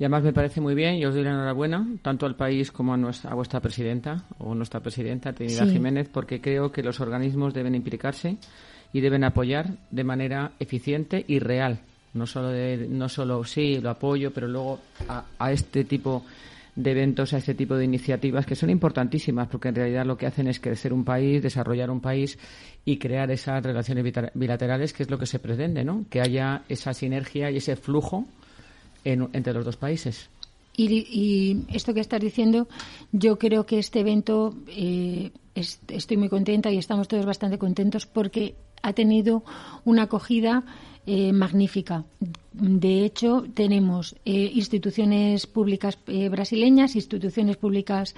Y 0.00 0.04
además 0.04 0.22
me 0.22 0.32
parece 0.32 0.62
muy 0.62 0.74
bien 0.74 0.94
y 0.94 1.04
os 1.04 1.14
doy 1.14 1.22
la 1.22 1.32
enhorabuena 1.32 1.86
tanto 2.00 2.24
al 2.24 2.34
país 2.34 2.72
como 2.72 2.94
a, 2.94 2.96
nuestra, 2.96 3.32
a 3.32 3.34
vuestra 3.34 3.60
presidenta 3.60 4.24
o 4.38 4.54
nuestra 4.54 4.80
presidenta 4.80 5.34
Trinidad 5.34 5.68
Jiménez 5.68 6.08
porque 6.10 6.40
creo 6.40 6.72
que 6.72 6.82
los 6.82 7.00
organismos 7.00 7.52
deben 7.52 7.74
implicarse 7.74 8.38
y 8.94 9.00
deben 9.02 9.24
apoyar 9.24 9.76
de 9.90 10.02
manera 10.02 10.52
eficiente 10.58 11.22
y 11.28 11.38
real. 11.38 11.80
No 12.14 12.26
solo, 12.26 12.48
de, 12.48 12.88
no 12.88 13.10
solo 13.10 13.44
sí, 13.44 13.78
lo 13.78 13.90
apoyo, 13.90 14.30
pero 14.32 14.48
luego 14.48 14.80
a, 15.06 15.26
a 15.38 15.52
este 15.52 15.84
tipo 15.84 16.24
de 16.74 16.92
eventos, 16.92 17.34
a 17.34 17.36
este 17.36 17.54
tipo 17.54 17.76
de 17.76 17.84
iniciativas 17.84 18.46
que 18.46 18.56
son 18.56 18.70
importantísimas 18.70 19.48
porque 19.48 19.68
en 19.68 19.74
realidad 19.74 20.06
lo 20.06 20.16
que 20.16 20.26
hacen 20.26 20.48
es 20.48 20.60
crecer 20.60 20.94
un 20.94 21.04
país, 21.04 21.42
desarrollar 21.42 21.90
un 21.90 22.00
país 22.00 22.38
y 22.86 22.96
crear 22.96 23.30
esas 23.30 23.62
relaciones 23.62 24.02
bilaterales 24.32 24.94
que 24.94 25.02
es 25.02 25.10
lo 25.10 25.18
que 25.18 25.26
se 25.26 25.40
pretende, 25.40 25.84
¿no? 25.84 26.06
Que 26.08 26.22
haya 26.22 26.62
esa 26.70 26.94
sinergia 26.94 27.50
y 27.50 27.58
ese 27.58 27.76
flujo 27.76 28.26
entre 29.04 29.52
los 29.52 29.64
dos 29.64 29.76
países. 29.76 30.28
Y, 30.76 31.64
esto 31.72 31.92
que 31.92 32.00
estás 32.00 32.20
diciendo, 32.20 32.66
yo 33.12 33.38
creo 33.38 33.66
que 33.66 33.78
este 33.78 34.00
evento, 34.00 34.54
eh, 34.68 35.30
estoy 35.54 36.16
muy 36.16 36.28
contenta 36.28 36.70
y 36.70 36.78
estamos 36.78 37.06
todos 37.06 37.26
bastante 37.26 37.58
contentos 37.58 38.06
porque 38.06 38.54
ha 38.82 38.94
tenido 38.94 39.42
una 39.84 40.04
acogida 40.04 40.64
eh, 41.12 41.32
magnífica. 41.32 42.04
De 42.52 43.04
hecho, 43.04 43.44
tenemos 43.52 44.14
eh, 44.24 44.52
instituciones 44.54 45.48
públicas 45.48 45.98
eh, 46.06 46.28
brasileñas, 46.28 46.94
instituciones 46.94 47.56
públicas 47.56 48.14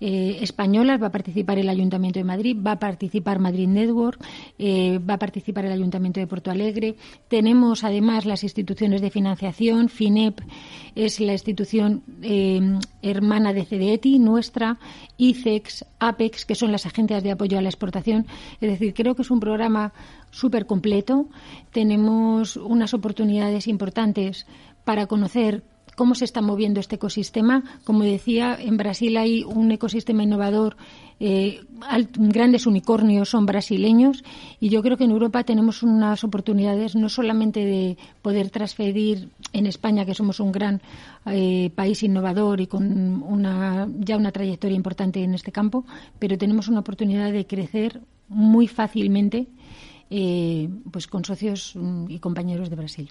españolas, 0.00 1.00
va 1.00 1.06
a 1.06 1.12
participar 1.12 1.58
el 1.58 1.70
Ayuntamiento 1.70 2.18
de 2.18 2.24
Madrid, 2.24 2.58
va 2.60 2.72
a 2.72 2.78
participar 2.78 3.38
Madrid 3.38 3.68
Network, 3.68 4.20
va 4.60 5.14
a 5.14 5.18
participar 5.18 5.64
el 5.64 5.72
Ayuntamiento 5.72 6.20
de 6.20 6.26
Porto 6.26 6.50
Alegre. 6.50 6.96
Tenemos 7.28 7.84
además 7.84 8.26
las 8.26 8.42
instituciones 8.42 9.00
de 9.00 9.08
financiación, 9.08 9.88
FINEP 9.88 10.40
es 10.94 11.20
la 11.20 11.32
institución 11.32 12.02
hermana 13.00 13.54
de 13.54 13.64
CDETI, 13.64 14.18
nuestra, 14.18 14.78
ICEX, 15.16 15.86
APEX, 16.00 16.44
que 16.44 16.54
son 16.54 16.70
las 16.70 16.84
agencias 16.84 17.22
de 17.22 17.30
apoyo 17.30 17.56
a 17.56 17.62
la 17.62 17.70
exportación. 17.70 18.26
Es 18.60 18.68
decir, 18.68 18.92
creo 18.92 19.14
que 19.14 19.22
es 19.22 19.30
un 19.30 19.40
programa 19.40 19.94
súper 20.34 20.66
completo. 20.66 21.28
Tenemos 21.72 22.56
unas 22.56 22.92
oportunidades 22.92 23.68
importantes 23.68 24.46
para 24.84 25.06
conocer 25.06 25.62
cómo 25.94 26.16
se 26.16 26.24
está 26.24 26.42
moviendo 26.42 26.80
este 26.80 26.96
ecosistema. 26.96 27.62
Como 27.84 28.02
decía, 28.02 28.56
en 28.60 28.76
Brasil 28.76 29.16
hay 29.16 29.44
un 29.44 29.70
ecosistema 29.70 30.24
innovador. 30.24 30.76
Eh, 31.20 31.60
grandes 32.16 32.66
unicornios 32.66 33.28
son 33.28 33.46
brasileños 33.46 34.24
y 34.58 34.68
yo 34.70 34.82
creo 34.82 34.96
que 34.96 35.04
en 35.04 35.12
Europa 35.12 35.44
tenemos 35.44 35.84
unas 35.84 36.24
oportunidades 36.24 36.96
no 36.96 37.08
solamente 37.08 37.64
de 37.64 37.96
poder 38.20 38.50
transferir 38.50 39.30
en 39.52 39.66
España, 39.66 40.04
que 40.04 40.14
somos 40.14 40.40
un 40.40 40.50
gran 40.50 40.82
eh, 41.26 41.70
país 41.76 42.02
innovador 42.02 42.60
y 42.60 42.66
con 42.66 43.22
una, 43.22 43.88
ya 44.00 44.16
una 44.16 44.32
trayectoria 44.32 44.74
importante 44.74 45.22
en 45.22 45.34
este 45.34 45.52
campo, 45.52 45.84
pero 46.18 46.36
tenemos 46.36 46.66
una 46.66 46.80
oportunidad 46.80 47.30
de 47.30 47.46
crecer 47.46 48.00
muy 48.28 48.66
fácilmente 48.66 49.46
eh, 50.16 50.68
pues 50.92 51.08
con 51.08 51.24
socios 51.24 51.72
mm, 51.74 52.06
y 52.08 52.20
compañeros 52.20 52.70
de 52.70 52.76
Brasil. 52.76 53.10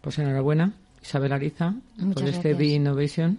Pues 0.00 0.18
enhorabuena, 0.18 0.72
Isabel 1.00 1.32
Ariza, 1.32 1.74
por 2.14 2.26
este 2.26 2.54
Be 2.54 2.66
Innovation, 2.66 3.38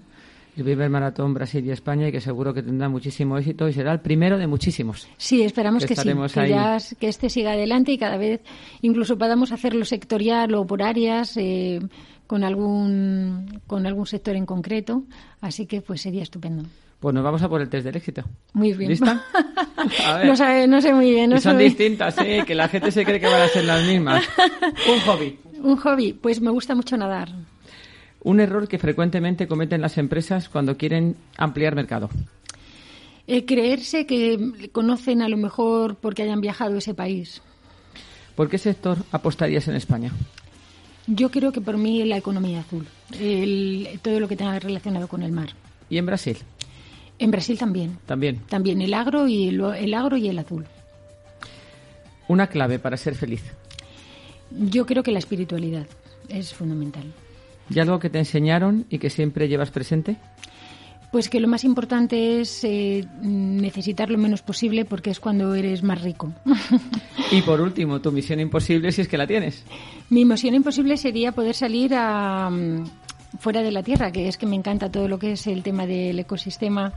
el 0.55 0.63
primer 0.63 0.89
maratón 0.89 1.33
Brasil 1.33 1.65
y 1.65 1.71
España, 1.71 2.07
y 2.07 2.13
que 2.13 2.21
seguro 2.21 2.53
que 2.53 2.63
tendrá 2.63 2.87
muchísimo 2.87 3.37
éxito 3.37 3.67
y 3.67 3.73
será 3.73 3.91
el 3.91 3.99
primero 3.99 4.37
de 4.37 4.47
muchísimos. 4.47 5.05
Sí, 5.17 5.41
esperamos 5.41 5.85
que, 5.85 5.95
sí, 5.97 6.09
que, 6.97 7.07
este 7.09 7.29
siga 7.29 7.51
adelante 7.51 7.91
y 7.91 7.97
cada 7.97 8.15
vez 8.15 8.39
incluso 8.81 9.17
podamos 9.17 9.51
hacerlo 9.51 9.83
sectorial 9.83 10.53
o 10.55 10.65
por 10.65 10.81
áreas. 10.81 11.35
Eh, 11.35 11.81
con 12.25 12.45
algún 12.45 13.59
con 13.67 13.85
algún 13.85 14.05
sector 14.05 14.37
en 14.37 14.45
concreto, 14.45 15.03
así 15.41 15.65
que 15.65 15.81
pues 15.81 15.99
sería 15.99 16.23
estupendo. 16.23 16.63
Pues 17.01 17.15
nos 17.15 17.23
vamos 17.23 17.41
a 17.41 17.49
por 17.49 17.59
el 17.61 17.67
test 17.67 17.83
del 17.83 17.95
éxito. 17.95 18.23
Muy 18.53 18.73
bien. 18.73 18.91
¿Lista? 18.91 19.25
No, 20.23 20.79
sé 20.79 20.93
muy 20.93 21.09
bien. 21.09 21.41
son 21.41 21.57
distintas, 21.57 22.15
¿eh? 22.19 22.43
que 22.45 22.53
la 22.53 22.67
gente 22.67 22.91
se 22.91 23.03
cree 23.03 23.19
que 23.19 23.25
van 23.25 23.41
a 23.41 23.47
ser 23.47 23.65
las 23.65 23.83
mismas. 23.87 24.23
Un 24.87 24.99
hobby. 24.99 25.39
Un 25.59 25.75
hobby, 25.75 26.13
pues 26.13 26.39
me 26.39 26.51
gusta 26.51 26.75
mucho 26.75 26.95
nadar. 26.97 27.29
Un 28.23 28.39
error 28.39 28.67
que 28.67 28.77
frecuentemente 28.77 29.47
cometen 29.47 29.81
las 29.81 29.97
empresas 29.97 30.49
cuando 30.49 30.77
quieren 30.77 31.15
ampliar 31.35 31.73
mercado. 31.73 32.11
Eh, 33.25 33.45
creerse 33.45 34.05
que 34.05 34.69
conocen 34.71 35.23
a 35.23 35.29
lo 35.29 35.37
mejor 35.37 35.95
porque 35.95 36.21
hayan 36.21 36.41
viajado 36.41 36.75
a 36.75 36.77
ese 36.77 36.93
país. 36.93 37.41
¿Por 38.35 38.47
qué 38.47 38.59
sector 38.59 38.99
apostarías 39.11 39.67
en 39.67 39.75
España? 39.75 40.11
Yo 41.07 41.31
creo 41.31 41.51
que 41.51 41.61
por 41.61 41.77
mí 41.77 42.03
la 42.05 42.17
economía 42.17 42.59
azul, 42.59 42.85
todo 44.03 44.19
lo 44.19 44.27
que 44.27 44.35
tenga 44.35 44.59
relacionado 44.59 45.07
con 45.07 45.23
el 45.23 45.31
mar. 45.31 45.49
¿Y 45.89 45.97
en 45.97 46.05
Brasil? 46.05 46.37
En 47.21 47.29
Brasil 47.29 47.55
también. 47.55 47.99
También. 48.07 48.41
También 48.49 48.81
el 48.81 48.95
agro 48.95 49.27
y 49.27 49.49
el, 49.49 49.93
agro 49.93 50.17
y 50.17 50.27
el 50.27 50.39
azul. 50.39 50.65
Una 52.27 52.47
clave 52.47 52.79
para 52.79 52.97
ser 52.97 53.13
feliz. 53.13 53.43
Yo 54.49 54.87
creo 54.87 55.03
que 55.03 55.11
la 55.11 55.19
espiritualidad 55.19 55.85
es 56.29 56.51
fundamental. 56.51 57.13
¿Y 57.69 57.79
algo 57.79 57.99
que 57.99 58.09
te 58.09 58.17
enseñaron 58.17 58.87
y 58.89 58.97
que 58.97 59.11
siempre 59.11 59.47
llevas 59.47 59.69
presente? 59.69 60.17
Pues 61.11 61.29
que 61.29 61.39
lo 61.39 61.47
más 61.47 61.63
importante 61.63 62.41
es 62.41 62.63
eh, 62.63 63.05
necesitar 63.21 64.09
lo 64.09 64.17
menos 64.17 64.41
posible 64.41 64.83
porque 64.85 65.11
es 65.11 65.19
cuando 65.19 65.53
eres 65.53 65.83
más 65.83 66.01
rico. 66.01 66.33
y 67.31 67.43
por 67.43 67.61
último, 67.61 68.01
tu 68.01 68.11
misión 68.11 68.39
imposible 68.39 68.91
si 68.91 69.01
es 69.01 69.07
que 69.07 69.17
la 69.17 69.27
tienes. 69.27 69.63
Mi 70.09 70.25
misión 70.25 70.55
imposible 70.55 70.97
sería 70.97 71.33
poder 71.33 71.53
salir 71.53 71.93
a, 71.93 72.49
fuera 73.41 73.63
de 73.63 73.71
la 73.71 73.81
Tierra, 73.81 74.11
que 74.11 74.27
es 74.27 74.37
que 74.37 74.45
me 74.45 74.55
encanta 74.55 74.91
todo 74.91 75.07
lo 75.07 75.17
que 75.17 75.31
es 75.31 75.47
el 75.47 75.63
tema 75.63 75.87
del 75.87 76.19
ecosistema 76.19 76.93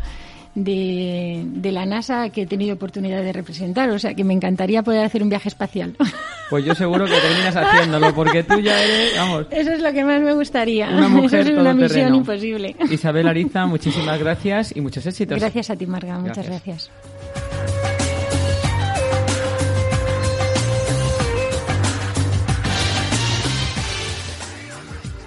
de, 0.55 1.43
de, 1.47 1.73
la 1.73 1.87
NASA 1.87 2.29
que 2.29 2.43
he 2.43 2.47
tenido 2.47 2.75
oportunidad 2.75 3.23
de 3.23 3.33
representar. 3.33 3.89
O 3.91 3.99
sea, 3.99 4.15
que 4.15 4.25
me 4.25 4.35
encantaría 4.35 4.83
poder 4.83 5.05
hacer 5.05 5.23
un 5.23 5.31
viaje 5.31 5.49
espacial. 5.49 5.97
Pues 6.51 6.63
yo 6.63 6.75
seguro 6.75 7.07
que 7.07 7.19
terminas 7.19 7.57
haciéndolo, 7.57 8.15
porque 8.15 8.45
tú 8.45 8.61
ya 8.61 8.81
eres, 8.81 9.17
vamos... 9.17 9.47
Eso 9.51 9.73
es 9.73 9.81
lo 9.81 9.91
que 9.93 10.05
más 10.05 10.21
me 10.21 10.35
gustaría. 10.35 10.91
Una 10.91 11.09
mujer 11.09 11.41
Eso 11.41 11.53
es 11.53 11.59
una 11.59 11.73
misión 11.73 12.15
imposible. 12.15 12.77
Isabel 12.91 13.27
Ariza, 13.27 13.65
muchísimas 13.65 14.21
gracias 14.21 14.77
y 14.77 14.83
muchos 14.83 15.07
éxitos. 15.07 15.41
Gracias 15.41 15.71
a 15.71 15.77
ti, 15.77 15.87
Marga. 15.87 16.19
Muchas 16.19 16.47
gracias. 16.47 16.91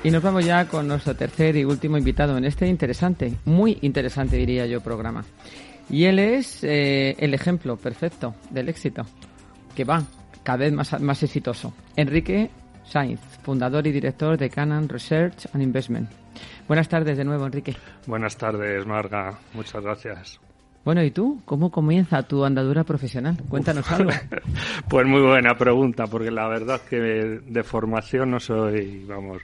Y 0.08 0.10
nos 0.10 0.24
vamos 0.24 0.46
ya 0.46 0.70
con 0.70 0.88
nuestro 0.88 1.18
tercer 1.18 1.58
y 1.58 1.66
último 1.66 1.98
invitado 1.98 2.38
en 2.38 2.46
este 2.46 2.66
interesante, 2.66 3.34
muy 3.44 3.78
interesante 3.82 4.38
diría 4.38 4.66
yo, 4.66 4.80
programa. 4.80 5.26
Y 5.90 6.06
él 6.06 6.20
es 6.20 6.64
eh, 6.64 7.18
el 7.20 7.34
ejemplo 7.34 7.76
perfecto 7.76 8.34
del 8.50 8.70
éxito, 8.70 9.06
que 9.76 9.84
va 9.84 10.02
cada 10.44 10.60
vez 10.60 10.72
más, 10.72 11.02
más 11.02 11.22
exitoso. 11.24 11.74
Enrique 11.98 12.50
Sainz, 12.86 13.20
fundador 13.44 13.86
y 13.86 13.92
director 13.92 14.38
de 14.38 14.50
Canon 14.50 14.88
Research 14.88 15.46
and 15.54 15.62
Investment. 15.62 16.10
Buenas 16.70 16.88
tardes 16.88 17.18
de 17.18 17.26
nuevo, 17.26 17.46
Enrique. 17.46 17.76
Buenas 18.06 18.38
tardes, 18.38 18.86
Marga. 18.86 19.38
Muchas 19.54 19.84
gracias. 19.84 20.40
Bueno, 20.86 21.04
¿y 21.04 21.12
tú? 21.12 21.42
¿Cómo 21.44 21.70
comienza 21.70 22.24
tu 22.24 22.46
andadura 22.46 22.86
profesional? 22.86 23.36
Cuéntanos 23.50 23.92
algo. 23.92 24.12
pues 24.90 25.06
muy 25.06 25.20
buena 25.20 25.58
pregunta, 25.58 26.08
porque 26.08 26.32
la 26.32 26.48
verdad 26.48 26.78
es 26.78 26.90
que 26.90 26.98
de 26.98 27.64
formación 27.64 28.32
no 28.32 28.40
soy, 28.40 29.04
vamos, 29.04 29.42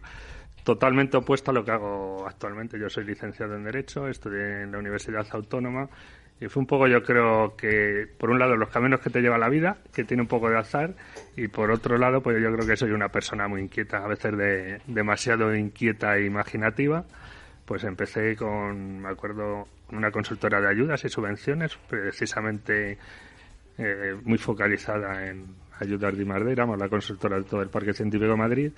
totalmente 0.64 1.18
opuesto 1.18 1.52
a 1.52 1.54
lo 1.54 1.64
que 1.64 1.72
hago 1.72 2.26
actualmente. 2.28 2.80
Yo 2.80 2.90
soy 2.90 3.06
licenciado 3.06 3.56
en 3.56 3.64
Derecho, 3.64 4.08
estudié 4.08 4.64
en 4.64 4.72
la 4.72 4.80
Universidad 4.80 5.26
Autónoma 5.32 5.90
y 6.40 6.48
fue 6.48 6.62
un 6.62 6.68
poco, 6.68 6.88
yo 6.88 7.04
creo 7.04 7.56
que, 7.56 8.08
por 8.18 8.30
un 8.30 8.40
lado, 8.40 8.58
los 8.58 8.70
caminos 8.70 9.00
que 9.00 9.10
te 9.10 9.22
lleva 9.22 9.38
la 9.38 9.50
vida, 9.50 9.78
que 9.94 10.04
tiene 10.04 10.24
un 10.24 10.28
poco 10.28 10.50
de 10.50 10.58
azar, 10.58 10.94
y 11.38 11.48
por 11.48 11.72
otro 11.72 11.98
lado, 11.98 12.22
pues 12.22 12.42
yo 12.42 12.52
creo 12.54 12.68
que 12.68 12.76
soy 12.76 12.92
una 12.92 13.10
persona 13.10 13.48
muy 13.48 13.62
inquieta, 13.62 14.04
a 14.04 14.08
veces 14.08 14.38
de, 14.38 14.82
demasiado 14.88 15.56
inquieta 15.56 16.18
e 16.18 16.26
imaginativa. 16.26 17.06
Pues 17.66 17.86
empecé 17.86 18.36
con, 18.36 19.00
me 19.00 19.10
acuerdo, 19.10 19.64
una 19.92 20.12
consultora 20.12 20.60
de 20.60 20.68
ayudas 20.68 21.06
y 21.06 21.10
subvenciones, 21.10 21.78
precisamente 21.88 22.98
eh, 23.78 24.16
muy 24.26 24.38
focalizada 24.38 25.26
en 25.26 25.46
ayudar 25.80 26.14
de 26.16 26.26
Madera, 26.26 26.66
la 26.66 26.90
consultora 26.90 27.38
de 27.38 27.44
todo 27.44 27.62
el 27.62 27.70
Parque 27.70 27.94
Científico 27.94 28.32
de 28.32 28.38
Madrid, 28.38 28.72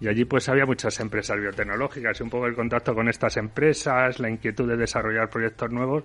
y 0.00 0.08
allí 0.08 0.24
pues 0.24 0.48
había 0.48 0.66
muchas 0.66 0.98
empresas 1.00 1.38
biotecnológicas 1.40 2.20
y 2.20 2.22
un 2.22 2.30
poco 2.30 2.46
el 2.46 2.54
contacto 2.54 2.94
con 2.94 3.08
estas 3.08 3.36
empresas, 3.36 4.20
la 4.20 4.30
inquietud 4.30 4.68
de 4.68 4.76
desarrollar 4.76 5.28
proyectos 5.28 5.70
nuevos, 5.70 6.04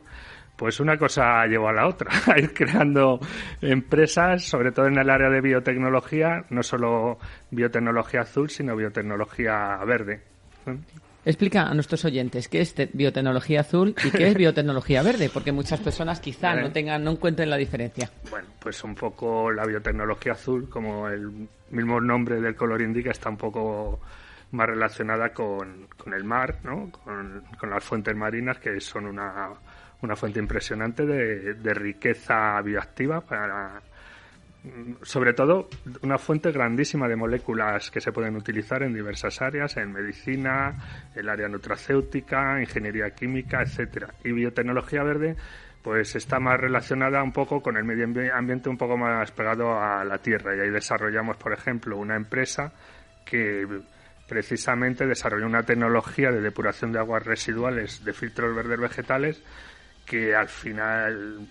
pues 0.56 0.80
una 0.80 0.98
cosa 0.98 1.46
llevó 1.46 1.70
a 1.70 1.74
la 1.74 1.88
otra, 1.88 2.12
a 2.34 2.40
ir 2.40 2.54
creando 2.54 3.20
empresas, 3.62 4.44
sobre 4.44 4.72
todo 4.72 4.88
en 4.88 4.98
el 4.98 5.10
área 5.10 5.30
de 5.30 5.42
biotecnología, 5.42 6.46
no 6.50 6.64
solo 6.64 7.18
biotecnología 7.52 8.22
azul, 8.22 8.50
sino 8.50 8.76
biotecnología 8.76 9.78
verde. 9.86 10.22
Explica 11.26 11.64
a 11.64 11.74
nuestros 11.74 12.04
oyentes 12.04 12.50
qué 12.50 12.60
es 12.60 12.76
biotecnología 12.92 13.62
azul 13.62 13.96
y 14.04 14.12
qué 14.12 14.28
es 14.28 14.36
biotecnología 14.36 15.02
verde, 15.04 15.30
porque 15.34 15.52
muchas 15.54 15.80
personas 15.80 16.20
quizá 16.20 16.54
no 16.56 16.72
tengan, 16.72 17.04
no 17.04 17.12
encuentren 17.12 17.50
la 17.50 17.56
diferencia. 17.56 18.12
Bueno, 18.30 18.48
pues 18.60 18.84
un 18.84 18.94
poco 18.94 19.50
la 19.52 19.66
biotecnología 19.66 20.34
azul, 20.34 20.70
como 20.70 21.08
el 21.08 21.48
mismo 21.72 22.02
nombre 22.02 22.42
del 22.42 22.56
color 22.56 22.82
indica, 22.82 23.12
está 23.12 23.30
un 23.30 23.38
poco 23.38 24.02
más 24.52 24.68
relacionada 24.68 25.30
con, 25.30 25.88
el 26.14 26.24
mar, 26.26 26.58
¿no? 26.64 26.92
Con, 26.92 27.44
las 27.70 27.84
fuentes 27.84 28.16
marinas, 28.16 28.60
que 28.60 28.80
son 28.82 29.08
una, 29.08 29.50
fuente 30.16 30.40
impresionante 30.40 31.06
de, 31.06 31.54
de 31.54 31.74
riqueza 31.74 32.62
bioactiva 32.62 33.22
para 33.22 33.82
sobre 35.02 35.34
todo 35.34 35.68
una 36.02 36.18
fuente 36.18 36.52
grandísima 36.52 37.08
de 37.08 37.16
moléculas 37.16 37.92
que 37.92 38.00
se 38.00 38.12
pueden 38.12 38.36
utilizar 38.36 38.84
en 38.84 38.94
diversas 38.94 39.42
áreas, 39.42 39.76
en 39.78 39.92
medicina, 39.92 41.10
el 41.16 41.28
área 41.28 41.50
nutracéutica, 41.50 42.62
ingeniería 42.62 43.10
química, 43.12 43.62
etcétera. 43.62 44.14
Y 44.24 44.32
biotecnología 44.32 45.04
verde 45.04 45.36
pues 45.82 46.16
está 46.16 46.40
más 46.40 46.58
relacionada 46.58 47.22
un 47.22 47.34
poco 47.34 47.62
con 47.62 47.76
el 47.76 47.84
medio 47.84 48.06
ambiente 48.34 48.70
un 48.70 48.78
poco 48.78 48.96
más 48.96 49.32
pegado 49.32 49.78
a 49.78 50.06
la 50.06 50.18
tierra 50.20 50.56
y 50.56 50.62
ahí 50.62 50.70
desarrollamos, 50.70 51.36
por 51.36 51.52
ejemplo, 51.52 51.98
una 51.98 52.16
empresa 52.16 52.72
que 53.26 53.68
precisamente 54.30 55.06
desarrolló 55.06 55.46
una 55.46 55.64
tecnología 55.64 56.32
de 56.32 56.40
depuración 56.40 56.94
de 56.94 57.00
aguas 57.00 57.26
residuales 57.26 58.04
de 58.06 58.14
filtros 58.14 58.56
verdes 58.56 58.80
vegetales 58.80 59.44
que 60.06 60.34
al 60.34 60.48
final 60.48 61.48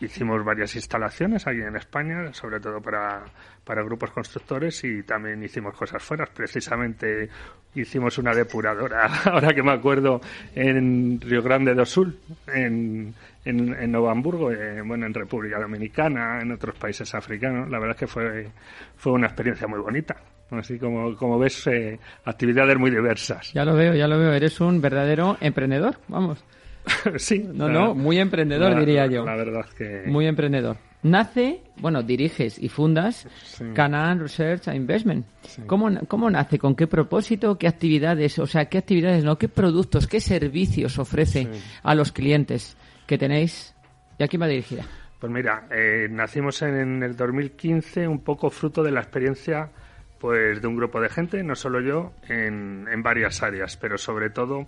hicimos 0.00 0.44
varias 0.44 0.74
instalaciones 0.76 1.46
aquí 1.46 1.60
en 1.60 1.76
España, 1.76 2.32
sobre 2.32 2.60
todo 2.60 2.80
para, 2.80 3.24
para 3.64 3.82
grupos 3.82 4.10
constructores 4.10 4.82
y 4.84 5.02
también 5.02 5.42
hicimos 5.42 5.74
cosas 5.74 6.02
fuera. 6.02 6.26
Precisamente 6.26 7.28
hicimos 7.74 8.18
una 8.18 8.34
depuradora, 8.34 9.06
ahora 9.24 9.54
que 9.54 9.62
me 9.62 9.72
acuerdo, 9.72 10.20
en 10.54 11.20
Río 11.20 11.42
Grande 11.42 11.74
do 11.74 11.84
Sul, 11.84 12.18
en, 12.46 13.14
en, 13.44 13.74
en 13.74 13.92
Nuevo 13.92 14.10
Hamburgo, 14.10 14.50
eh, 14.50 14.82
bueno, 14.82 15.06
en 15.06 15.14
República 15.14 15.58
Dominicana, 15.60 16.40
en 16.40 16.52
otros 16.52 16.76
países 16.76 17.14
africanos. 17.14 17.70
La 17.70 17.78
verdad 17.78 17.96
es 17.96 18.00
que 18.00 18.06
fue, 18.06 18.48
fue 18.96 19.12
una 19.12 19.26
experiencia 19.26 19.66
muy 19.66 19.80
bonita. 19.80 20.16
Así 20.50 20.78
como, 20.78 21.16
como 21.16 21.38
ves, 21.38 21.66
eh, 21.66 21.98
actividades 22.24 22.78
muy 22.78 22.90
diversas. 22.90 23.52
Ya 23.52 23.64
lo 23.64 23.74
veo, 23.74 23.94
ya 23.94 24.06
lo 24.06 24.16
veo. 24.16 24.32
Eres 24.32 24.60
un 24.60 24.80
verdadero 24.80 25.36
emprendedor, 25.40 25.96
vamos. 26.06 26.44
sí. 27.16 27.44
No, 27.52 27.68
no, 27.68 27.94
muy 27.94 28.18
emprendedor, 28.18 28.78
diría 28.78 29.06
yo. 29.06 29.24
La 29.24 29.36
verdad 29.36 29.66
que... 29.76 30.04
Muy 30.06 30.26
emprendedor. 30.26 30.76
Nace, 31.02 31.60
bueno, 31.76 32.02
diriges 32.02 32.58
y 32.58 32.68
fundas 32.68 33.28
Canaan 33.74 34.18
Research 34.18 34.66
Investment. 34.74 35.24
¿Cómo, 35.66 35.88
¿Cómo 36.08 36.30
nace? 36.30 36.58
¿Con 36.58 36.74
qué 36.74 36.86
propósito? 36.86 37.58
¿Qué 37.58 37.68
actividades? 37.68 38.38
O 38.38 38.46
sea, 38.46 38.64
¿qué 38.64 38.78
actividades, 38.78 39.22
no? 39.22 39.38
¿Qué 39.38 39.48
productos, 39.48 40.08
qué 40.08 40.20
servicios 40.20 40.98
ofrece 40.98 41.48
a 41.82 41.94
los 41.94 42.10
clientes 42.10 42.76
que 43.06 43.18
tenéis? 43.18 43.74
¿Y 44.18 44.24
a 44.24 44.28
quién 44.28 44.42
va 44.42 44.48
dirigida? 44.48 44.84
Pues 45.20 45.32
mira, 45.32 45.68
eh, 45.70 46.08
nacimos 46.10 46.60
en, 46.62 47.02
el 47.02 47.16
2015 47.16 48.08
un 48.08 48.20
poco 48.20 48.50
fruto 48.50 48.82
de 48.82 48.90
la 48.90 49.00
experiencia 49.00 49.70
pues 50.18 50.60
de 50.60 50.66
un 50.66 50.76
grupo 50.76 51.00
de 51.00 51.10
gente, 51.10 51.42
no 51.42 51.54
solo 51.54 51.80
yo, 51.80 52.14
en, 52.28 52.86
en 52.90 53.02
varias 53.02 53.42
áreas, 53.42 53.76
pero 53.76 53.98
sobre 53.98 54.30
todo 54.30 54.66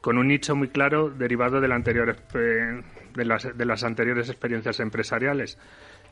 con 0.00 0.18
un 0.18 0.28
nicho 0.28 0.54
muy 0.54 0.68
claro 0.68 1.10
derivado 1.10 1.58
anterior, 1.58 2.16
de, 2.32 3.24
las, 3.24 3.56
de 3.56 3.64
las 3.64 3.84
anteriores 3.84 4.28
experiencias 4.28 4.80
empresariales. 4.80 5.58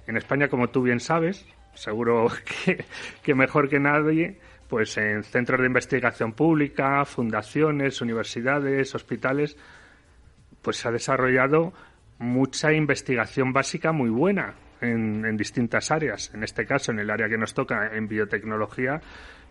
En 0.06 0.16
España, 0.16 0.48
como 0.48 0.68
tú 0.68 0.82
bien 0.82 1.00
sabes, 1.00 1.46
seguro 1.74 2.28
que, 3.22 3.34
mejor 3.34 3.68
que 3.68 3.78
nadie, 3.78 4.38
pues 4.68 4.96
en 4.96 5.22
centros 5.22 5.60
de 5.60 5.66
investigación 5.66 6.32
pública, 6.32 7.04
fundaciones, 7.04 8.00
universidades, 8.00 8.94
hospitales, 8.94 9.56
pues 10.62 10.78
se 10.78 10.88
ha 10.88 10.90
desarrollado 10.90 11.72
mucha 12.18 12.72
investigación 12.72 13.52
básica 13.52 13.92
muy 13.92 14.10
buena 14.10 14.54
en, 14.80 15.24
en, 15.24 15.36
distintas 15.36 15.90
áreas. 15.90 16.32
En 16.34 16.42
este 16.42 16.66
caso, 16.66 16.92
en 16.92 16.98
el 16.98 17.10
área 17.10 17.28
que 17.28 17.38
nos 17.38 17.54
toca, 17.54 17.94
en 17.94 18.08
biotecnología, 18.08 19.00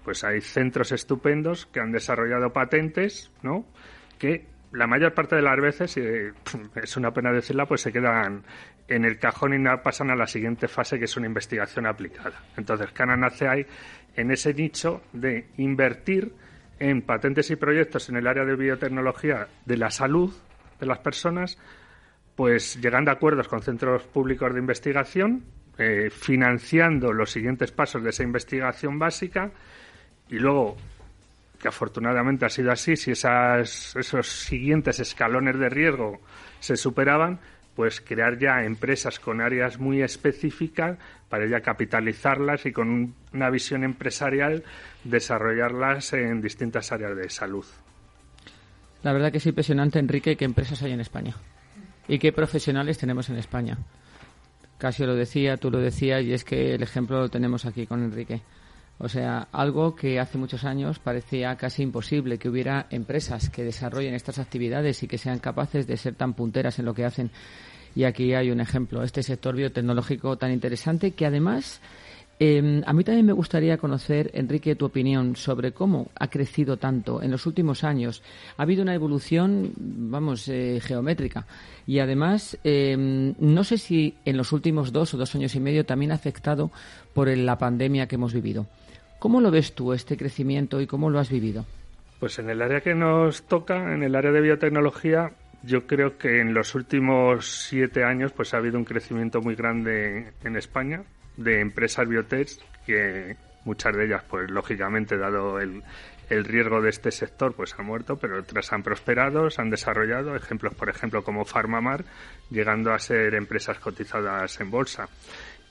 pues 0.03 0.23
hay 0.23 0.41
centros 0.41 0.91
estupendos 0.91 1.65
que 1.67 1.79
han 1.79 1.91
desarrollado 1.91 2.51
patentes, 2.51 3.31
¿no? 3.41 3.65
Que 4.25 4.45
la 4.71 4.87
mayor 4.87 5.13
parte 5.13 5.35
de 5.35 5.41
las 5.41 5.59
veces, 5.59 5.97
y 5.97 6.01
es 6.81 6.97
una 6.97 7.11
pena 7.11 7.31
decirla, 7.31 7.65
pues 7.65 7.81
se 7.81 7.91
quedan 7.91 8.43
en 8.87 9.05
el 9.05 9.17
cajón 9.19 9.53
y 9.53 9.59
no 9.59 9.81
pasan 9.81 10.09
a 10.09 10.15
la 10.15 10.27
siguiente 10.27 10.67
fase, 10.67 10.97
que 10.97 11.05
es 11.05 11.15
una 11.17 11.27
investigación 11.27 11.85
aplicada. 11.85 12.43
Entonces, 12.57 12.91
Canan 12.91 13.21
nace 13.21 13.47
ahí 13.47 13.65
en 14.15 14.31
ese 14.31 14.53
nicho 14.53 15.01
de 15.13 15.47
invertir 15.57 16.33
en 16.79 17.03
patentes 17.03 17.49
y 17.51 17.55
proyectos 17.55 18.09
en 18.09 18.17
el 18.17 18.27
área 18.27 18.43
de 18.43 18.55
biotecnología 18.55 19.47
de 19.65 19.77
la 19.77 19.89
salud 19.91 20.33
de 20.79 20.85
las 20.85 20.99
personas, 20.99 21.57
pues 22.35 22.81
llegando 22.81 23.11
a 23.11 23.13
acuerdos 23.13 23.47
con 23.47 23.61
centros 23.61 24.03
públicos 24.03 24.53
de 24.53 24.59
investigación, 24.59 25.45
eh, 25.77 26.09
financiando 26.09 27.13
los 27.13 27.31
siguientes 27.31 27.71
pasos 27.71 28.03
de 28.03 28.09
esa 28.09 28.23
investigación 28.23 28.99
básica 28.99 29.51
y 30.29 30.39
luego 30.39 30.75
que 31.59 31.67
afortunadamente 31.67 32.45
ha 32.45 32.49
sido 32.49 32.71
así, 32.71 32.95
si 32.95 33.11
esas, 33.11 33.95
esos 33.95 34.27
siguientes 34.27 34.99
escalones 34.99 35.57
de 35.57 35.69
riesgo 35.69 36.19
se 36.59 36.75
superaban, 36.75 37.39
pues 37.75 37.99
crear 38.01 38.39
ya 38.39 38.63
empresas 38.63 39.19
con 39.19 39.41
áreas 39.41 39.79
muy 39.79 40.01
específicas 40.01 40.97
para 41.29 41.45
ya 41.47 41.59
capitalizarlas 41.61 42.65
y 42.65 42.71
con 42.71 43.13
una 43.33 43.49
visión 43.49 43.83
empresarial 43.83 44.63
desarrollarlas 45.03 46.13
en 46.13 46.41
distintas 46.41 46.91
áreas 46.91 47.15
de 47.17 47.29
salud. 47.29 47.65
La 49.03 49.13
verdad 49.13 49.31
que 49.31 49.37
es 49.37 49.45
impresionante, 49.45 49.99
Enrique, 49.99 50.37
qué 50.37 50.45
empresas 50.45 50.81
hay 50.81 50.93
en 50.93 51.01
España 51.01 51.35
y 52.07 52.17
qué 52.17 52.31
profesionales 52.31 52.97
tenemos 52.97 53.29
en 53.29 53.35
España. 53.35 53.77
Casio 54.77 55.05
lo 55.05 55.15
decía, 55.15 55.57
tú 55.57 55.69
lo 55.69 55.79
decías 55.79 56.23
y 56.23 56.33
es 56.33 56.43
que 56.43 56.75
el 56.75 56.83
ejemplo 56.83 57.19
lo 57.19 57.29
tenemos 57.29 57.65
aquí 57.65 57.85
con 57.85 58.03
Enrique. 58.03 58.41
O 58.97 59.09
sea, 59.09 59.49
algo 59.51 59.95
que 59.95 60.19
hace 60.19 60.37
muchos 60.37 60.63
años 60.63 60.99
parecía 60.99 61.55
casi 61.57 61.83
imposible 61.83 62.37
que 62.37 62.47
hubiera 62.47 62.87
empresas 62.89 63.49
que 63.49 63.63
desarrollen 63.63 64.13
estas 64.13 64.39
actividades 64.39 65.03
y 65.03 65.07
que 65.07 65.17
sean 65.17 65.39
capaces 65.39 65.85
de 65.85 65.97
ser 65.97 66.15
tan 66.15 66.33
punteras 66.33 66.79
en 66.79 66.85
lo 66.85 66.93
que 66.93 67.05
hacen. 67.05 67.31
Y 67.93 68.05
aquí 68.05 68.33
hay 68.33 68.51
un 68.51 68.61
ejemplo, 68.61 69.03
este 69.03 69.23
sector 69.23 69.55
biotecnológico 69.55 70.37
tan 70.37 70.51
interesante 70.51 71.11
que 71.11 71.25
además 71.25 71.81
eh, 72.37 72.81
a 72.85 72.91
mí 72.91 73.03
también 73.05 73.25
me 73.25 73.33
gustaría 73.33 73.77
conocer, 73.77 74.29
Enrique, 74.33 74.75
tu 74.75 74.85
opinión 74.85 75.37
sobre 75.37 75.71
cómo 75.71 76.11
ha 76.15 76.29
crecido 76.29 76.75
tanto 76.75 77.21
en 77.21 77.31
los 77.31 77.45
últimos 77.45 77.85
años. 77.85 78.21
Ha 78.57 78.63
habido 78.63 78.83
una 78.83 78.93
evolución, 78.93 79.71
vamos, 79.77 80.47
eh, 80.49 80.79
geométrica. 80.81 81.47
Y 81.87 81.99
además, 81.99 82.57
eh, 82.63 83.33
no 83.39 83.63
sé 83.63 83.77
si 83.77 84.15
en 84.25 84.35
los 84.35 84.51
últimos 84.51 84.91
dos 84.91 85.13
o 85.13 85.17
dos 85.17 85.33
años 85.35 85.55
y 85.55 85.61
medio 85.61 85.85
también 85.85 86.11
ha 86.11 86.15
afectado 86.15 86.71
por 87.13 87.29
la 87.29 87.57
pandemia 87.57 88.07
que 88.07 88.15
hemos 88.15 88.33
vivido. 88.33 88.67
¿Cómo 89.19 89.41
lo 89.41 89.51
ves 89.51 89.73
tú, 89.73 89.93
este 89.93 90.17
crecimiento, 90.17 90.81
y 90.81 90.87
cómo 90.87 91.09
lo 91.09 91.19
has 91.19 91.29
vivido? 91.29 91.65
Pues 92.19 92.39
en 92.39 92.49
el 92.49 92.61
área 92.61 92.81
que 92.81 92.95
nos 92.95 93.43
toca, 93.43 93.93
en 93.93 94.03
el 94.03 94.15
área 94.15 94.31
de 94.31 94.41
biotecnología, 94.41 95.31
yo 95.63 95.87
creo 95.87 96.17
que 96.17 96.41
en 96.41 96.53
los 96.53 96.75
últimos 96.75 97.67
siete 97.67 98.03
años 98.03 98.31
pues 98.31 98.53
ha 98.53 98.57
habido 98.57 98.77
un 98.77 98.85
crecimiento 98.85 99.41
muy 99.41 99.55
grande 99.55 100.31
en 100.43 100.55
España 100.55 101.03
de 101.37 101.59
empresas 101.59 102.07
biotech 102.07 102.49
que 102.85 103.35
muchas 103.65 103.95
de 103.95 104.05
ellas, 104.05 104.23
pues 104.29 104.49
lógicamente, 104.49 105.17
dado 105.17 105.59
el, 105.59 105.83
el 106.29 106.45
riesgo 106.45 106.81
de 106.81 106.89
este 106.89 107.11
sector, 107.11 107.53
pues 107.53 107.75
han 107.77 107.85
muerto, 107.85 108.15
pero 108.15 108.39
otras 108.39 108.71
han 108.71 108.83
prosperado, 108.83 109.49
se 109.49 109.61
han 109.61 109.69
desarrollado. 109.69 110.35
Ejemplos, 110.35 110.73
por 110.75 110.89
ejemplo, 110.89 111.23
como 111.23 111.45
Farmamar, 111.45 112.05
llegando 112.49 112.93
a 112.93 112.99
ser 112.99 113.33
empresas 113.35 113.79
cotizadas 113.79 114.59
en 114.61 114.71
bolsa. 114.71 115.09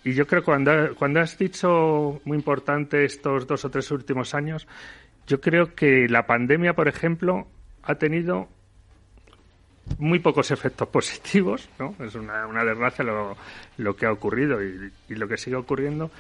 Y 0.05 0.13
yo 0.13 0.27
creo 0.27 0.43
que 0.43 0.47
cuando, 0.47 0.95
cuando 0.97 1.21
has 1.21 1.39
dicho 1.39 2.21
muy 2.25 2.37
importante 2.37 3.05
estos 3.05 3.47
dos 3.47 3.65
o 3.65 3.71
tres 3.71 3.91
últimos 3.91 4.35
años, 4.35 4.69
yo 5.27 5.41
creo 5.41 5.75
que 5.75 6.07
la 6.09 6.27
pandemia, 6.27 6.75
por 6.75 6.89
ejemplo, 6.89 7.49
ha 7.83 7.95
tenido 7.95 8.49
muy 9.99 10.19
pocos 10.19 10.51
efectos 10.51 10.89
positivos, 10.89 11.69
¿no? 11.79 11.95
Es 12.01 12.15
una, 12.15 12.47
una 12.47 12.65
desgracia 12.65 13.05
lo, 13.05 13.37
lo, 13.79 13.97
que 13.97 14.07
ha 14.07 14.13
ocurrido 14.13 14.63
y, 14.63 14.93
y, 15.09 15.15
lo 15.15 15.27
que 15.27 15.39
sigue 15.39 15.57
ocurriendo, 15.57 16.11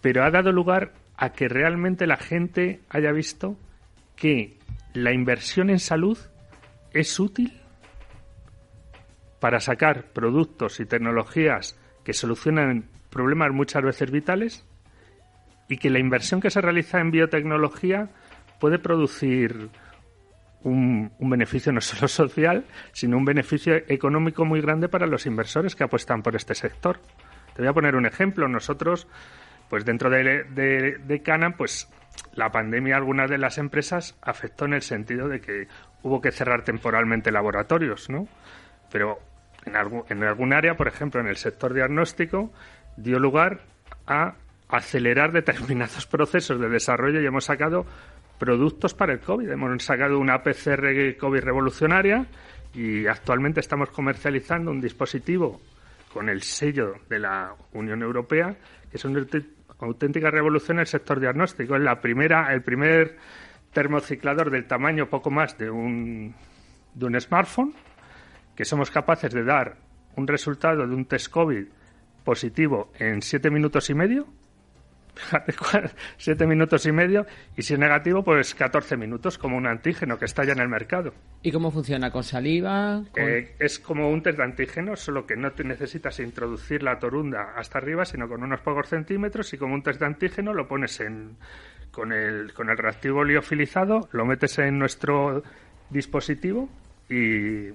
pero 0.00 0.24
ha 0.24 0.30
dado 0.30 0.52
lugar 0.52 0.92
a 1.16 1.32
que 1.32 1.48
realmente 1.48 2.06
la 2.06 2.16
gente 2.16 2.80
haya 2.88 3.12
visto 3.12 3.56
que 4.16 4.56
la 4.94 5.12
inversión 5.12 5.70
en 5.70 5.78
salud 5.78 6.18
es 6.92 7.18
útil 7.18 7.60
para 9.40 9.60
sacar 9.60 10.06
productos 10.12 10.80
y 10.80 10.86
tecnologías 10.86 11.76
que 12.04 12.12
solucionan 12.12 12.84
problemas 13.10 13.52
muchas 13.52 13.82
veces 13.82 14.10
vitales 14.10 14.64
y 15.68 15.78
que 15.78 15.90
la 15.90 15.98
inversión 15.98 16.40
que 16.40 16.50
se 16.50 16.60
realiza 16.60 17.00
en 17.00 17.10
biotecnología 17.10 18.08
puede 18.58 18.78
producir 18.78 19.70
un, 20.62 21.12
un, 21.18 21.30
beneficio 21.30 21.72
no 21.72 21.80
solo 21.80 22.08
social, 22.08 22.64
sino 22.92 23.16
un 23.16 23.24
beneficio 23.24 23.74
económico 23.88 24.44
muy 24.44 24.60
grande 24.60 24.88
para 24.88 25.06
los 25.06 25.26
inversores 25.26 25.74
que 25.74 25.84
apuestan 25.84 26.22
por 26.22 26.36
este 26.36 26.54
sector. 26.54 27.00
Te 27.54 27.62
voy 27.62 27.68
a 27.68 27.72
poner 27.72 27.96
un 27.96 28.06
ejemplo. 28.06 28.48
Nosotros, 28.48 29.06
pues 29.68 29.84
dentro 29.84 30.10
de, 30.10 30.44
de, 30.44 30.98
de 30.98 31.22
Canan, 31.22 31.54
pues 31.54 31.88
la 32.34 32.50
pandemia 32.50 32.96
algunas 32.96 33.30
de 33.30 33.38
las 33.38 33.58
empresas 33.58 34.16
afectó 34.22 34.66
en 34.66 34.74
el 34.74 34.82
sentido 34.82 35.28
de 35.28 35.40
que 35.40 35.68
hubo 36.02 36.20
que 36.20 36.32
cerrar 36.32 36.64
temporalmente 36.64 37.30
laboratorios, 37.30 38.10
¿no? 38.10 38.26
Pero 38.90 39.18
en 39.66 39.76
algún, 39.76 40.04
en 40.08 40.22
algún 40.24 40.52
área, 40.52 40.76
por 40.76 40.88
ejemplo, 40.88 41.20
en 41.20 41.26
el 41.26 41.36
sector 41.36 41.74
diagnóstico, 41.74 42.52
dio 42.96 43.18
lugar 43.18 43.60
a 44.06 44.34
acelerar 44.68 45.32
determinados 45.32 46.06
procesos 46.10 46.60
de 46.60 46.68
desarrollo 46.68 47.20
y 47.20 47.26
hemos 47.26 47.44
sacado 47.44 47.86
productos 48.38 48.94
para 48.94 49.12
el 49.12 49.20
COVID. 49.20 49.50
Hemos 49.50 49.84
sacado 49.84 50.18
una 50.18 50.42
PCR 50.42 51.16
COVID 51.18 51.40
revolucionaria 51.40 52.26
y 52.74 53.06
actualmente 53.06 53.60
estamos 53.60 53.90
comercializando 53.90 54.70
un 54.70 54.80
dispositivo 54.80 55.60
con 56.12 56.28
el 56.28 56.42
sello 56.42 56.94
de 57.08 57.18
la 57.18 57.54
Unión 57.72 58.02
Europea, 58.02 58.56
que 58.90 58.96
es 58.96 59.04
una 59.04 59.24
auténtica 59.78 60.30
revolución 60.30 60.78
en 60.78 60.80
el 60.80 60.86
sector 60.86 61.20
diagnóstico. 61.20 61.76
Es 61.76 61.82
la 61.82 62.00
primera, 62.00 62.52
el 62.52 62.62
primer 62.62 63.16
termociclador 63.72 64.50
del 64.50 64.66
tamaño 64.66 65.08
poco 65.08 65.30
más 65.30 65.56
de 65.58 65.70
un, 65.70 66.34
de 66.94 67.06
un 67.06 67.20
smartphone, 67.20 67.72
que 68.56 68.64
somos 68.64 68.90
capaces 68.90 69.32
de 69.32 69.44
dar 69.44 69.76
un 70.16 70.26
resultado 70.26 70.86
de 70.86 70.94
un 70.94 71.04
test 71.04 71.30
COVID 71.30 71.66
positivo 72.30 72.92
en 72.96 73.22
siete 73.22 73.50
minutos 73.50 73.90
y 73.90 73.94
medio 73.94 74.28
siete 76.16 76.46
minutos 76.46 76.86
y 76.86 76.92
medio 76.92 77.26
y 77.56 77.62
si 77.62 77.74
es 77.74 77.80
negativo, 77.80 78.22
pues 78.22 78.54
14 78.54 78.96
minutos, 78.96 79.36
como 79.36 79.56
un 79.56 79.66
antígeno 79.66 80.16
que 80.16 80.26
está 80.26 80.44
ya 80.44 80.52
en 80.52 80.60
el 80.60 80.68
mercado. 80.68 81.12
¿Y 81.42 81.50
cómo 81.50 81.72
funciona? 81.72 82.12
¿Con 82.12 82.22
saliva? 82.22 83.02
Eh, 83.16 83.56
es 83.58 83.80
como 83.80 84.08
un 84.08 84.22
test 84.22 84.38
de 84.38 84.44
antígeno, 84.44 84.94
solo 84.94 85.26
que 85.26 85.34
no 85.34 85.50
te 85.50 85.64
necesitas 85.64 86.20
introducir 86.20 86.84
la 86.84 87.00
torunda 87.00 87.52
hasta 87.56 87.78
arriba, 87.78 88.04
sino 88.04 88.28
con 88.28 88.44
unos 88.44 88.60
pocos 88.60 88.88
centímetros 88.88 89.52
y 89.52 89.58
como 89.58 89.74
un 89.74 89.82
test 89.82 89.98
de 89.98 90.06
antígeno 90.06 90.54
lo 90.54 90.68
pones 90.68 91.00
en, 91.00 91.36
con, 91.90 92.12
el, 92.12 92.54
con 92.54 92.70
el 92.70 92.78
reactivo 92.78 93.24
liofilizado, 93.24 94.08
lo 94.12 94.24
metes 94.24 94.56
en 94.60 94.78
nuestro 94.78 95.42
dispositivo 95.90 96.68
y 97.08 97.70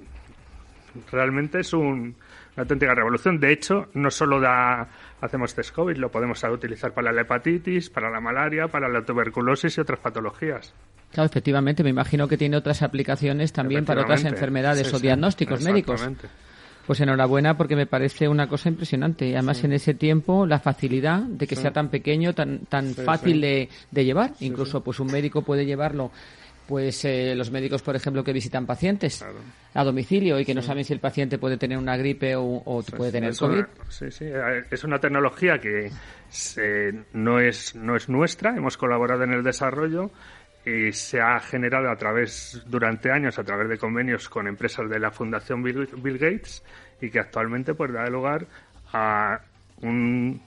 realmente 1.12 1.60
es 1.60 1.74
un, 1.74 2.16
una 2.56 2.64
auténtica 2.64 2.94
revolución. 2.96 3.40
De 3.40 3.52
hecho, 3.52 3.88
no 3.94 4.10
solo 4.10 4.40
da, 4.40 4.88
hacemos 5.22 5.54
test 5.54 5.74
COVID, 5.74 5.98
lo 5.98 6.10
podemos 6.10 6.44
utilizar 6.44 6.94
para 6.94 7.12
la 7.12 7.22
hepatitis, 7.22 7.90
para 7.90 8.10
la 8.10 8.20
malaria, 8.20 8.68
para 8.68 8.88
la 8.88 9.04
tuberculosis 9.04 9.78
y 9.78 9.82
otras 9.82 10.00
patologías. 10.00 10.74
Claro, 11.12 11.28
efectivamente, 11.28 11.84
me 11.84 11.90
imagino 11.90 12.28
que 12.28 12.38
tiene 12.38 12.58
otras 12.58 12.82
aplicaciones 12.82 13.54
también 13.54 13.86
para 13.86 14.02
otras 14.02 14.24
enfermedades 14.26 14.94
o 14.94 15.00
diagnósticos 15.00 15.64
médicos. 15.64 16.06
Pues 16.86 17.00
enhorabuena 17.00 17.58
porque 17.58 17.76
me 17.76 17.88
parece 17.88 18.28
una 18.28 18.48
cosa 18.48 18.70
impresionante. 18.70 19.34
Además 19.36 19.64
en 19.64 19.74
ese 19.74 19.96
tiempo 19.96 20.46
la 20.46 20.60
facilidad 20.60 21.22
de 21.22 21.48
que 21.48 21.56
sea 21.56 21.72
tan 21.72 21.90
pequeño, 21.90 22.34
tan, 22.34 22.60
tan 22.68 22.94
fácil 22.94 23.42
de, 23.42 23.70
de, 23.90 24.06
llevar. 24.06 24.34
Incluso 24.40 24.84
pues 24.84 25.00
un 25.00 25.08
médico 25.08 25.42
puede 25.42 25.66
llevarlo 25.66 26.12
pues 26.68 27.06
eh, 27.06 27.36
los 27.36 27.52
médicos, 27.52 27.82
por 27.82 27.96
ejemplo, 27.96 28.24
que 28.24 28.34
visitan 28.34 28.66
pacientes 28.66 29.24
a 29.74 29.84
domicilio 29.84 30.40
y 30.40 30.46
que 30.46 30.54
no 30.54 30.62
saben 30.62 30.84
si 30.84 30.94
el 30.94 31.00
paciente 31.00 31.38
puede 31.38 31.58
tener 31.58 31.78
una 31.78 31.98
gripe 31.98 32.36
o, 32.36 32.84
puede 32.96 33.12
tener 33.12 33.36
COVID. 33.36 33.66
sí, 33.90 34.12
sí, 34.12 34.26
es 34.72 34.84
una 34.84 35.00
tecnología 35.00 35.60
que 35.60 35.92
no, 37.14 37.40
es, 37.40 37.76
no 37.76 37.96
es 37.96 38.10
nuestra, 38.10 38.56
hemos 38.56 38.78
colaborado 38.78 39.24
en 39.24 39.34
el 39.34 39.44
desarrollo 39.44 40.12
y 40.66 40.92
se 40.92 41.22
ha 41.22 41.40
generado 41.40 41.90
a 41.90 41.96
través, 41.96 42.64
durante 42.66 43.12
años, 43.12 43.38
a 43.38 43.44
través 43.44 43.70
de 43.70 43.78
convenios 43.78 44.28
con 44.30 44.48
empresas 44.48 44.90
de 44.90 45.00
la 45.00 45.12
Fundación 45.12 45.62
Bill, 45.62 46.18
Gates 46.18 46.64
y 47.00 47.10
que 47.10 47.20
actualmente 47.20 47.76
pues 47.76 47.94
da 47.94 48.08
lugar 48.08 48.48
a 48.92 49.42
un 49.82 50.42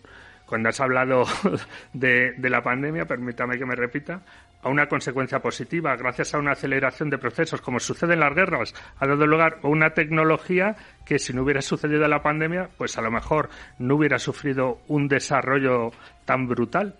cuando 0.46 0.70
has 0.70 0.80
hablado 0.80 1.24
de, 1.92 2.32
de, 2.32 2.50
la 2.50 2.62
pandemia, 2.62 3.04
permítame 3.04 3.58
que 3.58 3.66
me 3.66 3.76
repita, 3.76 4.22
a 4.62 4.68
una 4.68 4.86
consecuencia 4.86 5.40
positiva, 5.40 5.96
gracias 5.96 6.34
a 6.34 6.38
una 6.38 6.52
aceleración 6.52 7.10
de 7.10 7.18
procesos, 7.18 7.60
como 7.60 7.78
sucede 7.78 8.14
en 8.14 8.20
las 8.20 8.34
guerras, 8.34 8.74
ha 8.98 9.06
dado 9.06 9.26
lugar 9.26 9.58
a 9.62 9.68
una 9.68 9.90
tecnología 9.90 10.76
que 11.04 11.18
si 11.18 11.32
no 11.32 11.42
hubiera 11.42 11.62
sucedido 11.62 12.06
la 12.08 12.22
pandemia, 12.22 12.68
pues 12.76 12.98
a 12.98 13.02
lo 13.02 13.10
mejor 13.10 13.50
no 13.78 13.96
hubiera 13.96 14.18
sufrido 14.18 14.80
un 14.88 15.08
desarrollo 15.08 15.92
tan 16.24 16.48
brutal. 16.48 16.94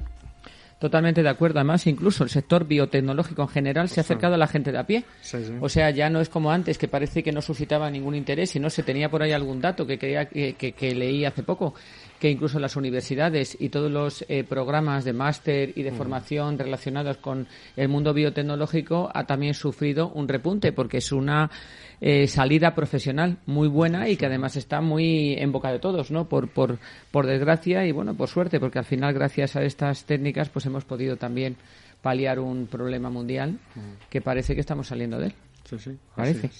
Totalmente 0.79 1.25
de 1.25 1.29
acuerdo. 1.29 1.59
Además, 1.59 1.87
incluso 1.89 2.23
el 2.23 2.31
sector 2.31 2.65
biotecnológico 2.65 3.43
en 3.43 3.49
general 3.49 3.89
se 3.89 3.99
ha 3.99 4.03
acercado 4.03 4.35
a 4.35 4.39
la 4.39 4.47
gente 4.47 4.71
de 4.71 4.79
a 4.79 4.87
pie. 4.87 5.05
O 5.61 5.69
sea, 5.69 5.91
ya 5.91 6.09
no 6.09 6.21
es 6.21 6.29
como 6.29 6.53
antes, 6.53 6.79
que 6.79 6.87
parece 6.87 7.25
que 7.25 7.33
no 7.33 7.43
suscitaba 7.43 7.91
ningún 7.91 8.15
interés 8.15 8.55
y 8.55 8.61
no 8.61 8.71
se 8.71 8.85
tenía 8.85 9.11
por 9.11 9.23
ahí 9.23 9.33
algún 9.33 9.61
dato 9.61 9.85
que, 9.85 9.99
que, 9.99 10.73
que 10.73 10.95
leí 10.95 11.25
hace 11.25 11.43
poco, 11.43 11.75
que 12.19 12.31
incluso 12.31 12.59
las 12.59 12.77
universidades 12.77 13.57
y 13.61 13.69
todos 13.69 13.91
los 13.91 14.25
eh, 14.29 14.45
programas 14.45 15.05
de 15.05 15.13
máster 15.13 15.73
y 15.77 15.83
de 15.83 15.93
formación 15.93 16.59
relacionados 16.59 17.19
con 17.19 17.47
el 17.77 17.89
mundo 17.89 18.13
biotecnológico 18.13 19.11
ha 19.15 19.25
también 19.25 19.55
sufrido 19.55 20.09
un 20.09 20.29
repunte 20.29 20.73
porque 20.73 20.99
es 20.99 21.13
una 21.13 21.51
eh, 22.01 22.27
salida 22.27 22.75
profesional 22.75 23.39
muy 23.47 23.69
buena 23.69 24.09
y 24.09 24.17
que 24.17 24.27
además 24.27 24.57
está 24.57 24.81
muy 24.81 25.35
en 25.35 25.53
boca 25.53 25.71
de 25.71 25.79
todos, 25.79 26.11
¿no? 26.11 26.29
Por, 26.29 26.49
por, 26.49 26.79
por 27.11 27.27
desgracia 27.27 27.87
y 27.87 27.93
bueno, 27.93 28.15
por 28.15 28.29
suerte, 28.29 28.59
porque 28.59 28.79
al 28.79 28.85
final 28.85 29.15
gracias 29.15 29.57
a 29.57 29.63
estas 29.63 30.05
técnicas 30.05 30.49
pues 30.49 30.67
hemos 30.67 30.85
podido 30.85 31.17
también 31.17 31.57
paliar 32.03 32.39
un 32.39 32.67
problema 32.67 33.11
mundial 33.11 33.59
que 34.11 34.21
parece 34.21 34.55
que 34.55 34.61
estamos 34.61 34.89
saliendo 34.89 35.19
de 35.19 35.27
él. 35.27 35.35
Sí, 35.65 35.79
sí. 35.79 35.99
Parece. 36.15 36.51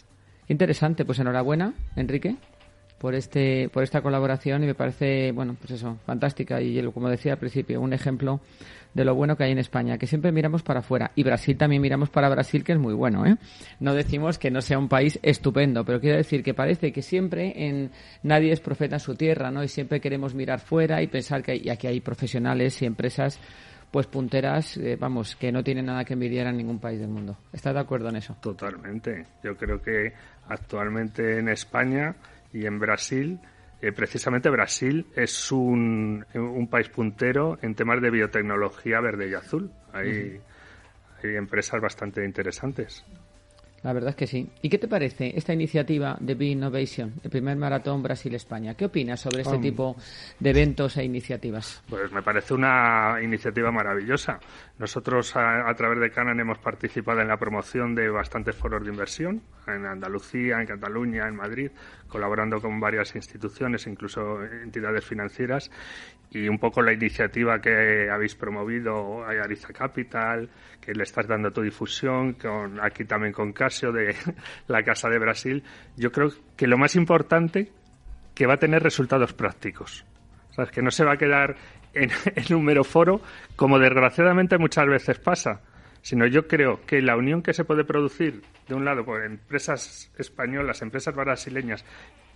Interesante, 0.49 1.05
pues 1.05 1.19
enhorabuena, 1.19 1.75
Enrique 1.97 2.37
por 2.99 3.15
este 3.15 3.69
por 3.69 3.83
esta 3.83 4.03
colaboración 4.03 4.65
y 4.65 4.67
me 4.67 4.75
parece 4.75 5.33
bueno 5.33 5.57
pues 5.59 5.73
eso 5.73 5.99
fantástica 6.05 6.61
y 6.61 6.83
como 6.93 7.09
decía 7.09 7.33
al 7.33 7.39
principio 7.39 7.81
un 7.81 7.93
ejemplo 7.93 8.41
de 8.95 9.05
lo 9.05 9.15
bueno 9.15 9.37
que 9.37 9.45
hay 9.45 9.53
en 9.53 9.59
España 9.59 9.99
que 9.99 10.07
siempre 10.07 10.33
miramos 10.33 10.63
para 10.63 10.81
afuera 10.81 11.13
y 11.15 11.23
Brasil 11.23 11.57
también 11.57 11.81
miramos 11.81 12.11
para 12.11 12.29
Brasil 12.29 12.65
que 12.65 12.73
es 12.73 12.79
muy 12.79 12.95
bueno 12.95 13.25
¿eh? 13.25 13.37
no 13.79 13.95
decimos 13.95 14.39
que 14.39 14.51
no 14.51 14.61
sea 14.61 14.79
un 14.79 14.89
país 14.89 15.19
estupendo 15.23 15.85
pero 15.85 16.01
quiero 16.01 16.17
decir 16.17 16.43
que 16.43 16.55
parece 16.55 16.93
que 16.93 17.03
siempre 17.03 17.53
en 17.69 17.93
nadie 18.23 18.53
es 18.53 18.61
profeta 18.61 18.97
en 18.97 19.01
su 19.01 19.15
tierra 19.15 19.51
no 19.51 19.63
y 19.63 19.69
siempre 19.69 20.01
queremos 20.01 20.35
mirar 20.35 20.61
fuera 20.61 21.01
y 21.01 21.07
pensar 21.07 21.43
que 21.43 21.53
hay, 21.53 21.69
aquí 21.69 21.87
hay 21.87 22.01
profesionales 22.01 22.83
y 22.83 22.87
empresas 22.87 23.39
pues 23.91 24.07
punteras, 24.07 24.77
eh, 24.77 24.97
vamos, 25.01 25.35
que 25.37 25.51
no 25.51 25.65
tienen 25.65 25.87
nada 25.87 26.05
que 26.05 26.13
envidiar 26.13 26.47
a 26.47 26.53
ningún 26.53 26.79
país 26.79 27.01
del 27.01 27.09
mundo. 27.09 27.39
¿Estás 27.53 27.73
de 27.73 27.81
acuerdo 27.81 28.11
en 28.11 28.17
eso? 28.17 28.37
Totalmente. 28.41 29.25
Yo 29.43 29.57
creo 29.57 29.81
que 29.81 30.13
actualmente 30.49 31.39
en 31.39 31.49
España 31.49 32.15
y 32.53 32.67
en 32.67 32.79
Brasil, 32.79 33.41
eh, 33.81 33.93
precisamente 33.93 34.51
Brasil 34.51 35.07
es 35.15 35.53
un, 35.53 36.25
un, 36.35 36.69
país 36.69 36.89
puntero 36.89 37.59
en 37.63 37.75
temas 37.75 38.01
de 38.01 38.11
biotecnología 38.11 39.01
verde 39.01 39.29
y 39.29 39.35
azul. 39.35 39.71
Hay, 39.93 40.41
hay 41.23 41.37
empresas 41.37 41.81
bastante 41.81 42.25
interesantes. 42.25 43.05
La 43.83 43.93
verdad 43.93 44.11
es 44.11 44.17
que 44.17 44.27
sí. 44.27 44.49
¿Y 44.63 44.69
qué 44.69 44.79
te 44.79 44.89
parece 44.89 45.33
esta 45.37 45.53
iniciativa 45.53 46.17
de 46.21 46.35
Be 46.35 46.47
Innovation, 46.47 47.15
el 47.23 47.31
primer 47.31 47.57
maratón 47.57 48.03
Brasil-España? 48.03 48.75
¿Qué 48.75 48.87
opinas 48.87 49.21
sobre 49.21 49.43
este 49.43 49.59
tipo 49.59 49.97
de 50.39 50.51
eventos 50.51 50.97
e 50.97 51.05
iniciativas? 51.05 51.83
Pues 51.89 52.11
me 52.11 52.23
parece 52.23 52.55
una 52.55 53.19
iniciativa 53.23 53.71
maravillosa. 53.71 54.41
Nosotros 54.79 55.35
a, 55.37 55.73
través 55.75 56.01
de 56.01 56.11
Canan 56.11 56.41
hemos 56.41 56.59
participado 56.59 57.21
en 57.21 57.29
la 57.29 57.37
promoción 57.37 57.95
de 57.95 58.09
bastantes 58.09 58.57
foros 58.57 58.83
de 58.83 58.91
inversión 58.91 59.43
en 59.67 59.87
Andalucía, 59.87 60.61
en 60.61 60.67
Cataluña, 60.67 61.29
en 61.29 61.37
Madrid, 61.37 61.71
colaborando 62.09 62.61
con 62.61 62.81
varias 62.81 63.15
instituciones, 63.15 63.87
incluso 63.87 64.43
entidades 64.45 65.05
financieras 65.05 65.71
y 66.31 66.49
un 66.49 66.59
poco 66.59 66.83
la 66.83 66.93
iniciativa 66.93 67.61
que 67.61 68.11
habéis 68.11 68.35
promovido, 68.35 69.25
Ariza 69.25 69.73
Capital, 69.73 70.51
le 70.95 71.03
estás 71.03 71.27
dando 71.27 71.51
tu 71.51 71.63
difusión, 71.63 72.35
con, 72.35 72.81
aquí 72.81 73.05
también 73.05 73.33
con 73.33 73.53
Casio 73.53 73.93
de 73.93 74.15
la 74.69 74.83
Casa 74.83 75.09
de 75.09 75.19
Brasil, 75.19 75.63
yo 75.97 76.11
creo 76.11 76.31
que 76.57 76.67
lo 76.67 76.79
más 76.79 76.97
importante 76.97 77.71
que 78.35 78.47
va 78.47 78.55
a 78.55 78.59
tener 78.59 78.83
resultados 78.83 79.33
prácticos. 79.33 80.05
¿Sabes? 80.51 80.71
Que 80.71 80.83
no 80.83 80.91
se 80.91 81.05
va 81.05 81.15
a 81.15 81.17
quedar 81.17 81.57
en, 81.95 82.11
en 82.35 82.55
un 82.55 82.65
mero 82.65 82.85
foro, 82.85 83.21
como 83.57 83.79
desgraciadamente 83.79 84.59
muchas 84.59 84.87
veces 84.87 85.19
pasa, 85.19 85.61
sino 86.03 86.27
yo 86.27 86.47
creo 86.47 86.81
que 86.87 87.03
la 87.03 87.17
unión 87.17 87.43
que 87.43 87.53
se 87.53 87.65
puede 87.65 87.85
producir, 87.85 88.43
de 88.67 88.75
un 88.75 88.85
lado, 88.85 89.05
por 89.05 89.25
empresas 89.25 90.11
españolas, 90.17 90.83
empresas 90.83 91.15
brasileñas 91.15 91.85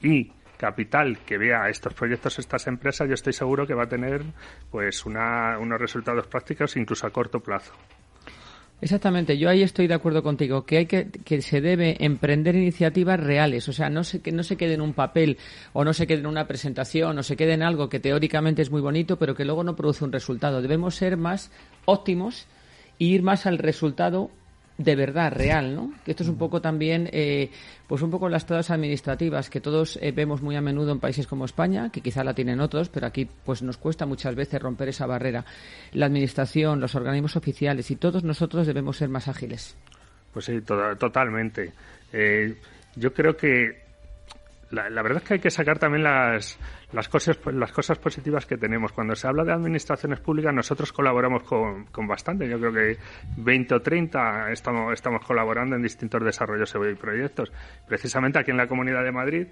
y 0.00 0.32
capital 0.62 1.18
que 1.26 1.38
vea 1.38 1.68
estos 1.68 1.92
proyectos, 1.92 2.38
estas 2.38 2.68
empresas, 2.68 3.08
yo 3.08 3.14
estoy 3.14 3.32
seguro 3.32 3.66
que 3.66 3.74
va 3.74 3.82
a 3.84 3.88
tener 3.88 4.22
pues 4.70 5.04
unos 5.04 5.80
resultados 5.80 6.28
prácticos 6.28 6.76
incluso 6.76 7.04
a 7.04 7.10
corto 7.10 7.40
plazo. 7.40 7.72
Exactamente, 8.82 9.38
yo 9.38 9.48
ahí 9.48 9.62
estoy 9.62 9.86
de 9.86 9.94
acuerdo 9.94 10.24
contigo, 10.24 10.66
que 10.66 10.78
hay 10.78 10.86
que, 10.86 11.08
que 11.08 11.40
se 11.40 11.60
debe 11.60 12.04
emprender 12.04 12.56
iniciativas 12.56 13.20
reales, 13.20 13.68
o 13.68 13.72
sea, 13.72 13.88
no 13.88 14.02
se, 14.02 14.20
que 14.20 14.32
no 14.32 14.42
se 14.42 14.56
quede 14.56 14.74
en 14.74 14.80
un 14.80 14.92
papel 14.92 15.38
o 15.72 15.84
no 15.84 15.94
se 15.94 16.08
quede 16.08 16.18
en 16.18 16.26
una 16.26 16.48
presentación 16.48 17.16
o 17.16 17.22
se 17.22 17.36
quede 17.36 17.52
en 17.52 17.62
algo 17.62 17.88
que 17.88 18.00
teóricamente 18.00 18.60
es 18.60 18.72
muy 18.72 18.80
bonito, 18.80 19.20
pero 19.20 19.36
que 19.36 19.44
luego 19.44 19.62
no 19.62 19.76
produce 19.76 20.04
un 20.04 20.10
resultado. 20.10 20.60
Debemos 20.60 20.96
ser 20.96 21.16
más 21.16 21.52
óptimos 21.84 22.48
e 22.98 23.04
ir 23.04 23.22
más 23.22 23.46
al 23.46 23.58
resultado 23.58 24.32
de 24.78 24.96
verdad 24.96 25.32
real, 25.32 25.74
¿no? 25.74 25.92
Que 26.04 26.12
esto 26.12 26.22
es 26.22 26.28
un 26.28 26.38
poco 26.38 26.60
también, 26.60 27.08
eh, 27.12 27.50
pues 27.86 28.02
un 28.02 28.10
poco 28.10 28.28
las 28.28 28.46
todas 28.46 28.70
administrativas 28.70 29.50
que 29.50 29.60
todos 29.60 29.98
eh, 30.00 30.12
vemos 30.12 30.42
muy 30.42 30.56
a 30.56 30.60
menudo 30.60 30.92
en 30.92 31.00
países 31.00 31.26
como 31.26 31.44
España, 31.44 31.90
que 31.90 32.00
quizá 32.00 32.24
la 32.24 32.34
tienen 32.34 32.60
otros, 32.60 32.88
pero 32.88 33.06
aquí 33.06 33.28
pues 33.44 33.62
nos 33.62 33.76
cuesta 33.76 34.06
muchas 34.06 34.34
veces 34.34 34.60
romper 34.60 34.88
esa 34.88 35.06
barrera. 35.06 35.44
La 35.92 36.06
administración, 36.06 36.80
los 36.80 36.94
organismos 36.94 37.36
oficiales 37.36 37.90
y 37.90 37.96
todos 37.96 38.24
nosotros 38.24 38.66
debemos 38.66 38.96
ser 38.96 39.08
más 39.08 39.28
ágiles. 39.28 39.76
Pues 40.32 40.46
sí, 40.46 40.60
totalmente. 40.62 41.72
Eh, 42.12 42.56
yo 42.96 43.12
creo 43.12 43.36
que 43.36 43.81
la, 44.72 45.02
verdad 45.02 45.18
es 45.22 45.28
que 45.28 45.34
hay 45.34 45.40
que 45.40 45.50
sacar 45.50 45.78
también 45.78 46.02
las, 46.02 46.58
las, 46.92 47.08
cosas, 47.08 47.38
las 47.52 47.72
cosas 47.72 47.98
positivas 47.98 48.46
que 48.46 48.56
tenemos. 48.56 48.92
Cuando 48.92 49.14
se 49.14 49.28
habla 49.28 49.44
de 49.44 49.52
administraciones 49.52 50.20
públicas, 50.20 50.52
nosotros 50.54 50.92
colaboramos 50.92 51.42
con, 51.42 51.84
con 51.86 52.06
bastante. 52.06 52.48
Yo 52.48 52.58
creo 52.58 52.72
que 52.72 52.96
20 53.36 53.74
o 53.74 53.80
30 53.80 54.50
estamos, 54.50 54.94
estamos 54.94 55.24
colaborando 55.26 55.76
en 55.76 55.82
distintos 55.82 56.24
desarrollos 56.24 56.74
y 56.74 56.94
proyectos. 56.94 57.52
Precisamente 57.86 58.38
aquí 58.38 58.50
en 58.50 58.56
la 58.56 58.66
Comunidad 58.66 59.04
de 59.04 59.12
Madrid 59.12 59.46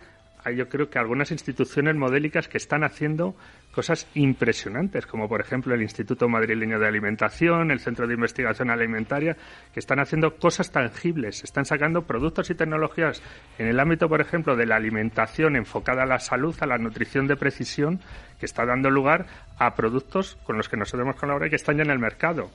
yo 0.48 0.68
creo 0.68 0.88
que 0.88 0.98
algunas 0.98 1.30
instituciones 1.30 1.96
modélicas 1.96 2.48
que 2.48 2.56
están 2.56 2.84
haciendo 2.84 3.34
cosas 3.72 4.08
impresionantes, 4.14 5.06
como 5.06 5.28
por 5.28 5.40
ejemplo 5.40 5.74
el 5.74 5.82
Instituto 5.82 6.28
Madrileño 6.28 6.78
de 6.78 6.88
Alimentación, 6.88 7.70
el 7.70 7.80
Centro 7.80 8.06
de 8.06 8.14
Investigación 8.14 8.70
Alimentaria, 8.70 9.36
que 9.72 9.80
están 9.80 10.00
haciendo 10.00 10.36
cosas 10.36 10.72
tangibles, 10.72 11.44
están 11.44 11.64
sacando 11.64 12.02
productos 12.02 12.50
y 12.50 12.54
tecnologías 12.54 13.22
en 13.58 13.66
el 13.66 13.78
ámbito, 13.78 14.08
por 14.08 14.20
ejemplo, 14.20 14.56
de 14.56 14.66
la 14.66 14.76
alimentación 14.76 15.56
enfocada 15.56 16.04
a 16.04 16.06
la 16.06 16.18
salud, 16.18 16.56
a 16.60 16.66
la 16.66 16.78
nutrición 16.78 17.26
de 17.26 17.36
precisión, 17.36 18.00
que 18.38 18.46
está 18.46 18.64
dando 18.64 18.90
lugar 18.90 19.26
a 19.58 19.74
productos 19.74 20.36
con 20.44 20.56
los 20.56 20.68
que 20.68 20.76
nos 20.76 20.90
debemos 20.90 21.16
colaborar 21.16 21.48
y 21.48 21.50
que 21.50 21.56
están 21.56 21.76
ya 21.76 21.82
en 21.82 21.90
el 21.90 21.98
mercado. 21.98 22.50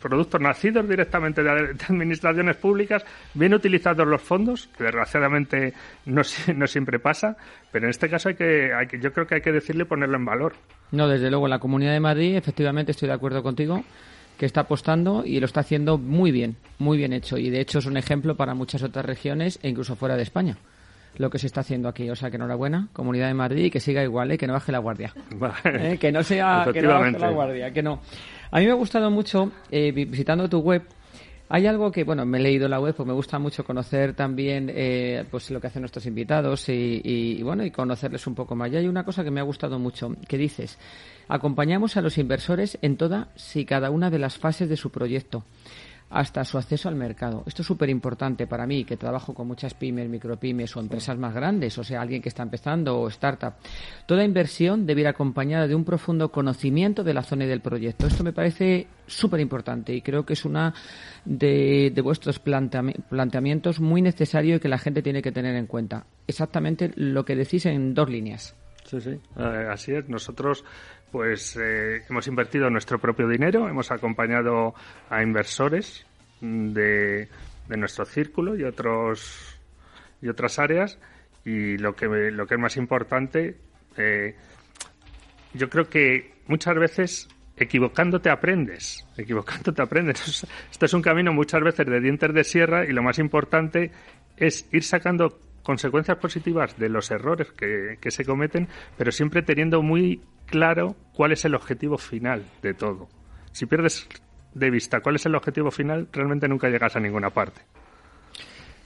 Productos 0.00 0.40
nacidos 0.40 0.88
directamente 0.88 1.42
de, 1.42 1.74
administraciones 1.88 2.56
públicas, 2.56 3.04
bien 3.34 3.52
utilizados 3.54 4.06
los 4.06 4.22
fondos, 4.22 4.68
que 4.76 4.84
desgraciadamente 4.84 5.74
no, 6.04 6.22
no 6.54 6.66
siempre 6.66 6.98
pasa, 6.98 7.36
pero 7.72 7.86
en 7.86 7.90
este 7.90 8.08
caso 8.08 8.28
hay 8.28 8.36
que, 8.36 8.72
hay 8.72 8.86
que, 8.86 9.00
yo 9.00 9.12
creo 9.12 9.26
que 9.26 9.36
hay 9.36 9.40
que 9.40 9.52
decirle 9.52 9.82
y 9.82 9.86
ponerlo 9.86 10.16
en 10.16 10.24
valor. 10.24 10.54
No, 10.92 11.08
desde 11.08 11.30
luego, 11.30 11.48
la 11.48 11.58
Comunidad 11.58 11.92
de 11.92 12.00
Madrid, 12.00 12.36
efectivamente, 12.36 12.92
estoy 12.92 13.08
de 13.08 13.14
acuerdo 13.14 13.42
contigo 13.42 13.82
que 14.38 14.46
está 14.46 14.62
apostando 14.62 15.24
y 15.24 15.40
lo 15.40 15.46
está 15.46 15.60
haciendo 15.60 15.98
muy 15.98 16.30
bien, 16.30 16.56
muy 16.78 16.98
bien 16.98 17.12
hecho. 17.12 17.38
Y 17.38 17.50
de 17.50 17.60
hecho 17.60 17.78
es 17.78 17.86
un 17.86 17.96
ejemplo 17.96 18.36
para 18.36 18.54
muchas 18.54 18.82
otras 18.82 19.04
regiones 19.04 19.58
e 19.62 19.68
incluso 19.70 19.96
fuera 19.96 20.16
de 20.16 20.22
España 20.22 20.58
lo 21.16 21.30
que 21.30 21.38
se 21.38 21.46
está 21.46 21.60
haciendo 21.60 21.88
aquí. 21.88 22.08
O 22.10 22.16
sea, 22.16 22.30
que 22.30 22.36
enhorabuena, 22.36 22.88
Comunidad 22.92 23.28
de 23.28 23.34
Madrid, 23.34 23.64
y 23.66 23.70
que 23.70 23.80
siga 23.80 24.02
igual, 24.02 24.30
¿eh? 24.30 24.38
que 24.38 24.46
no 24.46 24.52
baje 24.52 24.72
la 24.72 24.78
guardia. 24.78 25.12
¿Eh? 25.64 25.98
Que 26.00 26.12
no 26.12 26.22
sea 26.22 26.66
que 26.72 26.82
no 26.82 26.88
baje 26.88 27.18
la 27.18 27.30
guardia, 27.30 27.72
que 27.72 27.82
no. 27.82 28.00
A 28.50 28.60
mí 28.60 28.66
me 28.66 28.72
ha 28.72 28.74
gustado 28.74 29.10
mucho, 29.10 29.50
eh, 29.70 29.92
visitando 29.92 30.48
tu 30.48 30.60
web, 30.60 30.82
hay 31.48 31.66
algo 31.66 31.92
que, 31.92 32.02
bueno, 32.02 32.26
me 32.26 32.38
he 32.38 32.40
leído 32.40 32.68
la 32.68 32.80
web, 32.80 32.94
pues 32.94 33.06
me 33.06 33.12
gusta 33.12 33.38
mucho 33.38 33.64
conocer 33.64 34.14
también 34.14 34.70
eh, 34.74 35.24
pues 35.30 35.50
lo 35.50 35.60
que 35.60 35.68
hacen 35.68 35.82
nuestros 35.82 36.04
invitados 36.06 36.68
y, 36.68 37.00
y, 37.04 37.42
bueno, 37.42 37.64
y 37.64 37.70
conocerles 37.70 38.26
un 38.26 38.34
poco 38.34 38.56
más. 38.56 38.72
Y 38.72 38.76
hay 38.76 38.88
una 38.88 39.04
cosa 39.04 39.22
que 39.22 39.30
me 39.30 39.40
ha 39.40 39.44
gustado 39.44 39.78
mucho, 39.78 40.14
que 40.26 40.38
dices, 40.38 40.76
acompañamos 41.28 41.96
a 41.96 42.00
los 42.00 42.18
inversores 42.18 42.78
en 42.82 42.96
todas 42.96 43.28
y 43.54 43.64
cada 43.64 43.90
una 43.90 44.10
de 44.10 44.18
las 44.18 44.38
fases 44.38 44.68
de 44.68 44.76
su 44.76 44.90
proyecto 44.90 45.44
hasta 46.10 46.44
su 46.44 46.56
acceso 46.58 46.88
al 46.88 46.94
mercado. 46.94 47.42
Esto 47.46 47.62
es 47.62 47.66
súper 47.66 47.90
importante 47.90 48.46
para 48.46 48.66
mí, 48.66 48.84
que 48.84 48.96
trabajo 48.96 49.34
con 49.34 49.48
muchas 49.48 49.74
pymes, 49.74 50.08
micropymes 50.08 50.76
o 50.76 50.80
empresas 50.80 51.18
más 51.18 51.34
grandes, 51.34 51.76
o 51.78 51.84
sea, 51.84 52.00
alguien 52.00 52.22
que 52.22 52.28
está 52.28 52.42
empezando 52.42 52.98
o 52.98 53.08
startup. 53.08 53.54
Toda 54.06 54.24
inversión 54.24 54.86
debe 54.86 55.02
ir 55.02 55.08
acompañada 55.08 55.66
de 55.66 55.74
un 55.74 55.84
profundo 55.84 56.30
conocimiento 56.30 57.02
de 57.02 57.14
la 57.14 57.22
zona 57.22 57.44
y 57.44 57.48
del 57.48 57.60
proyecto. 57.60 58.06
Esto 58.06 58.22
me 58.22 58.32
parece 58.32 58.86
súper 59.06 59.40
importante 59.40 59.94
y 59.94 60.02
creo 60.02 60.24
que 60.24 60.34
es 60.34 60.44
una 60.44 60.74
de, 61.24 61.92
vuestros 62.02 62.38
planteamientos 62.38 63.80
muy 63.80 64.02
necesario 64.02 64.56
y 64.56 64.60
que 64.60 64.68
la 64.68 64.78
gente 64.78 65.02
tiene 65.02 65.22
que 65.22 65.32
tener 65.32 65.56
en 65.56 65.66
cuenta. 65.66 66.06
Exactamente 66.26 66.92
lo 66.94 67.24
que 67.24 67.34
decís 67.34 67.66
en 67.66 67.94
dos 67.94 68.08
líneas. 68.08 68.54
Sí, 68.86 69.00
sí, 69.00 69.20
eh, 69.36 69.68
así 69.68 69.92
es. 69.92 70.08
Nosotros 70.08 70.64
pues 71.10 71.56
eh, 71.56 72.02
hemos 72.08 72.26
invertido 72.26 72.70
nuestro 72.70 72.98
propio 72.98 73.28
dinero, 73.28 73.68
hemos 73.68 73.90
acompañado 73.90 74.74
a 75.08 75.22
inversores 75.22 76.06
de, 76.40 77.28
nuestro 77.68 78.04
círculo 78.04 78.56
y 78.56 78.64
otros 78.64 79.58
y 80.20 80.28
otras 80.28 80.58
áreas. 80.58 80.98
Y 81.44 81.78
lo 81.78 81.94
que 81.94 82.06
lo 82.06 82.46
que 82.46 82.54
es 82.54 82.60
más 82.60 82.76
importante 82.76 83.56
eh, 83.96 84.34
yo 85.54 85.70
creo 85.70 85.88
que 85.88 86.34
muchas 86.48 86.74
veces 86.76 87.28
equivocándote 87.56 88.28
aprendes 88.28 89.06
equivocándote 89.16 89.80
aprendes. 89.80 90.46
Esto 90.70 90.86
es 90.86 90.92
un 90.92 91.02
camino 91.02 91.32
muchas 91.32 91.62
veces 91.62 91.86
de 91.86 92.00
dientes 92.00 92.34
de 92.34 92.44
sierra 92.44 92.84
y 92.84 92.92
lo 92.92 93.02
más 93.02 93.18
importante 93.18 93.90
es 94.36 94.66
ir 94.72 94.84
sacando 94.84 95.38
consecuencias 95.66 96.18
positivas 96.18 96.78
de 96.78 96.88
los 96.88 97.10
errores 97.10 97.48
que, 97.50 98.10
se 98.12 98.24
cometen, 98.24 98.68
pero 98.96 99.10
siempre 99.10 99.42
teniendo 99.42 99.82
muy 99.82 100.20
claro 100.46 100.94
cuál 101.12 101.32
es 101.32 101.44
el 101.44 101.56
objetivo 101.56 101.98
final 101.98 102.44
de 102.62 102.72
todo. 102.72 103.08
Si 103.50 103.66
pierdes 103.66 104.08
de 104.54 104.70
vista 104.70 105.00
cuál 105.00 105.16
es 105.16 105.26
el 105.26 105.34
objetivo 105.34 105.72
final, 105.72 106.06
realmente 106.12 106.46
nunca 106.46 106.68
llegas 106.68 106.94
a 106.94 107.00
ninguna 107.00 107.30
parte. 107.30 107.62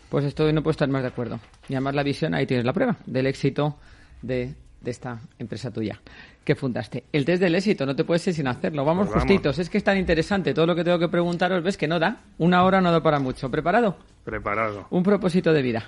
Pues 0.08 0.24
estoy 0.24 0.54
no 0.54 0.62
puedo 0.62 0.70
estar 0.70 0.88
más 0.88 1.02
de 1.02 1.08
acuerdo. 1.08 1.38
Y 1.68 1.74
además 1.74 1.94
la 1.96 2.02
visión, 2.02 2.32
ahí 2.32 2.46
tienes 2.46 2.64
la 2.64 2.72
prueba 2.72 2.96
del 3.04 3.26
éxito 3.26 3.76
de, 4.22 4.54
esta 4.82 5.20
empresa 5.38 5.70
tuya 5.70 6.00
que 6.42 6.54
fundaste. 6.54 7.04
El 7.12 7.26
test 7.26 7.42
del 7.42 7.56
éxito, 7.56 7.84
no 7.84 7.94
te 7.94 8.04
puedes 8.04 8.26
ir 8.26 8.32
sin 8.32 8.46
hacerlo. 8.46 8.86
Vamos, 8.86 9.08
pues 9.08 9.22
justitos. 9.22 9.58
Es 9.58 9.68
que 9.68 9.76
es 9.76 9.84
tan 9.84 9.98
interesante 9.98 10.54
todo 10.54 10.64
lo 10.64 10.74
que 10.74 10.82
tengo 10.82 10.98
que 10.98 11.08
preguntaros. 11.08 11.62
Ves 11.62 11.76
que 11.76 11.86
no 11.86 11.98
da. 11.98 12.22
Una 12.38 12.64
hora 12.64 12.80
no 12.80 12.90
da 12.90 13.02
para 13.02 13.18
mucho. 13.18 13.50
¿Preparado? 13.50 13.98
Preparado. 14.24 14.86
Un 14.88 15.02
propósito 15.02 15.52
de 15.52 15.60
vida. 15.60 15.84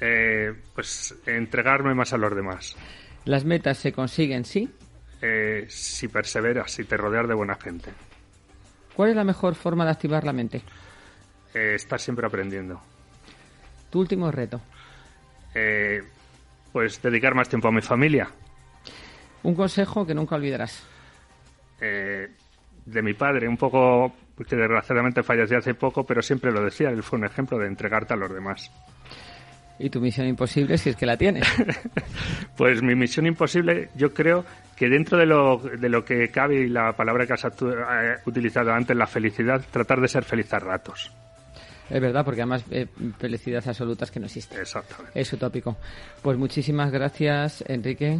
Eh, 0.00 0.54
pues 0.74 1.14
entregarme 1.26 1.94
más 1.94 2.12
a 2.12 2.18
los 2.18 2.34
demás. 2.34 2.76
¿Las 3.24 3.44
metas 3.44 3.78
se 3.78 3.92
consiguen, 3.92 4.44
sí? 4.44 4.70
Eh, 5.22 5.66
si 5.68 6.08
perseveras, 6.08 6.70
si 6.70 6.84
te 6.84 6.96
rodeas 6.96 7.26
de 7.26 7.34
buena 7.34 7.56
gente. 7.56 7.90
¿Cuál 8.94 9.10
es 9.10 9.16
la 9.16 9.24
mejor 9.24 9.54
forma 9.54 9.84
de 9.84 9.90
activar 9.90 10.24
la 10.24 10.32
mente? 10.32 10.62
Eh, 11.54 11.74
estar 11.74 11.98
siempre 11.98 12.26
aprendiendo. 12.26 12.80
¿Tu 13.90 14.00
último 14.00 14.30
reto? 14.30 14.60
pues 16.70 17.00
dedicar 17.00 17.34
más 17.34 17.48
tiempo 17.48 17.68
a 17.68 17.72
mi 17.72 17.80
familia. 17.80 18.28
¿Un 19.42 19.54
consejo 19.54 20.06
que 20.06 20.12
nunca 20.12 20.36
olvidarás? 20.36 20.86
de 21.78 23.02
mi 23.02 23.14
padre, 23.14 23.48
un 23.48 23.56
poco 23.56 24.14
que 24.46 24.54
desgraciadamente 24.54 25.22
falleció 25.22 25.56
hace 25.56 25.72
poco, 25.72 26.04
pero 26.04 26.20
siempre 26.20 26.52
lo 26.52 26.62
decía, 26.62 26.90
él 26.90 27.02
fue 27.02 27.18
un 27.18 27.24
ejemplo 27.24 27.58
de 27.58 27.66
entregarte 27.66 28.12
a 28.12 28.16
los 28.16 28.30
demás. 28.30 28.70
¿Y 29.78 29.90
tu 29.90 30.00
misión 30.00 30.26
imposible 30.26 30.78
si 30.78 30.90
es 30.90 30.96
que 30.96 31.06
la 31.06 31.16
tienes? 31.16 31.46
pues 32.56 32.82
mi 32.82 32.94
misión 32.94 33.26
imposible, 33.26 33.90
yo 33.94 34.12
creo 34.14 34.44
que 34.74 34.88
dentro 34.88 35.18
de 35.18 35.26
lo, 35.26 35.58
de 35.58 35.88
lo 35.88 36.04
que 36.04 36.30
cabe 36.30 36.62
y 36.62 36.68
la 36.68 36.92
palabra 36.94 37.26
que 37.26 37.34
has 37.34 37.44
eh, 37.44 38.16
utilizado 38.24 38.72
antes, 38.72 38.96
la 38.96 39.06
felicidad, 39.06 39.62
tratar 39.70 40.00
de 40.00 40.08
ser 40.08 40.24
feliz 40.24 40.52
a 40.54 40.58
ratos. 40.58 41.12
Es 41.88 42.00
verdad, 42.00 42.24
porque 42.24 42.40
además 42.40 42.64
eh, 42.70 42.86
felicidad 43.18 43.62
absoluta 43.66 44.04
es 44.04 44.10
que 44.10 44.20
no 44.20 44.26
existe. 44.26 44.60
Exactamente. 44.60 45.18
Es 45.20 45.32
utópico. 45.32 45.76
Pues 46.22 46.36
muchísimas 46.36 46.90
gracias, 46.90 47.62
Enrique. 47.68 48.18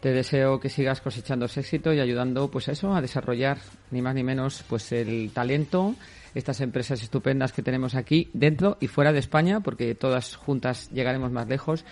Te 0.00 0.12
deseo 0.12 0.60
que 0.60 0.68
sigas 0.68 1.00
cosechando 1.00 1.46
éxito 1.46 1.92
y 1.92 2.00
ayudando, 2.00 2.50
pues 2.50 2.68
eso, 2.68 2.94
a 2.94 3.00
desarrollar 3.00 3.58
ni 3.90 4.02
más 4.02 4.14
ni 4.14 4.22
menos, 4.22 4.64
pues 4.68 4.92
el 4.92 5.30
talento 5.32 5.94
estas 6.36 6.60
empresas 6.60 7.02
estupendas 7.02 7.52
que 7.52 7.62
tenemos 7.62 7.94
aquí, 7.94 8.28
dentro 8.34 8.76
y 8.78 8.88
fuera 8.88 9.12
de 9.12 9.18
España, 9.18 9.60
porque 9.60 9.94
todas 9.94 10.36
juntas 10.36 10.90
llegaremos 10.92 11.32
más 11.32 11.48
lejos. 11.48 11.84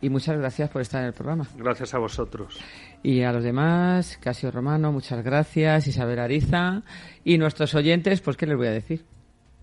Y 0.00 0.10
muchas 0.10 0.38
gracias 0.38 0.68
por 0.70 0.82
estar 0.82 1.00
en 1.00 1.08
el 1.08 1.12
programa. 1.14 1.48
Gracias 1.56 1.94
a 1.94 1.98
vosotros. 1.98 2.60
Y 3.02 3.22
a 3.22 3.32
los 3.32 3.42
demás, 3.42 4.18
Casio 4.18 4.50
Romano, 4.50 4.92
muchas 4.92 5.24
gracias, 5.24 5.86
Isabel 5.88 6.18
Ariza. 6.18 6.82
Y 7.24 7.38
nuestros 7.38 7.74
oyentes, 7.74 8.20
pues, 8.20 8.36
¿qué 8.36 8.46
les 8.46 8.56
voy 8.56 8.68
a 8.68 8.72
decir? 8.72 9.04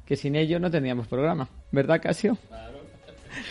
Que 0.05 0.15
sin 0.15 0.35
ellos 0.35 0.59
no 0.59 0.69
tendríamos 0.71 1.07
programa. 1.07 1.47
¿Verdad, 1.71 2.01
Casio? 2.01 2.37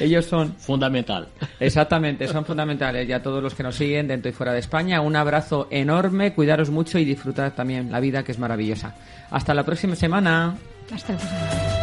Ellos 0.01 0.25
son... 0.25 0.55
Fundamental. 0.55 1.29
Exactamente, 1.61 2.29
son 2.29 2.45
fundamentales. 2.45 3.09
Y 3.09 3.13
a 3.13 3.23
todos 3.23 3.43
los 3.43 3.55
que 3.55 3.63
nos 3.63 3.77
siguen 3.77 4.09
dentro 4.09 4.31
y 4.31 4.33
fuera 4.33 4.53
de 4.53 4.61
España, 4.61 5.01
un 5.01 5.17
abrazo 5.17 5.69
enorme, 5.71 6.33
cuidaros 6.33 6.71
mucho 6.71 6.99
y 6.99 7.05
disfrutad 7.05 7.53
también 7.53 7.91
la 7.91 8.01
vida 8.01 8.23
que 8.23 8.33
es 8.33 8.39
maravillosa. 8.39 8.95
Hasta 9.31 9.55
la 9.55 9.65
próxima 9.65 9.97
semana. 9.97 10.57
Hasta 10.93 11.13
la 11.13 11.19
próxima. 11.19 11.74